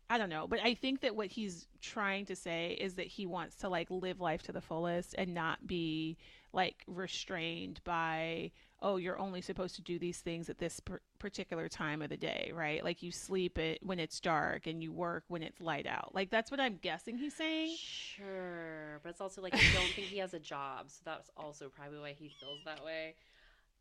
I 0.10 0.18
don't 0.18 0.30
know, 0.30 0.48
but 0.48 0.60
I 0.64 0.74
think 0.74 1.02
that 1.02 1.16
what 1.16 1.28
he's 1.28 1.68
trying 1.82 2.26
to 2.26 2.36
say 2.36 2.78
is 2.80 2.96
that 2.96 3.06
he 3.08 3.26
wants 3.26 3.58
to 3.58 3.70
like 3.70 3.92
live 3.92 4.20
life 4.20 4.42
to 4.44 4.52
the 4.52 4.62
fullest 4.62 5.14
and 5.18 5.34
not 5.34 5.68
be 5.68 6.18
like 6.52 6.84
restrained 6.88 7.80
by 7.84 8.52
oh 8.82 8.96
you're 8.96 9.20
only 9.20 9.40
supposed 9.40 9.76
to 9.76 9.82
do 9.84 10.00
these 10.00 10.20
things 10.20 10.50
at 10.50 10.58
this 10.58 10.80
per- 10.80 11.02
particular 11.20 11.70
time 11.70 12.02
of 12.02 12.10
the 12.10 12.18
day 12.18 12.52
right 12.56 12.84
like 12.84 13.04
you 13.04 13.12
sleep 13.12 13.60
it 13.60 13.78
when 13.84 14.00
it's 14.00 14.20
dark 14.20 14.66
and 14.66 14.82
you 14.82 14.92
work 14.92 15.24
when 15.28 15.44
it's 15.44 15.62
light 15.62 15.86
out 15.86 16.10
like 16.16 16.32
that's 16.32 16.50
what 16.50 16.60
i'm 16.60 16.80
guessing 16.82 17.18
he's 17.20 17.36
saying 17.36 17.76
Sure, 18.20 19.00
but 19.04 19.10
it's 19.10 19.22
also 19.22 19.42
like 19.42 19.54
I 19.54 19.60
don't 19.74 19.88
think 19.94 20.08
he 20.08 20.18
has 20.18 20.34
a 20.34 20.40
job, 20.40 20.90
so 20.90 21.02
that's 21.06 21.30
also 21.38 21.70
probably 21.70 22.00
why 22.00 22.16
he 22.18 22.30
feels 22.30 22.60
that 22.66 22.84
way. 22.84 23.16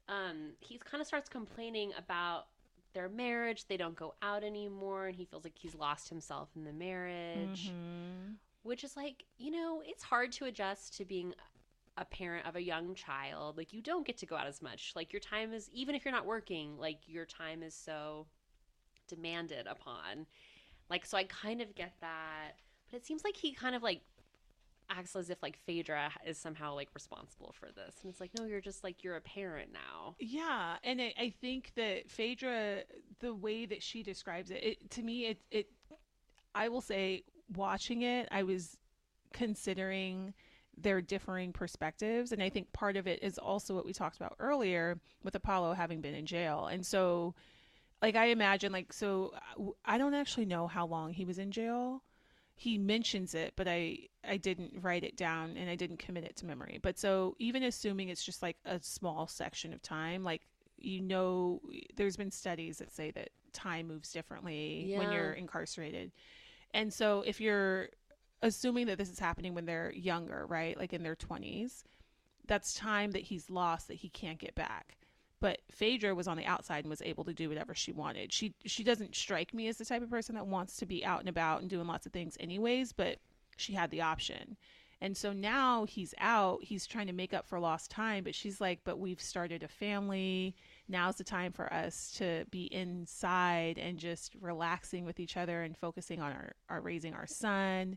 Um, 0.08 0.52
he 0.60 0.78
kind 0.78 1.00
of 1.00 1.06
starts 1.06 1.28
complaining 1.28 1.92
about 1.98 2.46
their 2.94 3.08
marriage. 3.08 3.66
They 3.66 3.76
don't 3.76 3.94
go 3.94 4.14
out 4.22 4.42
anymore, 4.42 5.06
and 5.08 5.16
he 5.16 5.24
feels 5.26 5.44
like 5.44 5.58
he's 5.58 5.74
lost 5.74 6.08
himself 6.08 6.48
in 6.56 6.64
the 6.64 6.72
marriage, 6.72 7.70
Mhm. 7.70 8.36
which 8.62 8.82
is 8.84 8.96
like 8.96 9.24
you 9.36 9.50
know 9.50 9.82
it's 9.84 10.02
hard 10.04 10.32
to 10.32 10.46
adjust 10.46 10.96
to 10.96 11.04
being 11.04 11.34
a 11.98 12.04
parent 12.04 12.46
of 12.46 12.56
a 12.56 12.62
young 12.62 12.94
child. 12.94 13.56
Like 13.58 13.72
you 13.72 13.82
don't 13.82 14.06
get 14.06 14.16
to 14.18 14.26
go 14.26 14.36
out 14.36 14.46
as 14.46 14.62
much. 14.62 14.92
Like 14.96 15.12
your 15.12 15.20
time 15.20 15.52
is 15.52 15.68
even 15.72 15.94
if 15.94 16.04
you're 16.04 16.12
not 16.12 16.26
working, 16.26 16.78
like 16.78 17.00
your 17.06 17.26
time 17.26 17.62
is 17.62 17.74
so 17.74 18.26
demanded 19.08 19.66
upon. 19.66 20.26
Like 20.88 21.04
so 21.04 21.18
I 21.18 21.24
kind 21.24 21.60
of 21.60 21.74
get 21.74 21.94
that. 22.00 22.52
But 22.90 22.96
it 22.98 23.04
seems 23.06 23.24
like 23.24 23.36
he 23.36 23.52
kind 23.52 23.74
of 23.74 23.82
like 23.82 24.00
acts 24.90 25.14
as 25.16 25.30
if 25.30 25.42
like 25.42 25.58
Phaedra 25.66 26.10
is 26.26 26.38
somehow 26.38 26.74
like 26.74 26.88
responsible 26.94 27.54
for 27.58 27.66
this. 27.66 27.96
And 28.02 28.10
it's 28.10 28.20
like, 28.20 28.30
no, 28.38 28.44
you're 28.44 28.60
just 28.60 28.84
like 28.84 29.04
you're 29.04 29.16
a 29.16 29.20
parent 29.20 29.72
now. 29.72 30.14
Yeah, 30.18 30.76
and 30.82 31.00
I, 31.00 31.14
I 31.18 31.34
think 31.40 31.72
that 31.76 32.10
Phaedra, 32.10 32.82
the 33.20 33.34
way 33.34 33.66
that 33.66 33.82
she 33.82 34.02
describes 34.02 34.50
it, 34.50 34.62
it 34.62 34.90
to 34.92 35.02
me, 35.02 35.26
it 35.26 35.40
it, 35.50 35.66
I 36.54 36.68
will 36.68 36.80
say, 36.80 37.24
watching 37.54 38.02
it, 38.02 38.28
I 38.30 38.42
was 38.42 38.76
considering 39.32 40.34
their 40.76 41.00
differing 41.00 41.52
perspectives, 41.52 42.32
and 42.32 42.42
I 42.42 42.48
think 42.48 42.72
part 42.72 42.96
of 42.96 43.06
it 43.06 43.22
is 43.22 43.38
also 43.38 43.74
what 43.74 43.84
we 43.84 43.92
talked 43.92 44.16
about 44.16 44.36
earlier 44.38 44.98
with 45.24 45.34
Apollo 45.34 45.74
having 45.74 46.00
been 46.00 46.14
in 46.14 46.26
jail, 46.26 46.66
and 46.66 46.84
so, 46.86 47.34
like 48.00 48.16
I 48.16 48.26
imagine, 48.26 48.72
like 48.72 48.92
so, 48.92 49.34
uh, 49.58 49.70
I 49.84 49.98
don't 49.98 50.14
actually 50.14 50.46
know 50.46 50.66
how 50.66 50.86
long 50.86 51.12
he 51.12 51.24
was 51.24 51.38
in 51.38 51.50
jail. 51.50 52.02
He 52.60 52.76
mentions 52.76 53.34
it, 53.34 53.52
but 53.54 53.68
I 53.68 53.98
I 54.28 54.36
didn't 54.36 54.72
write 54.82 55.04
it 55.04 55.16
down 55.16 55.56
and 55.56 55.70
I 55.70 55.76
didn't 55.76 55.98
commit 55.98 56.24
it 56.24 56.34
to 56.38 56.46
memory. 56.46 56.80
But 56.82 56.98
so 56.98 57.36
even 57.38 57.62
assuming 57.62 58.08
it's 58.08 58.24
just 58.24 58.42
like 58.42 58.56
a 58.64 58.80
small 58.82 59.28
section 59.28 59.72
of 59.72 59.80
time, 59.80 60.24
like 60.24 60.42
you 60.76 61.00
know, 61.00 61.60
there's 61.94 62.16
been 62.16 62.32
studies 62.32 62.78
that 62.78 62.92
say 62.92 63.12
that 63.12 63.30
time 63.52 63.86
moves 63.86 64.12
differently 64.12 64.92
when 64.96 65.12
you're 65.12 65.32
incarcerated. 65.32 66.10
And 66.74 66.92
so 66.92 67.22
if 67.24 67.40
you're 67.40 67.90
assuming 68.42 68.86
that 68.86 68.98
this 68.98 69.08
is 69.08 69.20
happening 69.20 69.54
when 69.54 69.64
they're 69.64 69.92
younger, 69.92 70.44
right? 70.46 70.76
Like 70.76 70.92
in 70.92 71.04
their 71.04 71.16
20s, 71.16 71.84
that's 72.46 72.74
time 72.74 73.12
that 73.12 73.22
he's 73.22 73.50
lost 73.50 73.86
that 73.88 73.94
he 73.98 74.08
can't 74.08 74.38
get 74.38 74.54
back. 74.56 74.96
But 75.40 75.60
Phaedra 75.70 76.14
was 76.14 76.26
on 76.26 76.36
the 76.36 76.46
outside 76.46 76.84
and 76.84 76.90
was 76.90 77.02
able 77.02 77.24
to 77.24 77.32
do 77.32 77.48
whatever 77.48 77.74
she 77.74 77.92
wanted. 77.92 78.32
She 78.32 78.54
she 78.64 78.82
doesn't 78.82 79.14
strike 79.14 79.54
me 79.54 79.68
as 79.68 79.78
the 79.78 79.84
type 79.84 80.02
of 80.02 80.10
person 80.10 80.34
that 80.34 80.46
wants 80.46 80.76
to 80.78 80.86
be 80.86 81.04
out 81.04 81.20
and 81.20 81.28
about 81.28 81.60
and 81.60 81.70
doing 81.70 81.86
lots 81.86 82.06
of 82.06 82.12
things 82.12 82.36
anyways, 82.40 82.92
but 82.92 83.18
she 83.56 83.72
had 83.72 83.90
the 83.90 84.00
option. 84.00 84.56
And 85.00 85.16
so 85.16 85.32
now 85.32 85.84
he's 85.84 86.12
out, 86.18 86.64
he's 86.64 86.86
trying 86.86 87.06
to 87.06 87.12
make 87.12 87.32
up 87.32 87.46
for 87.46 87.60
lost 87.60 87.88
time, 87.90 88.24
but 88.24 88.34
she's 88.34 88.60
like, 88.60 88.80
"But 88.82 88.98
we've 88.98 89.20
started 89.20 89.62
a 89.62 89.68
family. 89.68 90.56
Now's 90.88 91.16
the 91.16 91.24
time 91.24 91.52
for 91.52 91.72
us 91.72 92.10
to 92.18 92.44
be 92.50 92.64
inside 92.74 93.78
and 93.78 93.96
just 93.96 94.34
relaxing 94.40 95.04
with 95.04 95.20
each 95.20 95.36
other 95.36 95.62
and 95.62 95.76
focusing 95.76 96.20
on 96.20 96.32
our, 96.32 96.52
our 96.68 96.80
raising 96.80 97.14
our 97.14 97.28
son, 97.28 97.96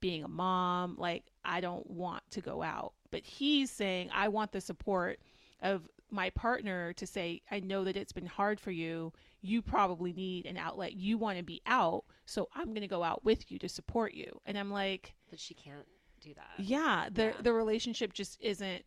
being 0.00 0.24
a 0.24 0.28
mom. 0.28 0.96
Like, 0.98 1.30
I 1.44 1.60
don't 1.60 1.88
want 1.88 2.24
to 2.32 2.40
go 2.40 2.62
out." 2.64 2.94
But 3.12 3.24
he's 3.24 3.70
saying, 3.70 4.10
"I 4.12 4.26
want 4.26 4.50
the 4.50 4.60
support 4.60 5.20
of 5.62 5.88
my 6.12 6.30
partner 6.30 6.92
to 6.94 7.06
say, 7.06 7.42
I 7.50 7.60
know 7.60 7.84
that 7.84 7.96
it's 7.96 8.12
been 8.12 8.26
hard 8.26 8.60
for 8.60 8.70
you. 8.70 9.12
You 9.42 9.62
probably 9.62 10.12
need 10.12 10.46
an 10.46 10.56
outlet. 10.56 10.92
You 10.94 11.18
want 11.18 11.38
to 11.38 11.44
be 11.44 11.62
out. 11.66 12.04
So 12.26 12.48
I'm 12.54 12.68
going 12.68 12.82
to 12.82 12.88
go 12.88 13.02
out 13.02 13.24
with 13.24 13.50
you 13.50 13.58
to 13.60 13.68
support 13.68 14.14
you. 14.14 14.40
And 14.46 14.58
I'm 14.58 14.70
like, 14.70 15.14
But 15.30 15.38
she 15.40 15.54
can't 15.54 15.86
do 16.20 16.34
that. 16.34 16.62
yeah, 16.64 17.08
the, 17.10 17.24
Yeah. 17.26 17.32
the 17.42 17.52
relationship 17.52 18.12
just 18.12 18.38
isn't 18.40 18.84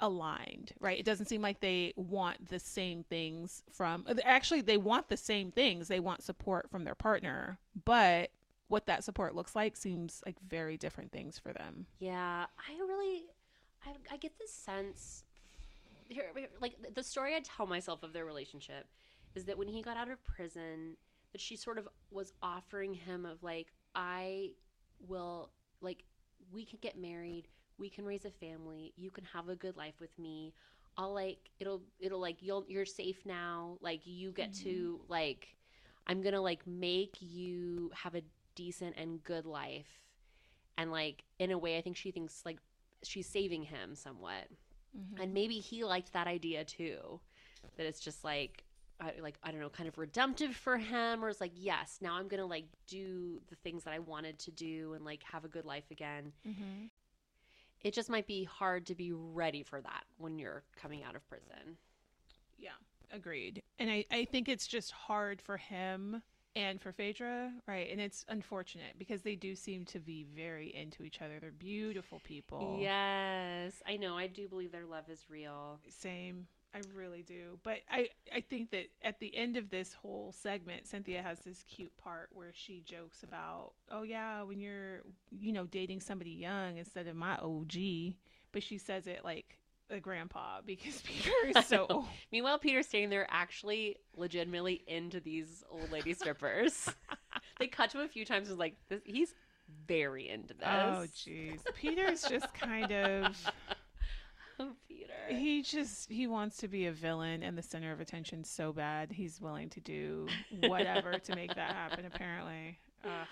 aligned, 0.00 0.72
right? 0.80 0.98
It 0.98 1.04
doesn't 1.06 1.26
seem 1.26 1.42
like 1.42 1.60
they 1.60 1.92
want 1.96 2.48
the 2.48 2.58
same 2.58 3.04
things 3.04 3.62
from, 3.70 4.04
uh, 4.08 4.14
actually, 4.24 4.60
they 4.62 4.76
want 4.78 5.08
the 5.08 5.16
same 5.16 5.52
things. 5.52 5.86
They 5.88 6.00
want 6.00 6.22
support 6.22 6.68
from 6.70 6.84
their 6.84 6.96
partner, 6.96 7.58
but 7.84 8.30
what 8.68 8.86
that 8.86 9.04
support 9.04 9.34
looks 9.36 9.54
like 9.54 9.76
seems 9.76 10.20
like 10.26 10.40
very 10.40 10.76
different 10.76 11.12
things 11.12 11.38
for 11.38 11.52
them. 11.52 11.86
Yeah, 12.00 12.46
I 12.58 12.78
really, 12.80 13.26
I, 13.86 13.90
I 14.14 14.16
get 14.16 14.38
this 14.38 14.52
sense. 14.52 15.24
Here, 16.14 16.30
like 16.60 16.76
the 16.94 17.02
story 17.02 17.34
I 17.34 17.40
tell 17.40 17.66
myself 17.66 18.02
of 18.02 18.12
their 18.12 18.24
relationship 18.24 18.86
is 19.34 19.44
that 19.46 19.58
when 19.58 19.68
he 19.68 19.82
got 19.82 19.96
out 19.96 20.10
of 20.10 20.22
prison, 20.24 20.96
that 21.32 21.40
she 21.40 21.56
sort 21.56 21.78
of 21.78 21.88
was 22.10 22.32
offering 22.42 22.94
him 22.94 23.24
of 23.24 23.42
like, 23.42 23.68
I 23.94 24.50
will, 25.06 25.50
like, 25.80 26.04
we 26.52 26.64
can 26.64 26.78
get 26.82 26.98
married, 26.98 27.48
we 27.78 27.88
can 27.88 28.04
raise 28.04 28.24
a 28.24 28.30
family, 28.30 28.92
you 28.96 29.10
can 29.10 29.24
have 29.32 29.48
a 29.48 29.56
good 29.56 29.76
life 29.76 29.94
with 30.00 30.16
me. 30.18 30.52
I'll 30.98 31.14
like, 31.14 31.38
it'll, 31.58 31.82
it'll 31.98 32.20
like, 32.20 32.42
you'll, 32.42 32.66
you're 32.68 32.84
safe 32.84 33.24
now. 33.24 33.78
Like, 33.80 34.00
you 34.04 34.30
get 34.32 34.52
to 34.56 35.00
mm-hmm. 35.00 35.10
like, 35.10 35.56
I'm 36.06 36.20
gonna 36.20 36.40
like 36.40 36.66
make 36.66 37.16
you 37.20 37.90
have 37.94 38.14
a 38.14 38.22
decent 38.54 38.96
and 38.96 39.22
good 39.22 39.46
life 39.46 40.02
and 40.76 40.90
like 40.90 41.24
in 41.38 41.50
a 41.50 41.58
way 41.58 41.78
i 41.78 41.80
think 41.80 41.96
she 41.96 42.10
thinks 42.10 42.42
like 42.44 42.58
she's 43.02 43.28
saving 43.28 43.62
him 43.62 43.94
somewhat 43.94 44.48
and 45.20 45.32
maybe 45.34 45.54
he 45.54 45.84
liked 45.84 46.12
that 46.12 46.26
idea 46.26 46.64
too 46.64 47.20
that 47.76 47.86
it's 47.86 48.00
just 48.00 48.24
like 48.24 48.64
I, 49.00 49.14
like 49.20 49.36
i 49.42 49.50
don't 49.50 49.60
know 49.60 49.68
kind 49.68 49.88
of 49.88 49.98
redemptive 49.98 50.54
for 50.54 50.76
him 50.78 51.24
or 51.24 51.28
it's 51.28 51.40
like 51.40 51.52
yes 51.54 51.98
now 52.00 52.14
i'm 52.14 52.28
gonna 52.28 52.46
like 52.46 52.66
do 52.86 53.40
the 53.48 53.56
things 53.56 53.84
that 53.84 53.92
i 53.92 53.98
wanted 53.98 54.38
to 54.40 54.50
do 54.50 54.92
and 54.94 55.04
like 55.04 55.22
have 55.24 55.44
a 55.44 55.48
good 55.48 55.64
life 55.64 55.90
again 55.90 56.32
Mm-hmm. 56.46 56.86
it 57.82 57.94
just 57.94 58.10
might 58.10 58.26
be 58.26 58.44
hard 58.44 58.86
to 58.86 58.94
be 58.94 59.12
ready 59.12 59.62
for 59.62 59.80
that 59.80 60.04
when 60.18 60.38
you're 60.38 60.62
coming 60.80 61.02
out 61.02 61.16
of 61.16 61.26
prison 61.28 61.76
Yeah, 62.58 62.70
agreed. 63.12 63.62
And 63.78 63.90
I, 63.90 64.04
I 64.10 64.24
think 64.24 64.48
it's 64.48 64.66
just 64.66 64.92
hard 64.92 65.40
for 65.42 65.56
him 65.56 66.22
and 66.54 66.80
for 66.80 66.92
Phaedra, 66.92 67.52
right? 67.66 67.88
And 67.90 68.00
it's 68.00 68.24
unfortunate 68.28 68.98
because 68.98 69.22
they 69.22 69.34
do 69.36 69.54
seem 69.54 69.84
to 69.86 69.98
be 69.98 70.26
very 70.36 70.74
into 70.74 71.02
each 71.04 71.22
other. 71.22 71.38
They're 71.40 71.50
beautiful 71.50 72.20
people. 72.24 72.78
yes 72.80 73.82
i 73.86 73.96
know 73.96 74.16
i 74.16 74.26
do 74.26 74.48
believe 74.48 74.72
their 74.72 74.86
love 74.86 75.08
is 75.08 75.24
real 75.28 75.80
Same. 75.88 76.46
I 76.74 76.80
really 76.94 77.22
do. 77.22 77.58
But 77.62 77.80
I, 77.90 78.08
I 78.34 78.40
think 78.40 78.70
that 78.70 78.86
at 79.02 79.20
the 79.20 79.36
end 79.36 79.58
of 79.58 79.68
this 79.68 79.92
whole 79.92 80.32
segment, 80.32 80.86
Cynthia 80.86 81.20
has 81.20 81.40
this 81.40 81.62
cute 81.64 81.94
part 81.98 82.30
where 82.32 82.52
she 82.54 82.80
jokes 82.80 83.22
about, 83.22 83.72
oh, 83.90 84.04
yeah, 84.04 84.42
when 84.42 84.58
you're, 84.58 85.02
you 85.38 85.52
know, 85.52 85.66
dating 85.66 86.00
somebody 86.00 86.30
young 86.30 86.78
instead 86.78 87.06
of 87.08 87.14
my 87.14 87.36
OG. 87.36 88.14
But 88.52 88.62
she 88.62 88.78
says 88.78 89.06
it 89.06 89.20
like 89.22 89.58
a 89.92 90.00
grandpa 90.00 90.60
because 90.64 91.00
Peter 91.04 91.30
is 91.58 91.66
so. 91.66 92.06
Meanwhile, 92.30 92.58
Peter's 92.58 92.86
standing 92.86 93.10
there 93.10 93.26
actually 93.30 93.96
legitimately 94.16 94.82
into 94.86 95.20
these 95.20 95.62
old 95.70 95.90
lady 95.90 96.14
strippers. 96.14 96.88
they 97.58 97.66
cut 97.66 97.90
to 97.90 98.00
him 98.00 98.04
a 98.04 98.08
few 98.08 98.24
times 98.24 98.48
and 98.48 98.56
was 98.56 98.58
like, 98.58 98.76
this, 98.88 99.00
he's 99.04 99.34
very 99.86 100.28
into 100.28 100.54
oh, 100.64 101.02
this. 101.02 101.24
Oh, 101.26 101.30
jeez. 101.30 101.60
Peter's 101.74 102.22
just 102.22 102.52
kind 102.54 102.92
of. 102.92 103.36
Oh, 104.58 104.72
Peter. 104.86 105.12
He 105.28 105.62
just 105.62 106.10
he 106.10 106.26
wants 106.26 106.58
to 106.58 106.68
be 106.68 106.86
a 106.86 106.92
villain 106.92 107.42
and 107.42 107.56
the 107.56 107.62
center 107.62 107.92
of 107.92 108.00
attention 108.00 108.44
so 108.44 108.72
bad 108.72 109.10
he's 109.10 109.40
willing 109.40 109.70
to 109.70 109.80
do 109.80 110.26
whatever 110.60 111.18
to 111.18 111.34
make 111.34 111.54
that 111.54 111.72
happen. 111.72 112.04
Apparently, 112.04 112.78
Ugh. 113.04 113.26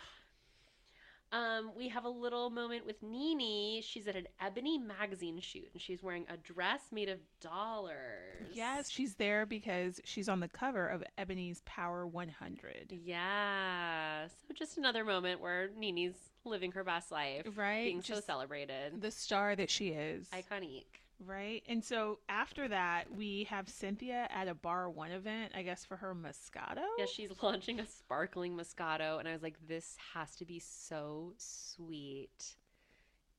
Um, 1.32 1.70
we 1.76 1.88
have 1.88 2.04
a 2.04 2.08
little 2.08 2.50
moment 2.50 2.84
with 2.84 3.02
Nene. 3.02 3.82
She's 3.82 4.08
at 4.08 4.16
an 4.16 4.26
Ebony 4.40 4.78
magazine 4.78 5.38
shoot 5.40 5.68
and 5.72 5.80
she's 5.80 6.02
wearing 6.02 6.26
a 6.28 6.36
dress 6.36 6.80
made 6.90 7.08
of 7.08 7.18
dollars. 7.40 8.48
yes, 8.52 8.90
she's 8.90 9.14
there 9.14 9.46
because 9.46 10.00
she's 10.04 10.28
on 10.28 10.40
the 10.40 10.48
cover 10.48 10.86
of 10.88 11.04
Ebony's 11.18 11.62
Power 11.64 12.06
100. 12.06 12.98
Yeah. 13.04 14.26
So 14.26 14.54
just 14.54 14.76
another 14.76 15.04
moment 15.04 15.40
where 15.40 15.70
Nene's 15.78 16.16
living 16.44 16.72
her 16.72 16.82
best 16.82 17.12
life. 17.12 17.46
Right, 17.54 17.84
Being 17.84 18.02
so 18.02 18.20
celebrated. 18.20 19.00
The 19.00 19.10
star 19.10 19.54
that 19.54 19.70
she 19.70 19.88
is, 19.90 20.26
Iconic. 20.34 20.84
Right? 21.26 21.62
And 21.68 21.84
so 21.84 22.18
after 22.28 22.68
that, 22.68 23.04
we 23.14 23.44
have 23.50 23.68
Cynthia 23.68 24.28
at 24.30 24.48
a 24.48 24.54
Bar 24.54 24.90
One 24.90 25.10
event, 25.12 25.52
I 25.54 25.62
guess 25.62 25.84
for 25.84 25.96
her 25.96 26.14
Moscato. 26.14 26.82
Yeah, 26.98 27.06
she's 27.06 27.30
launching 27.42 27.80
a 27.80 27.86
sparkling 27.86 28.56
Moscato, 28.56 29.18
and 29.18 29.28
I 29.28 29.32
was 29.32 29.42
like, 29.42 29.56
this 29.68 29.96
has 30.14 30.34
to 30.36 30.44
be 30.44 30.58
so 30.58 31.32
sweet. 31.36 32.56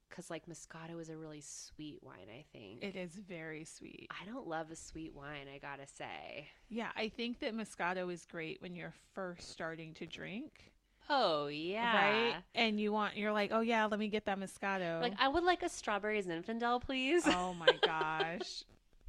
because 0.09 0.29
like 0.29 0.45
Moscato 0.45 0.99
is 0.99 1.09
a 1.09 1.15
really 1.17 1.41
sweet 1.41 1.99
wine. 2.01 2.27
I 2.29 2.43
think 2.51 2.83
It 2.83 2.95
is 2.95 3.15
very 3.15 3.63
sweet. 3.63 4.09
I 4.11 4.25
don't 4.25 4.47
love 4.47 4.69
a 4.71 4.75
sweet 4.75 5.13
wine. 5.15 5.47
I 5.53 5.57
gotta 5.57 5.87
say. 5.87 6.47
Yeah, 6.69 6.89
I 6.95 7.09
think 7.09 7.39
that 7.39 7.55
Moscato 7.55 8.11
is 8.11 8.25
great 8.25 8.61
when 8.61 8.75
you're 8.75 8.93
first 9.13 9.49
starting 9.49 9.93
to 9.95 10.05
drink. 10.05 10.70
Oh 11.09 11.47
yeah, 11.47 11.93
Right? 11.95 12.35
And 12.55 12.79
you 12.79 12.91
want 12.93 13.17
you're 13.17 13.33
like, 13.33 13.51
"Oh 13.53 13.59
yeah, 13.61 13.85
let 13.85 13.99
me 13.99 14.07
get 14.07 14.25
that 14.25 14.39
Moscato." 14.39 15.01
Like 15.01 15.13
I 15.19 15.27
would 15.27 15.43
like 15.43 15.61
a 15.63 15.69
strawberry 15.69 16.21
Zinfandel, 16.23 16.81
please. 16.81 17.23
oh 17.25 17.53
my 17.53 17.67
gosh. 17.85 18.63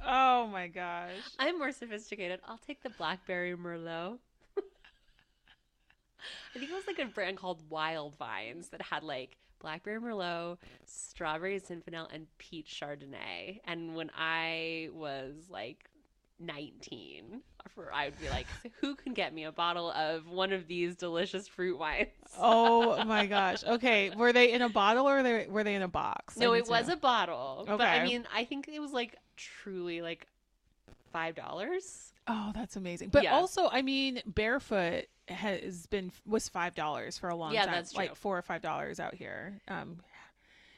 Oh 0.05 0.47
my 0.47 0.67
gosh. 0.67 1.11
I'm 1.39 1.57
more 1.57 1.71
sophisticated. 1.71 2.41
I'll 2.45 2.57
take 2.57 2.83
the 2.83 2.89
blackberry 2.89 3.55
merlot. 3.55 4.17
I 6.55 6.59
think 6.59 6.69
it 6.71 6.73
was 6.73 6.87
like 6.87 6.99
a 6.99 7.05
brand 7.05 7.37
called 7.37 7.61
Wild 7.69 8.17
Vines 8.17 8.69
that 8.69 8.81
had 8.81 9.03
like 9.03 9.37
blackberry 9.61 10.01
merlot, 10.01 10.57
strawberry 10.85 11.59
zinfandel, 11.61 12.13
and 12.13 12.27
peach 12.37 12.81
chardonnay. 12.81 13.61
And 13.65 13.95
when 13.95 14.11
I 14.17 14.89
was 14.93 15.35
like 15.49 15.89
19, 16.45 17.41
for 17.73 17.91
I 17.93 18.05
would 18.05 18.19
be 18.19 18.29
like, 18.29 18.47
who 18.81 18.95
can 18.95 19.13
get 19.13 19.33
me 19.33 19.43
a 19.45 19.51
bottle 19.51 19.91
of 19.91 20.27
one 20.27 20.51
of 20.53 20.67
these 20.67 20.95
delicious 20.95 21.47
fruit 21.47 21.77
wines? 21.77 22.07
Oh 22.37 23.03
my 23.05 23.25
gosh. 23.25 23.63
Okay, 23.63 24.11
were 24.15 24.33
they 24.33 24.51
in 24.51 24.61
a 24.61 24.69
bottle 24.69 25.07
or 25.07 25.15
were 25.17 25.23
they, 25.23 25.47
were 25.49 25.63
they 25.63 25.75
in 25.75 25.81
a 25.81 25.87
box? 25.87 26.37
no, 26.37 26.53
it 26.53 26.67
was 26.67 26.87
know. 26.87 26.93
a 26.93 26.97
bottle. 26.97 27.63
But 27.67 27.81
I 27.81 28.03
mean, 28.03 28.25
I 28.33 28.45
think 28.45 28.67
it 28.67 28.79
was 28.79 28.91
like 28.91 29.17
truly 29.37 30.01
like 30.01 30.27
five 31.11 31.35
dollars. 31.35 32.13
Oh, 32.27 32.51
that's 32.53 32.75
amazing. 32.75 33.09
But 33.09 33.23
Yeah. 33.23 33.33
also, 33.35 33.67
I 33.71 33.81
mean, 33.81 34.21
barefoot 34.25 35.05
has 35.27 35.85
been 35.87 36.11
was 36.25 36.49
five 36.49 36.75
dollars 36.75 37.17
for 37.17 37.29
a 37.29 37.35
long 37.35 37.53
Yeah, 37.53 37.65
time. 37.65 37.75
that's 37.75 37.95
Like 37.95 38.15
four 38.15 38.37
or 38.37 38.41
five 38.41 38.61
dollars 38.61 38.99
out 38.99 39.13
here. 39.13 39.61
Um, 39.67 39.97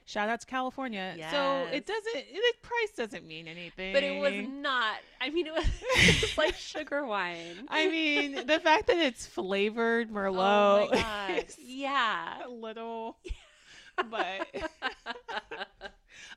shout 0.05 0.29
out 0.29 0.39
to 0.41 0.45
California. 0.47 1.15
So 1.31 1.67
it 1.71 1.85
doesn't. 1.85 2.13
The 2.13 2.53
price 2.61 2.91
doesn't 2.95 3.27
mean 3.27 3.47
anything. 3.47 3.93
But 3.93 4.03
it 4.03 4.19
was 4.19 4.33
not. 4.47 4.97
I 5.21 5.29
mean, 5.29 5.47
it 5.47 5.53
was, 5.53 5.65
it 5.81 6.21
was 6.21 6.37
like 6.37 6.55
sugar 6.55 7.05
wine. 7.05 7.67
I 7.69 7.87
mean, 7.89 8.45
the 8.45 8.59
fact 8.59 8.87
that 8.87 8.97
it's 8.97 9.25
flavored 9.25 10.09
oh 10.11 10.13
Merlot. 10.13 11.45
is 11.49 11.57
Yeah. 11.59 12.45
a 12.45 12.49
little. 12.49 13.17
But 14.11 14.47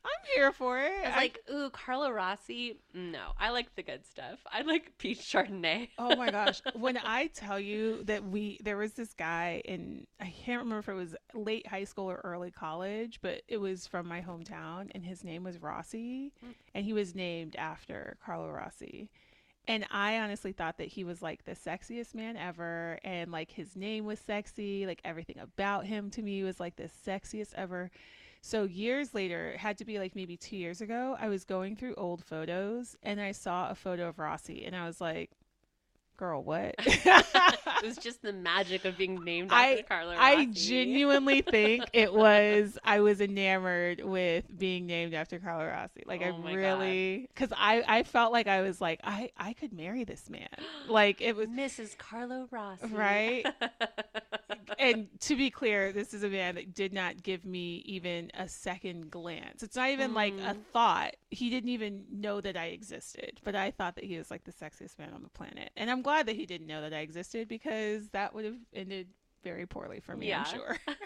I'm 0.09 0.26
here 0.34 0.52
for 0.52 0.78
it. 0.80 0.92
I 1.04 1.09
was 1.09 1.12
I- 1.14 1.18
like, 1.18 1.38
ooh, 1.52 1.70
Carlo 1.70 2.11
Rossi. 2.11 2.76
No, 2.94 3.32
I 3.38 3.50
like 3.50 3.74
the 3.76 3.82
good 3.82 4.04
stuff. 4.06 4.38
I 4.52 4.62
like 4.62 4.92
peach 4.98 5.20
chardonnay. 5.20 5.88
Oh 5.98 6.16
my 6.16 6.30
gosh. 6.30 6.61
When 6.74 6.96
I 6.98 7.26
tell 7.28 7.59
you 7.61 8.02
that 8.04 8.24
we 8.24 8.59
there 8.62 8.76
was 8.76 8.92
this 8.92 9.14
guy 9.14 9.62
in 9.64 10.06
I 10.20 10.32
can't 10.44 10.61
remember 10.62 10.78
if 10.78 10.88
it 10.88 10.94
was 10.94 11.14
late 11.34 11.66
high 11.66 11.84
school 11.84 12.11
or 12.11 12.20
early 12.24 12.50
college, 12.50 13.18
but 13.22 13.42
it 13.48 13.59
was 13.59 13.86
from 13.86 14.06
my 14.09 14.20
hometown 14.20 14.90
and 14.94 15.04
his 15.04 15.24
name 15.24 15.44
was 15.44 15.61
Rossi 15.61 16.32
Hmm. 16.40 16.50
and 16.74 16.84
he 16.84 16.92
was 16.92 17.14
named 17.14 17.56
after 17.56 18.16
Carlo 18.24 18.48
Rossi. 18.48 19.09
And 19.66 19.84
I 19.90 20.18
honestly 20.20 20.52
thought 20.52 20.78
that 20.78 20.88
he 20.88 21.04
was 21.04 21.20
like 21.20 21.44
the 21.44 21.52
sexiest 21.52 22.14
man 22.14 22.38
ever 22.38 22.98
and 23.04 23.30
like 23.30 23.50
his 23.50 23.76
name 23.76 24.06
was 24.06 24.18
sexy, 24.18 24.86
like 24.86 25.00
everything 25.04 25.38
about 25.38 25.84
him 25.84 26.09
to 26.12 26.22
me 26.22 26.42
was 26.42 26.59
like 26.59 26.76
the 26.76 26.88
sexiest 27.06 27.52
ever. 27.54 27.90
So 28.41 28.64
years 28.64 29.14
later, 29.14 29.51
it 29.51 29.59
had 29.59 29.78
to 29.78 29.84
be 29.84 29.99
like 29.99 30.14
maybe 30.14 30.36
2 30.36 30.57
years 30.57 30.80
ago, 30.80 31.16
I 31.18 31.28
was 31.28 31.45
going 31.45 31.76
through 31.76 31.95
old 31.97 32.24
photos 32.24 32.97
and 33.03 33.20
I 33.20 33.32
saw 33.32 33.70
a 33.70 33.74
photo 33.74 34.09
of 34.09 34.18
Rossi 34.18 34.64
and 34.64 34.74
I 34.76 34.86
was 34.86 35.01
like, 35.01 35.30
"Girl, 36.16 36.43
what?" 36.43 36.74
it 36.78 37.84
was 37.84 37.97
just 37.99 38.22
the 38.22 38.32
magic 38.32 38.84
of 38.84 38.97
being 38.97 39.22
named 39.24 39.53
after 39.53 39.78
I- 39.78 39.82
Carlo 39.89 40.12
Rossi. 40.12 40.20
I 40.22 40.45
genuinely 40.53 41.43
think 41.43 41.84
it 41.93 42.12
was 42.12 42.78
I 42.84 43.01
was 43.01 43.20
enamored 43.20 44.01
with 44.05 44.45
being 44.57 44.86
named 44.86 45.14
after 45.14 45.39
Carlo 45.39 45.66
Rossi. 45.66 46.05
Like 46.07 46.22
Oh 46.22 46.43
I 46.47 46.53
really 46.55 47.28
cuz 47.34 47.51
I 47.57 47.82
I 47.86 48.03
felt 48.05 48.32
like 48.32 48.47
I 48.47 48.62
was 48.62 48.80
like 48.80 49.01
I 49.05 49.30
I 49.36 49.53
could 49.53 49.72
marry 49.72 50.05
this 50.05 50.30
man. 50.30 50.49
Like 50.89 51.20
it 51.20 51.36
was 51.36 51.49
Mrs. 51.49 51.99
Carlo 51.99 52.49
Rossi. 52.51 52.86
Right? 52.86 53.45
and 54.78 55.09
to 55.20 55.36
be 55.36 55.51
clear, 55.51 55.92
this 55.92 56.14
is 56.14 56.22
a 56.22 56.28
man 56.28 56.55
that 56.57 56.74
did 56.74 56.92
not 56.92 57.22
give 57.22 57.44
me 57.44 57.76
even 57.86 58.30
a 58.34 58.49
second 58.49 59.11
glance. 59.11 59.62
It's 59.62 59.76
not 59.76 59.90
even 59.90 60.14
like 60.14 60.34
a 60.34 60.55
Mhm. 60.55 60.64
thought. 60.72 61.16
He 61.30 61.51
didn't 61.51 61.70
even 61.70 62.05
know 62.11 62.40
that 62.40 62.57
I 62.57 62.66
existed, 62.66 63.40
but 63.44 63.55
I 63.55 63.70
thought 63.70 63.94
that 63.96 64.05
he 64.05 64.16
was 64.18 64.30
like 64.30 64.44
the 64.44 64.53
sexiest 64.53 64.99
man 64.99 65.12
on 65.14 65.22
the 65.22 65.28
planet. 65.28 65.70
And 65.76 65.90
I'm 65.90 66.03
glad 66.03 66.26
that 66.26 66.36
he 66.36 66.46
didn't 66.46 66.66
know 66.66 66.80
that 66.80 66.92
I 66.94 67.01
existed 67.01 67.49
because 67.49 68.09
that 68.11 68.34
would 68.34 68.44
have 68.44 68.59
ended 68.74 69.09
very 69.42 69.66
poorly 69.66 70.01
for 70.01 70.16
me, 70.16 70.28
Yeah. 70.28 70.40
I'm 70.40 70.44
sure. 70.46 70.78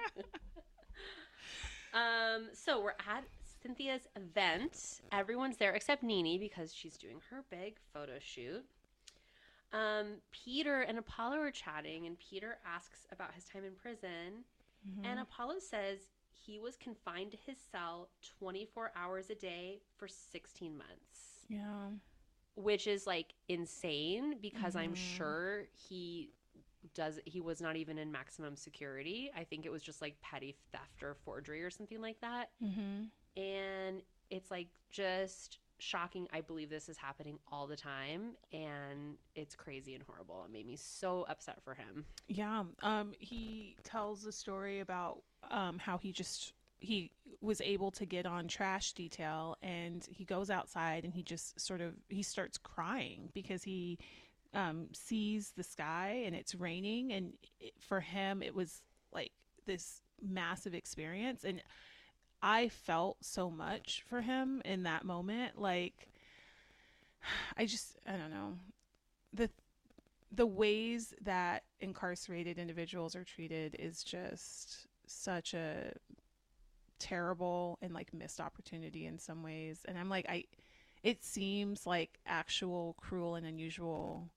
um, 1.94 2.48
so 2.52 2.80
we're 2.80 2.94
at 3.08 3.24
Cynthia's 3.62 4.06
event. 4.16 5.00
Everyone's 5.12 5.56
there 5.56 5.72
except 5.74 6.02
Nene 6.02 6.38
because 6.40 6.74
she's 6.74 6.96
doing 6.96 7.20
her 7.30 7.44
big 7.50 7.76
photo 7.92 8.18
shoot. 8.20 8.64
Um, 9.72 10.16
Peter 10.32 10.80
and 10.82 10.98
Apollo 10.98 11.36
are 11.38 11.50
chatting, 11.50 12.06
and 12.06 12.16
Peter 12.18 12.58
asks 12.66 13.06
about 13.12 13.34
his 13.34 13.44
time 13.44 13.64
in 13.64 13.72
prison. 13.74 14.44
Mm-hmm. 14.88 15.04
And 15.04 15.20
Apollo 15.20 15.60
says 15.60 15.98
he 16.32 16.58
was 16.58 16.76
confined 16.76 17.30
to 17.32 17.36
his 17.46 17.56
cell 17.70 18.08
24 18.38 18.92
hours 18.96 19.30
a 19.30 19.34
day 19.34 19.80
for 19.96 20.08
16 20.08 20.76
months, 20.76 21.46
yeah. 21.48 21.88
which 22.56 22.86
is 22.86 23.06
like 23.06 23.34
insane 23.48 24.38
because 24.40 24.74
I'm 24.74 24.94
Mhm. 24.94 25.16
sure 25.16 25.68
he 25.88 26.30
does 26.94 27.20
he 27.26 27.40
was 27.42 27.60
not 27.60 27.76
even 27.76 27.98
in 27.98 28.10
maximum 28.10 28.56
security. 28.56 29.30
I 29.36 29.44
think 29.44 29.66
it 29.66 29.70
was 29.70 29.82
just 29.82 30.00
like 30.00 30.18
petty 30.22 30.56
theft 30.72 31.02
or 31.02 31.14
forgery 31.14 31.62
or 31.62 31.70
something 31.70 32.00
like 32.00 32.18
that. 32.22 32.50
Mm-hmm. 32.62 33.40
And 33.40 34.02
it's 34.30 34.50
like 34.50 34.68
just 34.90 35.58
shocking. 35.80 36.28
I 36.32 36.40
believe 36.40 36.70
this 36.70 36.88
is 36.88 36.96
happening 36.96 37.38
all 37.50 37.66
the 37.66 37.76
time 37.76 38.32
and 38.52 39.16
it's 39.34 39.54
crazy 39.54 39.94
and 39.94 40.04
horrible. 40.04 40.44
It 40.46 40.52
made 40.52 40.66
me 40.66 40.76
so 40.76 41.26
upset 41.28 41.62
for 41.62 41.74
him. 41.74 42.04
Yeah. 42.28 42.64
Um, 42.82 43.12
he 43.18 43.76
tells 43.82 44.22
the 44.22 44.32
story 44.32 44.80
about 44.80 45.22
um, 45.50 45.78
how 45.78 45.98
he 45.98 46.12
just 46.12 46.52
he 46.80 47.10
was 47.42 47.60
able 47.60 47.90
to 47.90 48.06
get 48.06 48.26
on 48.26 48.48
trash 48.48 48.92
detail 48.92 49.56
and 49.62 50.06
he 50.10 50.24
goes 50.24 50.50
outside 50.50 51.04
and 51.04 51.12
he 51.12 51.22
just 51.22 51.60
sort 51.60 51.80
of 51.80 51.94
he 52.08 52.22
starts 52.22 52.58
crying 52.58 53.28
because 53.34 53.62
he 53.62 53.98
um, 54.54 54.88
sees 54.92 55.52
the 55.56 55.62
sky 55.62 56.22
and 56.24 56.34
it's 56.34 56.54
raining 56.54 57.12
and 57.12 57.32
it, 57.60 57.72
for 57.80 58.00
him 58.00 58.42
it 58.42 58.54
was 58.54 58.82
like 59.12 59.32
this 59.66 60.00
massive 60.22 60.74
experience 60.74 61.44
and 61.44 61.62
I 62.42 62.68
felt 62.68 63.18
so 63.24 63.50
much 63.50 64.04
for 64.08 64.22
him 64.22 64.62
in 64.64 64.84
that 64.84 65.04
moment 65.04 65.60
like 65.60 66.08
I 67.56 67.66
just 67.66 67.98
I 68.06 68.12
don't 68.12 68.30
know. 68.30 68.58
The 69.32 69.50
the 70.32 70.46
ways 70.46 71.12
that 71.22 71.64
incarcerated 71.80 72.58
individuals 72.58 73.16
are 73.16 73.24
treated 73.24 73.76
is 73.78 74.04
just 74.04 74.86
such 75.06 75.54
a 75.54 75.92
terrible 76.98 77.78
and 77.82 77.92
like 77.92 78.14
missed 78.14 78.40
opportunity 78.40 79.06
in 79.06 79.18
some 79.18 79.42
ways. 79.42 79.80
And 79.86 79.98
i'm 79.98 80.08
like 80.08 80.26
i 80.28 80.44
it 81.02 81.24
seems 81.24 81.86
like 81.86 82.20
actual 82.26 82.94
cruel 82.98 83.34
and 83.34 83.46
unusual 83.46 84.28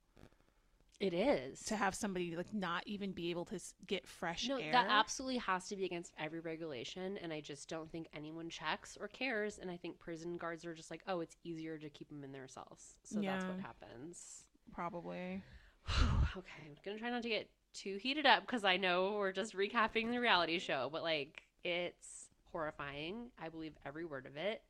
It 1.04 1.14
is. 1.14 1.60
to 1.64 1.76
have 1.76 1.94
somebody 1.94 2.36
like 2.36 2.52
not 2.54 2.82
even 2.86 3.12
be 3.12 3.30
able 3.30 3.44
to 3.46 3.60
get 3.86 4.06
fresh 4.06 4.48
No, 4.48 4.56
air 4.56 4.72
that 4.72 4.86
absolutely 4.88 5.38
has 5.38 5.68
to 5.68 5.76
be 5.76 5.84
against 5.84 6.12
every 6.18 6.40
regulation, 6.40 7.18
and 7.18 7.32
I 7.32 7.40
just 7.40 7.68
don't 7.68 7.90
think 7.90 8.08
anyone 8.14 8.48
checks 8.48 8.96
or 9.00 9.08
cares. 9.08 9.58
And 9.58 9.70
I 9.70 9.76
think 9.76 9.98
prison 9.98 10.36
guards 10.36 10.64
are 10.64 10.74
just 10.74 10.90
like, 10.90 11.02
oh, 11.06 11.20
it's 11.20 11.36
easier 11.44 11.78
to 11.78 11.90
keep 11.90 12.08
them 12.08 12.24
in 12.24 12.32
their 12.32 12.48
cells, 12.48 12.96
so 13.02 13.20
that's 13.20 13.44
what 13.44 13.60
happens. 13.60 14.44
probably 14.72 15.42
okay, 16.36 16.62
I'm 16.66 16.76
gonna 16.84 16.98
try 16.98 17.10
not 17.10 17.22
to 17.22 17.28
get 17.28 17.48
too 17.74 17.98
heated 18.00 18.24
up 18.24 18.42
because 18.46 18.64
I 18.64 18.76
know 18.76 19.12
we're 19.18 19.32
just 19.32 19.54
recapping 19.54 20.10
the 20.10 20.18
reality 20.18 20.58
show, 20.58 20.88
but 20.90 21.02
like, 21.02 21.42
it's 21.64 22.28
horrifying. 22.52 23.30
I 23.38 23.48
believe 23.48 23.74
every 23.84 24.04
word 24.04 24.26
of 24.26 24.36
it. 24.36 24.62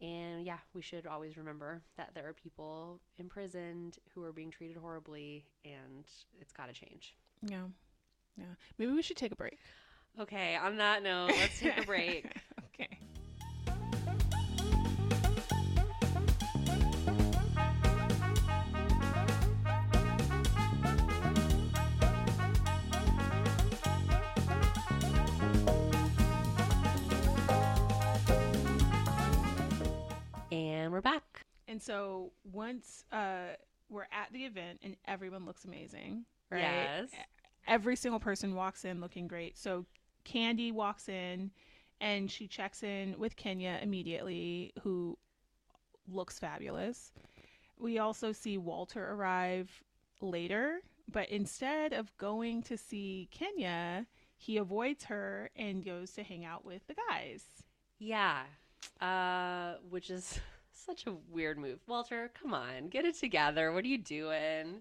And 0.00 0.46
yeah, 0.46 0.58
we 0.74 0.80
should 0.82 1.06
always 1.06 1.36
remember 1.36 1.82
that 1.98 2.10
there 2.14 2.26
are 2.28 2.32
people 2.32 3.00
imprisoned 3.18 3.98
who 4.14 4.24
are 4.24 4.32
being 4.32 4.50
treated 4.50 4.76
horribly, 4.78 5.44
and 5.64 6.04
it's 6.40 6.52
got 6.52 6.66
to 6.68 6.72
change. 6.72 7.14
yeah 7.46 7.64
yeah 8.36 8.44
maybe 8.78 8.92
we 8.92 9.02
should 9.02 9.16
take 9.16 9.32
a 9.32 9.36
break 9.36 9.58
Okay, 10.18 10.56
on 10.56 10.76
that 10.78 11.02
note, 11.04 11.30
let's 11.38 11.60
take 11.60 11.78
a 11.78 11.82
break. 11.86 12.24
okay 12.74 12.98
we're 31.00 31.12
back. 31.12 31.46
And 31.66 31.80
so 31.80 32.32
once 32.52 33.04
uh, 33.10 33.54
we're 33.88 34.02
at 34.12 34.30
the 34.32 34.44
event 34.44 34.80
and 34.82 34.96
everyone 35.06 35.46
looks 35.46 35.64
amazing, 35.64 36.26
right? 36.50 36.60
Yes. 36.60 37.08
Every 37.66 37.96
single 37.96 38.20
person 38.20 38.54
walks 38.54 38.84
in 38.84 39.00
looking 39.00 39.26
great. 39.26 39.56
So 39.56 39.86
Kandi 40.26 40.74
walks 40.74 41.08
in 41.08 41.52
and 42.02 42.30
she 42.30 42.46
checks 42.46 42.82
in 42.82 43.14
with 43.18 43.36
Kenya 43.36 43.78
immediately, 43.80 44.74
who 44.82 45.16
looks 46.06 46.38
fabulous. 46.38 47.12
We 47.78 47.98
also 47.98 48.32
see 48.32 48.58
Walter 48.58 49.12
arrive 49.12 49.70
later, 50.20 50.80
but 51.10 51.30
instead 51.30 51.94
of 51.94 52.14
going 52.18 52.62
to 52.64 52.76
see 52.76 53.28
Kenya, 53.30 54.06
he 54.36 54.58
avoids 54.58 55.04
her 55.04 55.48
and 55.56 55.82
goes 55.82 56.10
to 56.12 56.22
hang 56.22 56.44
out 56.44 56.66
with 56.66 56.86
the 56.88 56.94
guys. 57.08 57.42
Yeah. 57.98 58.42
Uh, 59.00 59.76
which 59.88 60.10
is 60.10 60.38
such 60.84 61.06
a 61.06 61.14
weird 61.30 61.58
move. 61.58 61.78
Walter, 61.86 62.30
come 62.40 62.54
on, 62.54 62.88
get 62.88 63.04
it 63.04 63.18
together. 63.18 63.72
What 63.72 63.84
are 63.84 63.88
you 63.88 63.98
doing? 63.98 64.80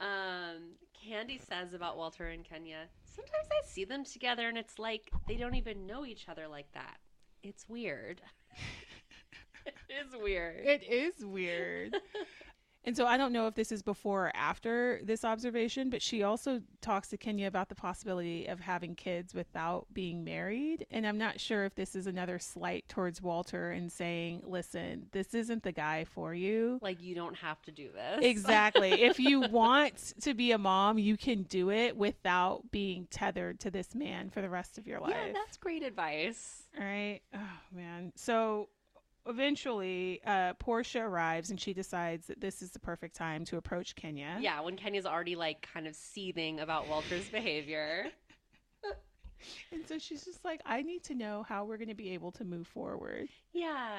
Um, 0.00 0.76
Kandi 1.06 1.40
says 1.46 1.74
about 1.74 1.96
Walter 1.96 2.28
and 2.28 2.44
Kenya, 2.44 2.88
sometimes 3.04 3.48
I 3.50 3.66
see 3.66 3.84
them 3.84 4.04
together 4.04 4.48
and 4.48 4.58
it's 4.58 4.78
like 4.78 5.10
they 5.28 5.36
don't 5.36 5.54
even 5.54 5.86
know 5.86 6.04
each 6.04 6.28
other 6.28 6.48
like 6.48 6.70
that. 6.72 6.98
It's 7.42 7.68
weird. 7.68 8.20
it 9.66 9.74
is 9.88 10.20
weird. 10.20 10.64
It 10.64 10.82
is 10.88 11.24
weird. 11.24 11.96
And 12.84 12.96
so 12.96 13.06
I 13.06 13.16
don't 13.16 13.32
know 13.32 13.46
if 13.46 13.54
this 13.54 13.70
is 13.70 13.82
before 13.82 14.26
or 14.26 14.32
after 14.36 15.00
this 15.04 15.24
observation, 15.24 15.88
but 15.88 16.02
she 16.02 16.22
also 16.22 16.60
talks 16.80 17.08
to 17.08 17.16
Kenya 17.16 17.46
about 17.46 17.68
the 17.68 17.74
possibility 17.74 18.46
of 18.46 18.60
having 18.60 18.94
kids 18.94 19.34
without 19.34 19.86
being 19.92 20.24
married. 20.24 20.86
And 20.90 21.06
I'm 21.06 21.18
not 21.18 21.38
sure 21.38 21.64
if 21.64 21.74
this 21.74 21.94
is 21.94 22.06
another 22.06 22.38
slight 22.38 22.88
towards 22.88 23.22
Walter 23.22 23.70
and 23.70 23.90
saying, 23.90 24.42
listen, 24.44 25.06
this 25.12 25.34
isn't 25.34 25.62
the 25.62 25.72
guy 25.72 26.04
for 26.04 26.34
you. 26.34 26.78
Like, 26.82 27.02
you 27.02 27.14
don't 27.14 27.36
have 27.36 27.62
to 27.62 27.70
do 27.70 27.90
this. 27.92 28.24
Exactly. 28.24 28.90
if 29.02 29.20
you 29.20 29.40
want 29.40 30.14
to 30.22 30.34
be 30.34 30.52
a 30.52 30.58
mom, 30.58 30.98
you 30.98 31.16
can 31.16 31.44
do 31.44 31.70
it 31.70 31.96
without 31.96 32.70
being 32.70 33.06
tethered 33.10 33.60
to 33.60 33.70
this 33.70 33.94
man 33.94 34.30
for 34.30 34.40
the 34.40 34.50
rest 34.50 34.78
of 34.78 34.86
your 34.86 35.00
life. 35.00 35.14
Yeah, 35.14 35.32
that's 35.32 35.56
great 35.56 35.82
advice. 35.82 36.64
All 36.78 36.84
right. 36.84 37.20
Oh, 37.34 37.58
man. 37.72 38.12
So 38.16 38.68
eventually 39.26 40.20
uh, 40.26 40.54
Porsha 40.54 41.02
arrives 41.02 41.50
and 41.50 41.60
she 41.60 41.72
decides 41.72 42.26
that 42.26 42.40
this 42.40 42.62
is 42.62 42.70
the 42.70 42.78
perfect 42.78 43.16
time 43.16 43.44
to 43.46 43.56
approach 43.56 43.94
Kenya. 43.94 44.38
Yeah, 44.40 44.60
when 44.60 44.76
Kenya's 44.76 45.06
already 45.06 45.36
like 45.36 45.66
kind 45.72 45.86
of 45.86 45.94
seething 45.94 46.60
about 46.60 46.88
Walter's 46.88 47.28
behavior. 47.28 48.06
and 49.72 49.86
so 49.86 49.98
she's 49.98 50.24
just 50.24 50.44
like, 50.44 50.60
I 50.64 50.82
need 50.82 51.04
to 51.04 51.14
know 51.14 51.44
how 51.48 51.64
we're 51.64 51.76
going 51.76 51.88
to 51.88 51.94
be 51.94 52.10
able 52.10 52.32
to 52.32 52.44
move 52.44 52.66
forward. 52.66 53.28
Yeah. 53.52 53.96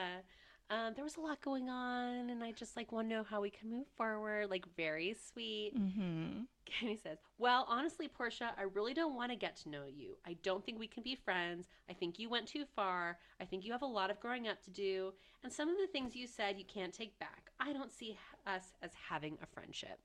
Um, 0.70 0.94
there 0.96 1.04
was 1.04 1.18
a 1.18 1.22
lot 1.22 1.42
going 1.42 1.70
on, 1.70 2.30
and 2.30 2.44
I 2.44 2.52
just 2.52 2.76
like 2.76 2.92
want 2.92 3.10
to 3.10 3.16
know 3.16 3.24
how 3.24 3.42
we 3.42 3.50
can 3.50 3.70
move 3.70 3.88
forward. 3.96 4.50
Like 4.50 4.66
very 4.76 5.16
sweet. 5.32 5.74
Mm-hmm. 5.78 6.42
Kenya 6.66 6.98
says, 6.98 7.18
"Well, 7.38 7.66
honestly, 7.70 8.08
Porsha, 8.08 8.52
I 8.58 8.64
really 8.64 8.94
don't 8.94 9.16
want 9.16 9.32
to 9.32 9.36
get 9.38 9.56
to 9.58 9.70
know 9.70 9.84
you. 9.86 10.18
I 10.26 10.38
don't 10.42 10.66
think 10.66 10.80
we 10.80 10.88
can 10.88 11.04
be 11.04 11.16
friends. 11.16 11.68
I 11.90 11.94
think 11.94 12.18
you 12.18 12.30
went 12.30 12.48
too 12.48 12.66
far. 12.76 13.18
I 13.40 13.46
think 13.46 13.66
you 13.66 13.72
have 13.72 13.82
a 13.82 13.88
lot 13.88 14.10
of 14.10 14.20
growing 14.20 14.48
up 14.48 14.64
to 14.64 14.72
do, 14.72 15.14
and 15.44 15.52
some 15.52 15.70
of 15.70 15.78
the 15.78 15.88
things 15.88 16.16
you 16.16 16.28
said 16.28 16.58
you 16.58 16.66
can't 16.66 16.94
take 16.94 17.20
back. 17.20 17.52
I 17.60 17.74
don't 17.74 17.92
see 17.92 18.18
us 18.48 18.74
as 18.82 18.92
having 19.10 19.38
a 19.44 19.46
friendship." 19.46 20.00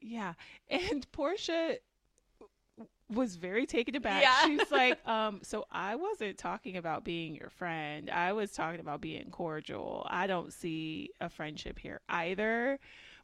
Yeah, 0.00 0.34
and 0.70 1.10
Porsha 1.10 1.78
was 3.10 3.36
very 3.36 3.66
taken 3.66 3.96
aback. 3.96 4.22
Yeah. 4.22 4.46
She's 4.46 4.70
like, 4.70 4.98
um, 5.08 5.40
so 5.42 5.66
I 5.70 5.96
wasn't 5.96 6.38
talking 6.38 6.76
about 6.76 7.04
being 7.04 7.34
your 7.34 7.50
friend. 7.50 8.10
I 8.10 8.32
was 8.32 8.52
talking 8.52 8.80
about 8.80 9.00
being 9.00 9.30
cordial. 9.30 10.06
I 10.10 10.26
don't 10.26 10.52
see 10.52 11.10
a 11.20 11.28
friendship 11.28 11.78
here 11.78 12.00
either. 12.08 12.78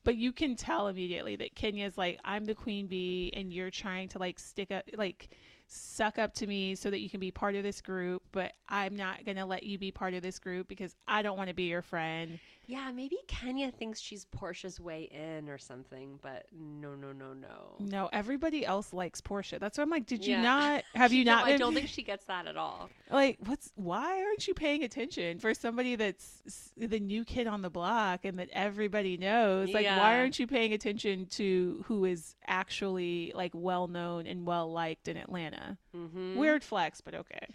But 0.05 0.16
you 0.16 0.32
can 0.32 0.55
tell 0.55 0.89
immediately 0.89 1.37
that 1.37 1.55
Kenya's 1.55 1.97
like, 1.97 2.20
I'm 2.24 2.45
the 2.45 2.55
queen 2.55 2.87
bee 2.87 3.32
and 3.35 3.51
you're 3.53 3.70
trying 3.70 4.09
to 4.11 4.18
like 4.18 4.39
stick 4.39 4.70
up 4.70 4.85
like 4.97 5.30
suck 5.66 6.18
up 6.18 6.35
to 6.35 6.47
me 6.47 6.74
so 6.74 6.91
that 6.91 7.01
you 7.01 7.09
can 7.09 7.20
be 7.20 7.30
part 7.30 7.55
of 7.55 7.62
this 7.62 7.80
group, 7.80 8.22
but 8.32 8.53
I'm 8.68 8.97
not 8.97 9.24
going 9.24 9.37
to 9.37 9.47
let 9.47 9.62
you 9.62 9.78
be 9.78 9.91
part 9.91 10.14
of 10.14 10.22
this 10.22 10.39
group 10.39 10.68
because 10.68 10.95
I 11.09 11.22
don't 11.22 11.37
want 11.37 11.49
to 11.49 11.55
be 11.55 11.64
your 11.64 11.82
friend. 11.82 12.39
Yeah, 12.67 12.91
maybe 12.93 13.17
Kenya 13.29 13.71
thinks 13.71 14.01
she's 14.01 14.25
Porsha's 14.27 14.81
way 14.81 15.03
in 15.12 15.49
or 15.51 15.59
something, 15.59 16.19
but 16.23 16.47
no, 16.53 16.95
no, 16.95 17.12
no, 17.12 17.33
no. 17.35 17.77
No, 17.79 18.09
everybody 18.12 18.65
else 18.65 18.93
likes 18.93 19.21
Porsha. 19.21 19.59
That's 19.59 19.77
why 19.79 19.83
I'm 19.83 19.91
like, 19.91 20.07
did 20.07 20.25
you 20.25 20.33
Yeah. 20.35 20.43
not? 20.43 20.85
Have 20.95 21.12
you 21.12 21.25
No, 21.25 21.37
not? 21.37 21.45
I 21.47 21.57
don't 21.59 21.75
think 21.79 21.89
she 21.89 22.03
gets 22.03 22.25
that 22.27 22.47
at 22.47 22.57
all. 22.57 22.89
like 23.11 23.37
what's 23.45 23.71
why 23.75 24.23
aren't 24.23 24.49
you 24.49 24.55
paying 24.55 24.83
attention 24.83 25.39
for 25.39 25.53
somebody 25.55 25.95
that's 25.97 26.73
the 26.77 26.99
new 27.01 27.25
kid 27.25 27.47
on 27.47 27.61
the 27.62 27.71
block 27.71 28.25
and 28.25 28.39
that 28.39 28.49
everybody 28.53 29.17
knows 29.19 29.73
like 29.73 29.85
Yeah. 29.85 29.99
why 29.99 30.19
aren't 30.19 30.39
you 30.39 30.47
paying 30.47 30.73
attention 30.73 31.27
to 31.33 31.85
who 31.87 32.05
is 32.07 32.35
actually 32.47 33.31
like 33.35 33.53
well 33.55 33.89
known 33.89 34.27
and 34.27 34.47
well 34.47 34.73
liked 34.73 35.07
in 35.09 35.17
atlanta 35.17 35.77
Mm-hmm. 35.95 36.37
weird 36.37 36.65
flex 36.65 37.01
but 37.03 37.15
okay 37.15 37.47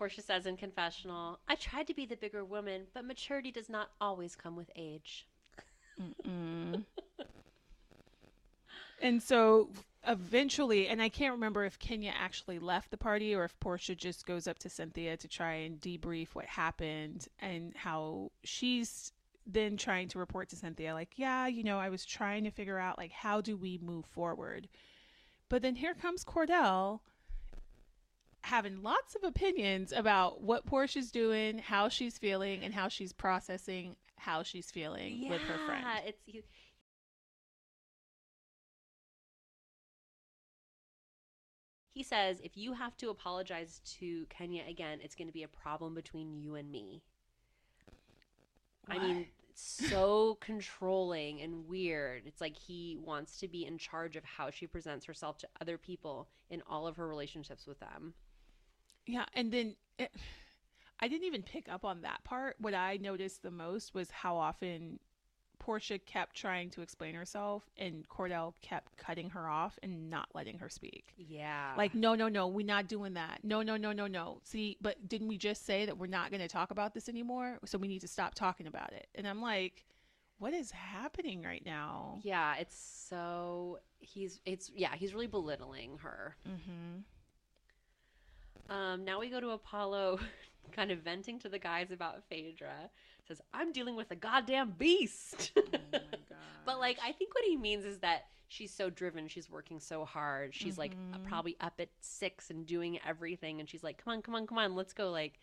Porsha 0.00 0.22
says 0.22 0.46
in 0.46 0.56
confessional, 0.56 1.38
I 1.48 1.54
tried 1.54 1.86
to 1.86 1.94
be 1.94 2.06
the 2.06 2.16
bigger 2.16 2.44
woman, 2.44 2.82
but 2.92 3.04
maturity 3.04 3.50
does 3.50 3.68
not 3.68 3.90
always 4.00 4.34
come 4.36 4.56
with 4.56 4.70
age. 4.76 5.26
And 9.02 9.22
so 9.22 9.68
eventually 10.06 10.88
and 10.88 11.00
i 11.00 11.08
can't 11.08 11.32
remember 11.32 11.64
if 11.64 11.78
kenya 11.78 12.12
actually 12.18 12.58
left 12.58 12.90
the 12.90 12.96
party 12.96 13.34
or 13.34 13.44
if 13.44 13.58
porsha 13.58 13.96
just 13.96 14.26
goes 14.26 14.46
up 14.46 14.58
to 14.58 14.68
cynthia 14.68 15.16
to 15.16 15.28
try 15.28 15.52
and 15.52 15.80
debrief 15.80 16.28
what 16.34 16.44
happened 16.44 17.26
and 17.40 17.72
how 17.76 18.30
she's 18.42 19.12
then 19.46 19.76
trying 19.76 20.08
to 20.08 20.18
report 20.18 20.48
to 20.48 20.56
cynthia 20.56 20.92
like 20.94 21.12
yeah 21.16 21.46
you 21.46 21.62
know 21.62 21.78
i 21.78 21.88
was 21.88 22.04
trying 22.04 22.44
to 22.44 22.50
figure 22.50 22.78
out 22.78 22.98
like 22.98 23.12
how 23.12 23.40
do 23.40 23.56
we 23.56 23.78
move 23.82 24.04
forward 24.04 24.68
but 25.48 25.62
then 25.62 25.76
here 25.76 25.94
comes 25.94 26.24
kordell 26.24 27.00
having 28.44 28.82
lots 28.82 29.14
of 29.14 29.24
opinions 29.24 29.90
about 29.90 30.42
what 30.42 30.66
porsha's 30.66 31.10
doing 31.10 31.56
how 31.58 31.88
she's 31.88 32.18
feeling 32.18 32.62
and 32.62 32.74
how 32.74 32.88
she's 32.88 33.10
processing 33.10 33.96
how 34.16 34.42
she's 34.42 34.70
feeling 34.70 35.28
with 35.30 35.40
her 35.40 35.58
friend 35.66 35.82
Yeah, 35.82 36.00
It's 36.04 36.22
you. 36.26 36.42
He 41.94 42.02
says, 42.02 42.40
if 42.42 42.56
you 42.56 42.72
have 42.72 42.96
to 42.96 43.10
apologize 43.10 43.80
to 44.00 44.26
Kenya 44.28 44.64
again, 44.68 44.98
it's 45.00 45.14
going 45.14 45.28
to 45.28 45.32
be 45.32 45.44
a 45.44 45.48
problem 45.48 45.94
between 45.94 46.34
you 46.34 46.56
and 46.56 46.68
me. 46.70 47.02
I 48.90 48.98
mean, 48.98 49.26
it's 49.48 49.88
so 49.88 50.36
controlling 50.40 51.40
and 51.40 51.68
weird. 51.68 52.22
It's 52.26 52.40
like 52.40 52.56
he 52.56 52.98
wants 53.00 53.38
to 53.38 53.48
be 53.48 53.64
in 53.64 53.78
charge 53.78 54.16
of 54.16 54.24
how 54.24 54.50
she 54.50 54.66
presents 54.66 55.06
herself 55.06 55.38
to 55.38 55.48
other 55.60 55.78
people 55.78 56.28
in 56.50 56.62
all 56.68 56.88
of 56.88 56.96
her 56.96 57.06
relationships 57.06 57.64
with 57.64 57.78
them. 57.78 58.14
Yeah, 59.06 59.24
and 59.34 59.52
then 59.52 59.76
it, 59.98 60.12
I 61.00 61.08
didn't 61.08 61.26
even 61.26 61.42
pick 61.42 61.68
up 61.68 61.84
on 61.84 62.02
that 62.02 62.24
part. 62.24 62.56
What 62.58 62.74
I 62.74 62.96
noticed 62.96 63.42
the 63.42 63.50
most 63.50 63.94
was 63.94 64.10
how 64.10 64.36
often 64.36 64.98
Porsha 65.62 66.04
kept 66.04 66.36
trying 66.36 66.70
to 66.70 66.82
explain 66.82 67.14
herself 67.14 67.64
and 67.76 68.08
Kordell 68.08 68.54
kept 68.60 68.96
cutting 68.96 69.30
her 69.30 69.48
off 69.48 69.78
and 69.82 70.10
not 70.10 70.28
letting 70.34 70.58
her 70.58 70.68
speak. 70.68 71.12
Yeah. 71.16 71.72
Like, 71.76 71.94
no, 71.94 72.14
no, 72.14 72.28
no, 72.28 72.48
we're 72.48 72.66
not 72.66 72.88
doing 72.88 73.14
that. 73.14 73.40
No, 73.42 73.62
no, 73.62 73.76
no, 73.76 73.92
no, 73.92 74.06
no. 74.06 74.40
See, 74.44 74.76
but 74.80 75.08
didn't 75.08 75.28
we 75.28 75.38
just 75.38 75.64
say 75.64 75.86
that 75.86 75.96
we're 75.96 76.06
not 76.06 76.30
going 76.30 76.42
to 76.42 76.48
talk 76.48 76.70
about 76.70 76.94
this 76.94 77.08
anymore? 77.08 77.58
So 77.64 77.78
we 77.78 77.88
need 77.88 78.00
to 78.00 78.08
stop 78.08 78.34
talking 78.34 78.66
about 78.66 78.92
it. 78.92 79.08
And 79.14 79.26
I'm 79.26 79.40
like, 79.40 79.84
what 80.38 80.52
is 80.52 80.70
happening 80.70 81.42
right 81.42 81.64
now? 81.64 82.18
Yeah, 82.22 82.56
it's 82.56 82.76
so 83.08 83.78
he's 84.00 84.40
it's 84.44 84.70
yeah, 84.74 84.94
he's 84.94 85.14
really 85.14 85.26
belittling 85.26 85.98
her. 86.02 86.36
Mm-hmm. 86.46 87.00
Um, 88.70 89.04
now 89.04 89.20
we 89.20 89.28
go 89.30 89.40
to 89.40 89.50
Apollo, 89.50 90.20
kind 90.72 90.90
of 90.90 91.00
venting 91.00 91.38
to 91.40 91.48
the 91.48 91.58
guys 91.58 91.90
about 91.90 92.24
Phaedra. 92.28 92.90
Says, 93.28 93.40
"I'm 93.52 93.72
dealing 93.72 93.96
with 93.96 94.10
a 94.10 94.16
goddamn 94.16 94.72
beast." 94.78 95.52
Oh 95.56 95.62
my 95.72 95.78
but 96.66 96.78
like, 96.78 96.98
I 97.04 97.12
think 97.12 97.34
what 97.34 97.44
he 97.44 97.56
means 97.56 97.84
is 97.84 97.98
that 98.00 98.24
she's 98.48 98.72
so 98.72 98.88
driven, 98.90 99.28
she's 99.28 99.50
working 99.50 99.80
so 99.80 100.04
hard, 100.04 100.54
she's 100.54 100.78
like 100.78 100.96
Mhm. 101.16 101.22
probably 101.24 101.56
up 101.60 101.74
at 101.78 101.88
six 102.00 102.50
and 102.50 102.66
doing 102.66 102.98
everything, 103.06 103.60
and 103.60 103.68
she's 103.68 103.82
like, 103.82 104.02
"Come 104.02 104.14
on, 104.14 104.22
come 104.22 104.34
on, 104.34 104.46
come 104.46 104.58
on, 104.58 104.74
let's 104.74 104.92
go!" 104.94 105.10
Like, 105.10 105.38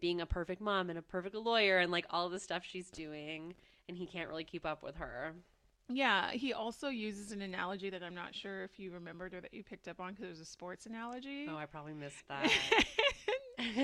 being 0.00 0.20
a 0.20 0.26
perfect 0.26 0.60
mom 0.60 0.90
and 0.90 0.98
a 0.98 1.02
perfect 1.02 1.34
lawyer, 1.34 1.78
and 1.78 1.90
like 1.90 2.06
all 2.10 2.28
the 2.28 2.40
stuff 2.40 2.62
she's 2.64 2.90
doing, 2.90 3.54
and 3.88 3.96
he 3.96 4.06
can't 4.06 4.28
really 4.28 4.44
keep 4.44 4.66
up 4.66 4.82
with 4.82 4.96
her. 4.96 5.34
Yeah, 5.88 6.32
he 6.32 6.52
also 6.52 6.88
uses 6.88 7.30
an 7.30 7.42
analogy 7.42 7.90
that 7.90 8.02
I'm 8.02 8.14
not 8.14 8.34
sure 8.34 8.64
if 8.64 8.78
you 8.78 8.90
remembered 8.90 9.34
or 9.34 9.40
that 9.40 9.54
you 9.54 9.62
picked 9.62 9.86
up 9.86 10.00
on 10.00 10.12
because 10.12 10.24
it 10.24 10.30
was 10.30 10.40
a 10.40 10.44
sports 10.44 10.86
analogy. 10.86 11.46
Oh, 11.48 11.56
I 11.56 11.66
probably 11.66 11.94
missed 11.94 12.16
that. 12.28 12.50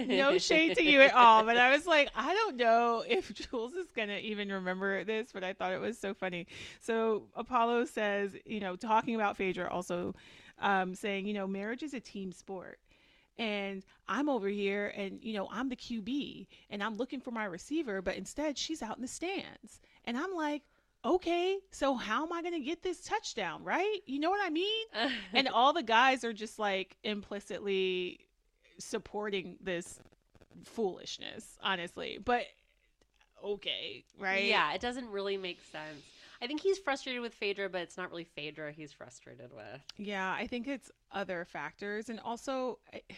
no 0.08 0.36
shade 0.38 0.76
to 0.76 0.84
you 0.84 1.00
at 1.00 1.14
all, 1.14 1.44
but 1.44 1.56
I 1.56 1.70
was 1.70 1.86
like, 1.86 2.10
I 2.16 2.34
don't 2.34 2.56
know 2.56 3.04
if 3.06 3.32
Jules 3.50 3.74
is 3.74 3.90
going 3.92 4.08
to 4.08 4.18
even 4.18 4.50
remember 4.50 5.04
this, 5.04 5.30
but 5.32 5.44
I 5.44 5.52
thought 5.52 5.72
it 5.72 5.80
was 5.80 5.96
so 5.96 6.12
funny. 6.12 6.48
So 6.80 7.24
Apollo 7.36 7.84
says, 7.86 8.36
you 8.44 8.58
know, 8.58 8.74
talking 8.74 9.14
about 9.14 9.36
Phaedra, 9.36 9.70
also 9.70 10.14
um, 10.60 10.94
saying, 10.96 11.26
you 11.26 11.34
know, 11.34 11.46
marriage 11.46 11.84
is 11.84 11.94
a 11.94 12.00
team 12.00 12.32
sport. 12.32 12.78
And 13.38 13.82
I'm 14.08 14.28
over 14.28 14.48
here 14.48 14.92
and, 14.94 15.18
you 15.22 15.34
know, 15.34 15.48
I'm 15.50 15.68
the 15.68 15.76
QB 15.76 16.46
and 16.68 16.82
I'm 16.82 16.96
looking 16.96 17.20
for 17.20 17.30
my 17.30 17.44
receiver, 17.44 18.02
but 18.02 18.16
instead 18.16 18.58
she's 18.58 18.82
out 18.82 18.96
in 18.96 19.02
the 19.02 19.08
stands. 19.08 19.80
And 20.04 20.18
I'm 20.18 20.34
like, 20.34 20.62
okay, 21.04 21.58
so 21.70 21.94
how 21.94 22.24
am 22.24 22.32
I 22.32 22.42
going 22.42 22.54
to 22.54 22.60
get 22.60 22.82
this 22.82 23.00
touchdown, 23.00 23.64
right? 23.64 23.98
You 24.06 24.20
know 24.20 24.30
what 24.30 24.40
I 24.44 24.50
mean? 24.50 24.86
and 25.32 25.48
all 25.48 25.72
the 25.72 25.82
guys 25.82 26.24
are 26.24 26.32
just 26.32 26.58
like 26.58 26.96
implicitly 27.02 28.20
supporting 28.78 29.56
this 29.60 30.00
foolishness, 30.64 31.58
honestly. 31.62 32.18
But 32.24 32.44
okay, 33.44 34.04
right? 34.18 34.44
Yeah, 34.44 34.72
it 34.72 34.80
doesn't 34.80 35.08
really 35.10 35.36
make 35.36 35.60
sense. 35.70 36.02
I 36.40 36.48
think 36.48 36.60
he's 36.60 36.78
frustrated 36.78 37.22
with 37.22 37.34
Phaedra, 37.34 37.68
but 37.68 37.82
it's 37.82 37.96
not 37.96 38.10
really 38.10 38.24
Phaedra 38.24 38.72
he's 38.72 38.92
frustrated 38.92 39.52
with. 39.54 39.80
Yeah, 39.96 40.32
I 40.32 40.48
think 40.48 40.66
it's 40.66 40.90
other 41.12 41.44
factors. 41.44 42.08
And 42.08 42.18
also, 42.20 42.78
I, 42.92 43.02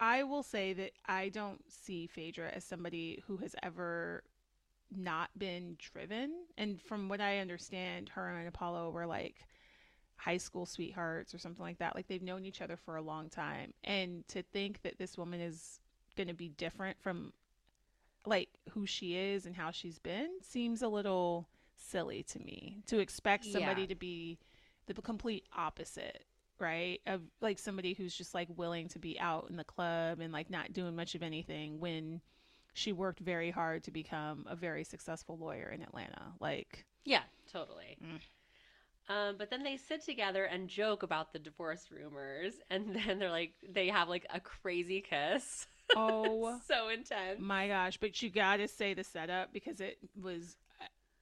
I 0.00 0.24
will 0.24 0.42
say 0.42 0.72
that 0.72 0.90
I 1.06 1.28
don't 1.28 1.62
see 1.70 2.08
Phaedra 2.08 2.50
as 2.52 2.64
somebody 2.64 3.22
who 3.26 3.36
has 3.36 3.54
ever 3.62 4.24
not 4.96 5.30
been 5.38 5.76
driven. 5.78 6.32
And 6.56 6.80
from 6.80 7.08
what 7.08 7.20
I 7.20 7.38
understand, 7.38 8.10
her 8.10 8.28
and 8.28 8.48
Apollo 8.48 8.90
were 8.90 9.06
like 9.06 9.36
high 10.16 10.36
school 10.36 10.66
sweethearts 10.66 11.34
or 11.34 11.38
something 11.38 11.64
like 11.64 11.78
that. 11.78 11.94
Like 11.94 12.06
they've 12.08 12.22
known 12.22 12.44
each 12.44 12.60
other 12.60 12.76
for 12.76 12.96
a 12.96 13.02
long 13.02 13.28
time. 13.28 13.72
And 13.84 14.26
to 14.28 14.42
think 14.42 14.82
that 14.82 14.98
this 14.98 15.18
woman 15.18 15.40
is 15.40 15.80
going 16.16 16.28
to 16.28 16.34
be 16.34 16.48
different 16.50 17.00
from 17.00 17.32
like 18.24 18.48
who 18.70 18.86
she 18.86 19.16
is 19.16 19.46
and 19.46 19.56
how 19.56 19.70
she's 19.70 19.98
been 19.98 20.28
seems 20.42 20.82
a 20.82 20.88
little 20.88 21.48
silly 21.76 22.22
to 22.22 22.38
me 22.38 22.82
to 22.86 23.00
expect 23.00 23.44
somebody 23.44 23.82
Yeah. 23.82 23.88
to 23.88 23.94
be 23.96 24.38
the 24.86 24.94
complete 25.02 25.44
opposite 25.56 26.24
right 26.60 27.00
of 27.06 27.22
like 27.40 27.58
somebody 27.58 27.94
who's 27.94 28.14
just 28.14 28.34
like 28.34 28.48
willing 28.56 28.86
to 28.88 28.98
be 29.00 29.18
out 29.18 29.46
in 29.50 29.56
the 29.56 29.64
club 29.64 30.20
and 30.20 30.32
like 30.32 30.50
not 30.50 30.72
doing 30.72 30.94
much 30.94 31.16
of 31.16 31.22
anything 31.22 31.80
when 31.80 32.20
she 32.74 32.92
worked 32.92 33.20
very 33.20 33.50
hard 33.50 33.84
to 33.84 33.90
become 33.90 34.46
a 34.48 34.56
very 34.56 34.84
successful 34.84 35.36
lawyer 35.38 35.68
in 35.68 35.82
Atlanta 35.82 36.32
like 36.40 36.84
Yeah, 37.04 37.22
totally. 37.52 37.98
Mm. 38.02 38.20
Um, 39.08 39.34
but 39.36 39.50
then 39.50 39.62
they 39.62 39.76
sit 39.76 40.04
together 40.04 40.44
and 40.44 40.68
joke 40.68 41.02
about 41.02 41.32
the 41.32 41.38
divorce 41.38 41.88
rumors, 41.90 42.54
and 42.70 42.94
then 43.06 43.18
they're 43.18 43.30
like, 43.30 43.54
they 43.68 43.88
have 43.88 44.08
like 44.08 44.26
a 44.32 44.40
crazy 44.40 45.00
kiss. 45.00 45.66
oh 45.96 46.60
so 46.66 46.88
intense. 46.88 47.40
My 47.40 47.68
gosh, 47.68 47.98
but 47.98 48.22
you 48.22 48.30
got 48.30 48.56
to 48.56 48.68
say 48.68 48.94
the 48.94 49.04
setup 49.04 49.52
because 49.52 49.80
it 49.80 49.98
was. 50.20 50.56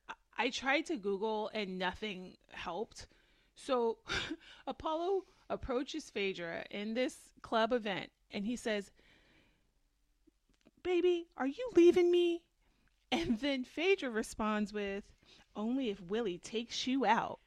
I, 0.09 0.15
I 0.39 0.51
tried 0.51 0.87
to 0.87 0.97
Google 0.97 1.51
and 1.53 1.79
nothing 1.79 2.37
helped. 2.53 3.07
So 3.55 3.99
Apollo 4.67 5.25
approaches 5.49 6.09
Phaedra 6.11 6.65
in 6.71 6.95
this 6.95 7.17
club 7.43 7.73
event 7.73 8.11
and 8.31 8.47
he 8.47 8.57
says, 8.57 8.91
Baby, 10.83 11.26
are 11.37 11.47
you 11.47 11.70
leaving 11.76 12.11
me? 12.11 12.43
And 13.12 13.39
then 13.41 13.64
Phaedra 13.64 14.11
responds 14.11 14.72
with, 14.72 15.05
Only 15.57 15.91
if 15.91 16.01
Willie 16.01 16.39
takes 16.39 16.87
you 16.87 17.05
out. 17.05 17.41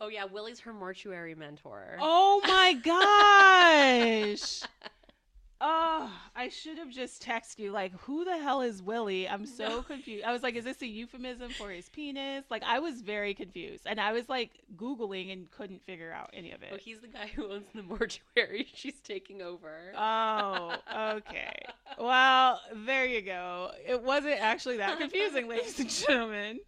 Oh 0.00 0.08
yeah, 0.08 0.24
Willie's 0.24 0.60
her 0.60 0.72
mortuary 0.72 1.34
mentor. 1.34 1.96
Oh 2.00 2.40
my 2.44 2.72
gosh. 2.74 4.62
Oh, 5.64 6.10
I 6.34 6.48
should 6.48 6.76
have 6.78 6.90
just 6.90 7.22
texted 7.22 7.60
you 7.60 7.70
like, 7.70 7.92
who 8.00 8.24
the 8.24 8.36
hell 8.36 8.62
is 8.62 8.82
Willie? 8.82 9.28
I'm 9.28 9.46
so 9.46 9.68
No. 9.68 9.82
confused. 9.82 10.24
I 10.24 10.32
was 10.32 10.42
like, 10.42 10.56
is 10.56 10.64
this 10.64 10.82
a 10.82 10.86
euphemism 10.86 11.52
for 11.52 11.70
his 11.70 11.88
penis? 11.88 12.44
Like, 12.50 12.64
I 12.66 12.80
was 12.80 13.00
very 13.00 13.32
confused, 13.32 13.84
and 13.86 14.00
I 14.00 14.10
was 14.12 14.28
like 14.28 14.50
googling 14.76 15.32
and 15.32 15.48
couldn't 15.52 15.84
figure 15.86 16.10
out 16.12 16.30
any 16.32 16.50
of 16.50 16.60
Oh, 16.68 16.74
it. 16.74 16.80
he's 16.80 17.00
the 17.00 17.06
guy 17.06 17.28
who 17.28 17.46
owns 17.52 17.66
the 17.74 17.82
mortuary 17.84 18.66
she's 18.74 19.00
taking 19.02 19.40
over. 19.40 19.92
Oh, 19.96 20.74
okay. 21.18 21.54
Well, 21.96 22.60
there 22.74 23.06
you 23.06 23.22
go. 23.22 23.70
It 23.86 24.02
wasn't 24.02 24.40
actually 24.40 24.78
that 24.78 24.98
confusing, 24.98 25.46
ladies 25.48 25.78
and 25.78 25.88
gentlemen. 25.88 26.58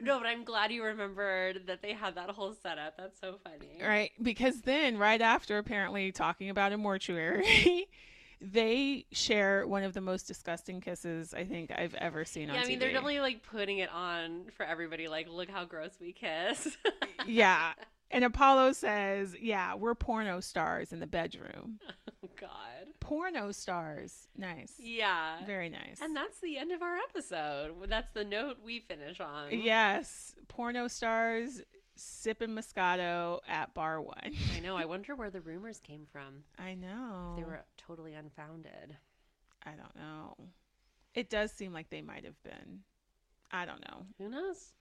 No, 0.00 0.18
but 0.18 0.26
I'm 0.26 0.44
glad 0.44 0.70
you 0.72 0.82
remembered 0.84 1.66
that 1.66 1.82
they 1.82 1.92
had 1.92 2.14
that 2.16 2.30
whole 2.30 2.54
setup. 2.62 2.96
That's 2.96 3.20
so 3.20 3.38
funny. 3.42 3.80
Right. 3.82 4.10
Because 4.22 4.60
then, 4.62 4.98
right 4.98 5.20
after 5.20 5.58
apparently 5.58 6.12
talking 6.12 6.50
about 6.50 6.72
a 6.72 6.78
mortuary, 6.78 7.86
they 8.40 9.06
share 9.12 9.66
one 9.66 9.82
of 9.82 9.94
the 9.94 10.00
most 10.00 10.28
disgusting 10.28 10.80
kisses 10.80 11.34
I 11.34 11.44
think 11.44 11.72
I've 11.76 11.94
ever 11.94 12.24
seen 12.24 12.48
on 12.50 12.54
Yeah, 12.54 12.62
I 12.62 12.66
mean 12.66 12.76
TV. 12.76 12.80
they're 12.80 12.92
definitely 12.92 13.20
like 13.20 13.42
putting 13.42 13.78
it 13.78 13.90
on 13.92 14.44
for 14.56 14.64
everybody. 14.64 15.08
Like, 15.08 15.28
look 15.28 15.50
how 15.50 15.64
gross 15.64 15.92
we 16.00 16.12
kiss. 16.12 16.76
yeah. 17.26 17.72
And 18.10 18.24
Apollo 18.24 18.72
says, 18.72 19.36
Yeah, 19.40 19.74
we're 19.74 19.94
porno 19.94 20.40
stars 20.40 20.92
in 20.92 21.00
the 21.00 21.06
bedroom. 21.06 21.78
oh 22.24 22.28
God. 22.40 22.50
Porno 23.00 23.52
stars. 23.52 24.28
Nice. 24.36 24.72
Yeah. 24.78 25.44
Very 25.46 25.68
nice. 25.68 26.00
And 26.02 26.16
that's 26.16 26.40
the 26.40 26.58
end 26.58 26.72
of 26.72 26.82
our 26.82 26.96
episode. 26.96 27.72
That's 27.88 28.12
the 28.14 28.24
note 28.24 28.58
we 28.64 28.80
finish 28.80 29.20
on. 29.20 29.50
yes. 29.52 30.34
Porno 30.48 30.88
stars 30.88 31.60
sipping 31.96 32.50
Moscato 32.50 33.40
at 33.48 33.74
bar 33.74 34.00
one. 34.00 34.32
I 34.56 34.60
know. 34.60 34.76
I 34.76 34.84
wonder 34.86 35.14
where 35.14 35.30
the 35.30 35.40
rumors 35.40 35.80
came 35.80 36.06
from. 36.10 36.44
I 36.58 36.74
know. 36.74 37.34
They 37.36 37.44
were 37.44 37.60
totally 37.76 38.14
unfounded. 38.14 38.96
I 39.66 39.70
don't 39.70 39.96
know. 39.96 40.34
It 41.14 41.28
does 41.28 41.50
seem 41.50 41.72
like 41.72 41.90
they 41.90 42.02
might 42.02 42.24
have 42.24 42.40
been. 42.42 42.80
I 43.50 43.66
don't 43.66 43.80
know. 43.80 44.04
Who 44.18 44.28
knows? 44.28 44.72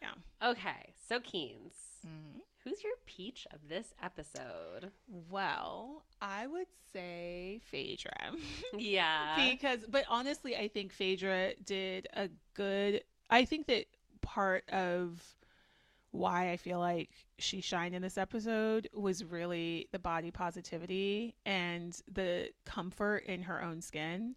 Yeah. 0.00 0.50
Okay. 0.50 0.94
So, 1.08 1.20
Keens, 1.20 1.74
mm-hmm. 2.06 2.38
who's 2.64 2.82
your 2.82 2.94
peach 3.06 3.46
of 3.52 3.68
this 3.68 3.94
episode? 4.02 4.92
Well, 5.30 6.04
I 6.20 6.46
would 6.46 6.68
say 6.92 7.60
Phaedra. 7.70 8.32
Yeah. 8.76 9.50
because 9.50 9.80
but 9.88 10.04
honestly, 10.08 10.56
I 10.56 10.68
think 10.68 10.92
Phaedra 10.92 11.54
did 11.64 12.08
a 12.14 12.28
good 12.54 13.02
I 13.30 13.44
think 13.44 13.66
that 13.66 13.86
part 14.22 14.68
of 14.70 15.22
why 16.10 16.50
I 16.50 16.56
feel 16.56 16.78
like 16.78 17.10
she 17.38 17.60
shined 17.60 17.94
in 17.94 18.02
this 18.02 18.16
episode 18.16 18.88
was 18.94 19.24
really 19.24 19.88
the 19.92 19.98
body 19.98 20.30
positivity 20.30 21.34
and 21.44 22.00
the 22.10 22.50
comfort 22.64 23.24
in 23.26 23.42
her 23.42 23.62
own 23.62 23.82
skin. 23.82 24.34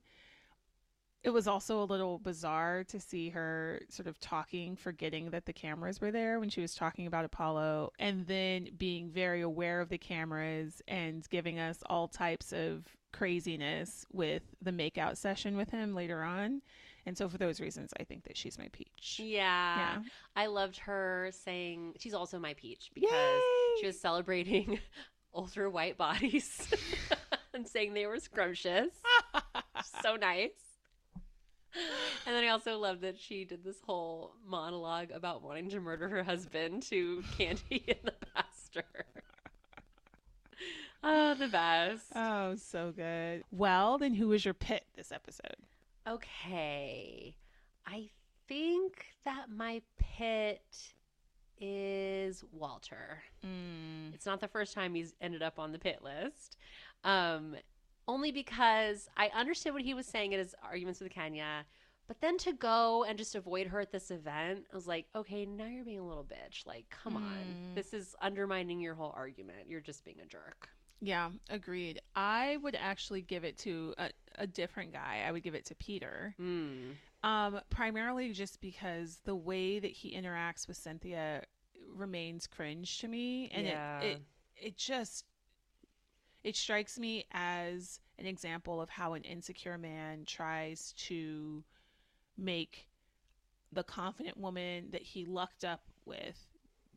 It 1.23 1.29
was 1.29 1.47
also 1.47 1.83
a 1.83 1.85
little 1.85 2.17
bizarre 2.17 2.83
to 2.85 2.99
see 2.99 3.29
her 3.29 3.81
sort 3.89 4.07
of 4.07 4.19
talking, 4.19 4.75
forgetting 4.75 5.29
that 5.29 5.45
the 5.45 5.53
cameras 5.53 6.01
were 6.01 6.11
there 6.11 6.39
when 6.39 6.49
she 6.49 6.61
was 6.61 6.73
talking 6.73 7.05
about 7.05 7.25
Apollo, 7.25 7.91
and 7.99 8.25
then 8.25 8.69
being 8.77 9.09
very 9.09 9.41
aware 9.41 9.81
of 9.81 9.89
the 9.89 9.99
cameras 9.99 10.81
and 10.87 11.27
giving 11.29 11.59
us 11.59 11.83
all 11.85 12.07
types 12.07 12.51
of 12.51 12.85
craziness 13.13 14.05
with 14.11 14.41
the 14.61 14.71
makeout 14.71 15.15
session 15.15 15.57
with 15.57 15.69
him 15.69 15.93
later 15.93 16.23
on. 16.23 16.61
And 17.05 17.17
so, 17.17 17.29
for 17.29 17.37
those 17.37 17.59
reasons, 17.59 17.91
I 17.99 18.03
think 18.03 18.23
that 18.25 18.37
she's 18.37 18.57
my 18.57 18.67
peach. 18.71 19.19
Yeah. 19.23 19.77
Yeah. 19.77 19.97
I 20.35 20.47
loved 20.47 20.77
her 20.77 21.29
saying 21.31 21.95
she's 21.99 22.13
also 22.13 22.39
my 22.39 22.53
peach 22.53 22.91
because 22.93 23.11
Yay! 23.11 23.79
she 23.79 23.87
was 23.87 23.99
celebrating 23.99 24.79
ultra 25.33 25.69
white 25.69 25.97
bodies 25.97 26.73
and 27.53 27.67
saying 27.67 27.93
they 27.93 28.05
were 28.05 28.19
scrumptious. 28.19 28.91
so 30.03 30.15
nice. 30.15 30.70
And 32.27 32.35
then 32.35 32.43
I 32.43 32.49
also 32.49 32.77
love 32.77 33.01
that 33.01 33.17
she 33.17 33.45
did 33.45 33.63
this 33.63 33.81
whole 33.85 34.33
monologue 34.45 35.09
about 35.11 35.41
wanting 35.41 35.69
to 35.69 35.79
murder 35.79 36.07
her 36.07 36.23
husband 36.23 36.83
to 36.83 37.23
Kandi 37.37 37.83
and 37.87 37.99
the 38.03 38.13
pastor. 38.33 38.83
Oh, 41.03 41.33
the 41.33 41.47
best. 41.47 42.05
Oh, 42.15 42.53
so 42.57 42.93
good. 42.95 43.43
Well, 43.51 43.97
then 43.97 44.13
who 44.13 44.27
was 44.27 44.45
your 44.45 44.53
pit 44.53 44.85
this 44.95 45.11
episode? 45.11 45.55
Okay. 46.07 47.35
I 47.87 48.09
think 48.47 49.07
that 49.25 49.47
my 49.49 49.81
pit 49.97 50.61
is 51.59 52.43
Walter. 52.51 53.23
Mm. 53.43 54.13
It's 54.13 54.27
not 54.27 54.41
the 54.41 54.47
first 54.47 54.75
time 54.75 54.93
he's 54.93 55.15
ended 55.21 55.41
up 55.41 55.57
on 55.57 55.71
the 55.71 55.79
pit 55.79 56.03
list. 56.03 56.57
Um, 57.03 57.55
only 58.07 58.31
because 58.31 59.09
I 59.17 59.29
understood 59.35 59.73
what 59.73 59.83
he 59.83 59.93
was 59.93 60.05
saying 60.05 60.33
in 60.33 60.39
his 60.39 60.55
arguments 60.63 60.99
with 61.01 61.11
Kenya, 61.11 61.65
but 62.07 62.19
then 62.19 62.37
to 62.39 62.53
go 62.53 63.05
and 63.05 63.17
just 63.17 63.35
avoid 63.35 63.67
her 63.67 63.79
at 63.79 63.91
this 63.91 64.11
event, 64.11 64.65
I 64.71 64.75
was 64.75 64.87
like, 64.87 65.05
okay, 65.15 65.45
now 65.45 65.67
you're 65.67 65.85
being 65.85 65.99
a 65.99 66.07
little 66.07 66.25
bitch. 66.25 66.65
Like, 66.65 66.85
come 66.89 67.15
on. 67.15 67.23
Mm. 67.23 67.75
This 67.75 67.93
is 67.93 68.15
undermining 68.21 68.79
your 68.81 68.95
whole 68.95 69.13
argument. 69.15 69.69
You're 69.69 69.79
just 69.81 70.03
being 70.03 70.19
a 70.21 70.25
jerk. 70.25 70.69
Yeah, 70.99 71.29
agreed. 71.49 71.99
I 72.15 72.57
would 72.61 72.75
actually 72.75 73.21
give 73.21 73.43
it 73.43 73.57
to 73.59 73.93
a, 73.97 74.09
a 74.37 74.45
different 74.45 74.91
guy. 74.93 75.23
I 75.25 75.31
would 75.31 75.41
give 75.41 75.55
it 75.55 75.65
to 75.65 75.75
Peter. 75.75 76.35
Mm. 76.39 76.95
Um, 77.23 77.59
primarily 77.69 78.33
just 78.33 78.59
because 78.61 79.19
the 79.23 79.35
way 79.35 79.79
that 79.79 79.91
he 79.91 80.15
interacts 80.15 80.67
with 80.67 80.77
Cynthia 80.77 81.43
remains 81.95 82.45
cringe 82.47 82.99
to 82.99 83.07
me, 83.07 83.49
and 83.53 83.65
Yeah. 83.67 83.99
it, 84.01 84.05
it 84.05 84.21
it 84.63 84.77
just 84.77 85.25
it 86.43 86.55
strikes 86.55 86.97
me 86.97 87.25
as 87.31 87.99
an 88.17 88.25
example 88.25 88.81
of 88.81 88.89
how 88.89 89.13
an 89.13 89.23
insecure 89.23 89.77
man 89.77 90.23
tries 90.25 90.93
to 90.93 91.63
make 92.37 92.87
the 93.71 93.83
confident 93.83 94.37
woman 94.37 94.87
that 94.91 95.01
he 95.01 95.25
lucked 95.25 95.63
up 95.63 95.83
with 96.05 96.47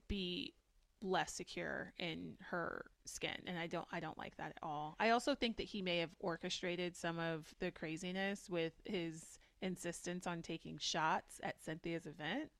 be 0.09 0.55
less 1.03 1.32
secure 1.32 1.92
in 1.99 2.34
her 2.40 2.86
skin 3.05 3.36
and 3.47 3.59
I 3.59 3.66
don't 3.66 3.86
I 3.92 4.01
don't 4.01 4.16
like 4.16 4.36
that 4.38 4.53
at 4.57 4.59
all. 4.62 4.97
I 4.99 5.11
also 5.11 5.34
think 5.34 5.59
that 5.59 5.64
he 5.64 5.82
may 5.82 5.99
have 5.99 6.14
orchestrated 6.20 6.97
some 6.97 7.18
of 7.18 7.55
the 7.59 7.70
craziness 7.70 8.49
with 8.49 8.72
his 8.84 9.38
insistence 9.61 10.26
on 10.26 10.42
taking 10.42 10.78
shots 10.78 11.40
at 11.42 11.62
Cynthia's 11.62 12.07
event 12.07 12.51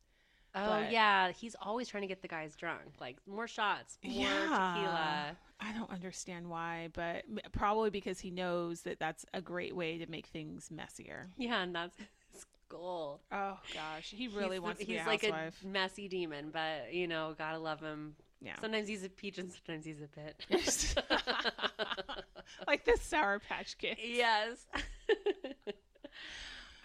Oh 0.57 0.82
But- 0.82 0.92
yeah, 0.92 1.30
he's 1.32 1.57
always 1.61 1.88
trying 1.88 2.02
to 2.02 2.07
get 2.07 2.22
the 2.22 2.28
guys 2.28 2.55
drunk. 2.57 2.82
Like 3.00 3.16
more 3.26 3.48
shots, 3.48 3.98
more 4.05 4.12
tequila. 4.28 5.36
I 5.61 5.72
don't 5.72 5.90
understand 5.90 6.48
why, 6.50 6.90
but 6.92 7.24
probably 7.52 7.90
because 7.90 8.20
he 8.20 8.30
knows 8.30 8.82
that 8.82 8.98
that's 8.98 9.24
a 9.34 9.40
great 9.40 9.74
way 9.74 9.98
to 9.98 10.07
make 10.11 10.26
things 10.26 10.70
messier. 10.70 11.30
Yeah, 11.38 11.62
and 11.62 11.74
that's 11.74 11.96
his 12.32 12.44
goal. 12.68 13.20
Oh 13.32 13.59
gosh, 13.72 14.11
he 14.11 14.28
really 14.28 14.42
he's 14.42 14.50
the- 14.57 14.62
wants 14.62 14.80
to 14.80 14.86
be 14.86 14.92
he's 14.92 15.02
a 15.02 15.07
like 15.07 15.22
housewife. 15.22 15.62
a 15.64 15.66
messy 15.66 16.09
demon, 16.09 16.50
but 16.52 16.92
you 16.92 17.07
know, 17.09 17.34
gotta 17.38 17.59
love 17.59 17.80
him. 17.80 18.14
yeah, 18.40 18.55
Sometimes 18.61 18.88
he's 18.88 19.05
a 19.05 19.09
peach 19.09 19.38
and 19.38 19.50
sometimes 19.52 19.84
he's 19.84 20.02
a 20.02 20.09
bit. 20.09 20.44
like 22.66 22.84
the 22.84 22.96
Sour 23.00 23.38
Patch 23.40 23.78
Kid. 23.78 23.96
yes. 24.05 24.66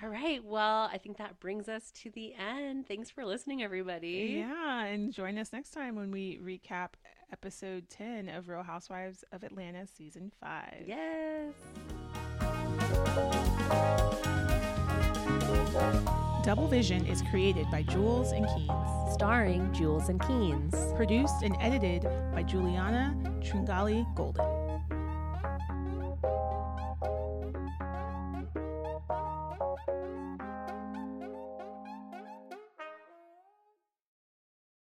All 0.02 0.08
right. 0.10 0.44
Well, 0.44 0.90
I 0.92 0.98
think 0.98 1.18
that 1.18 1.40
brings 1.42 1.68
us 1.68 1.92
to 2.04 2.10
the 2.12 2.34
end. 2.34 2.88
Thanks 2.88 3.10
for 3.10 3.26
listening, 3.26 3.62
everybody. 3.62 4.38
Yeah, 4.40 4.86
and 4.86 5.12
join 5.12 5.38
us 5.38 5.52
next 5.52 5.72
time 5.72 5.96
when 5.96 6.10
we 6.10 6.40
recap 6.42 6.92
episode 7.34 7.90
10 7.90 8.30
of 8.30 8.48
Real 8.48 8.64
Housewives 8.64 9.26
of 9.34 9.44
Atlanta 9.44 9.86
season 9.86 10.32
5. 10.42 10.86
Yes. 10.88 11.54
Double 16.44 16.68
Vision 16.68 17.06
is 17.06 17.22
created 17.30 17.70
by 17.70 17.84
Jules 17.84 18.32
and 18.32 18.48
Keens, 18.48 19.14
Starring 19.14 19.72
Jules 19.74 20.08
and 20.10 20.20
Keens. 20.26 20.74
produced 20.96 21.44
and 21.44 21.56
edited 21.60 22.04
by 22.34 22.42
Juliana 22.44 23.16
Tringali 23.42 24.06
Golden. 24.16 24.46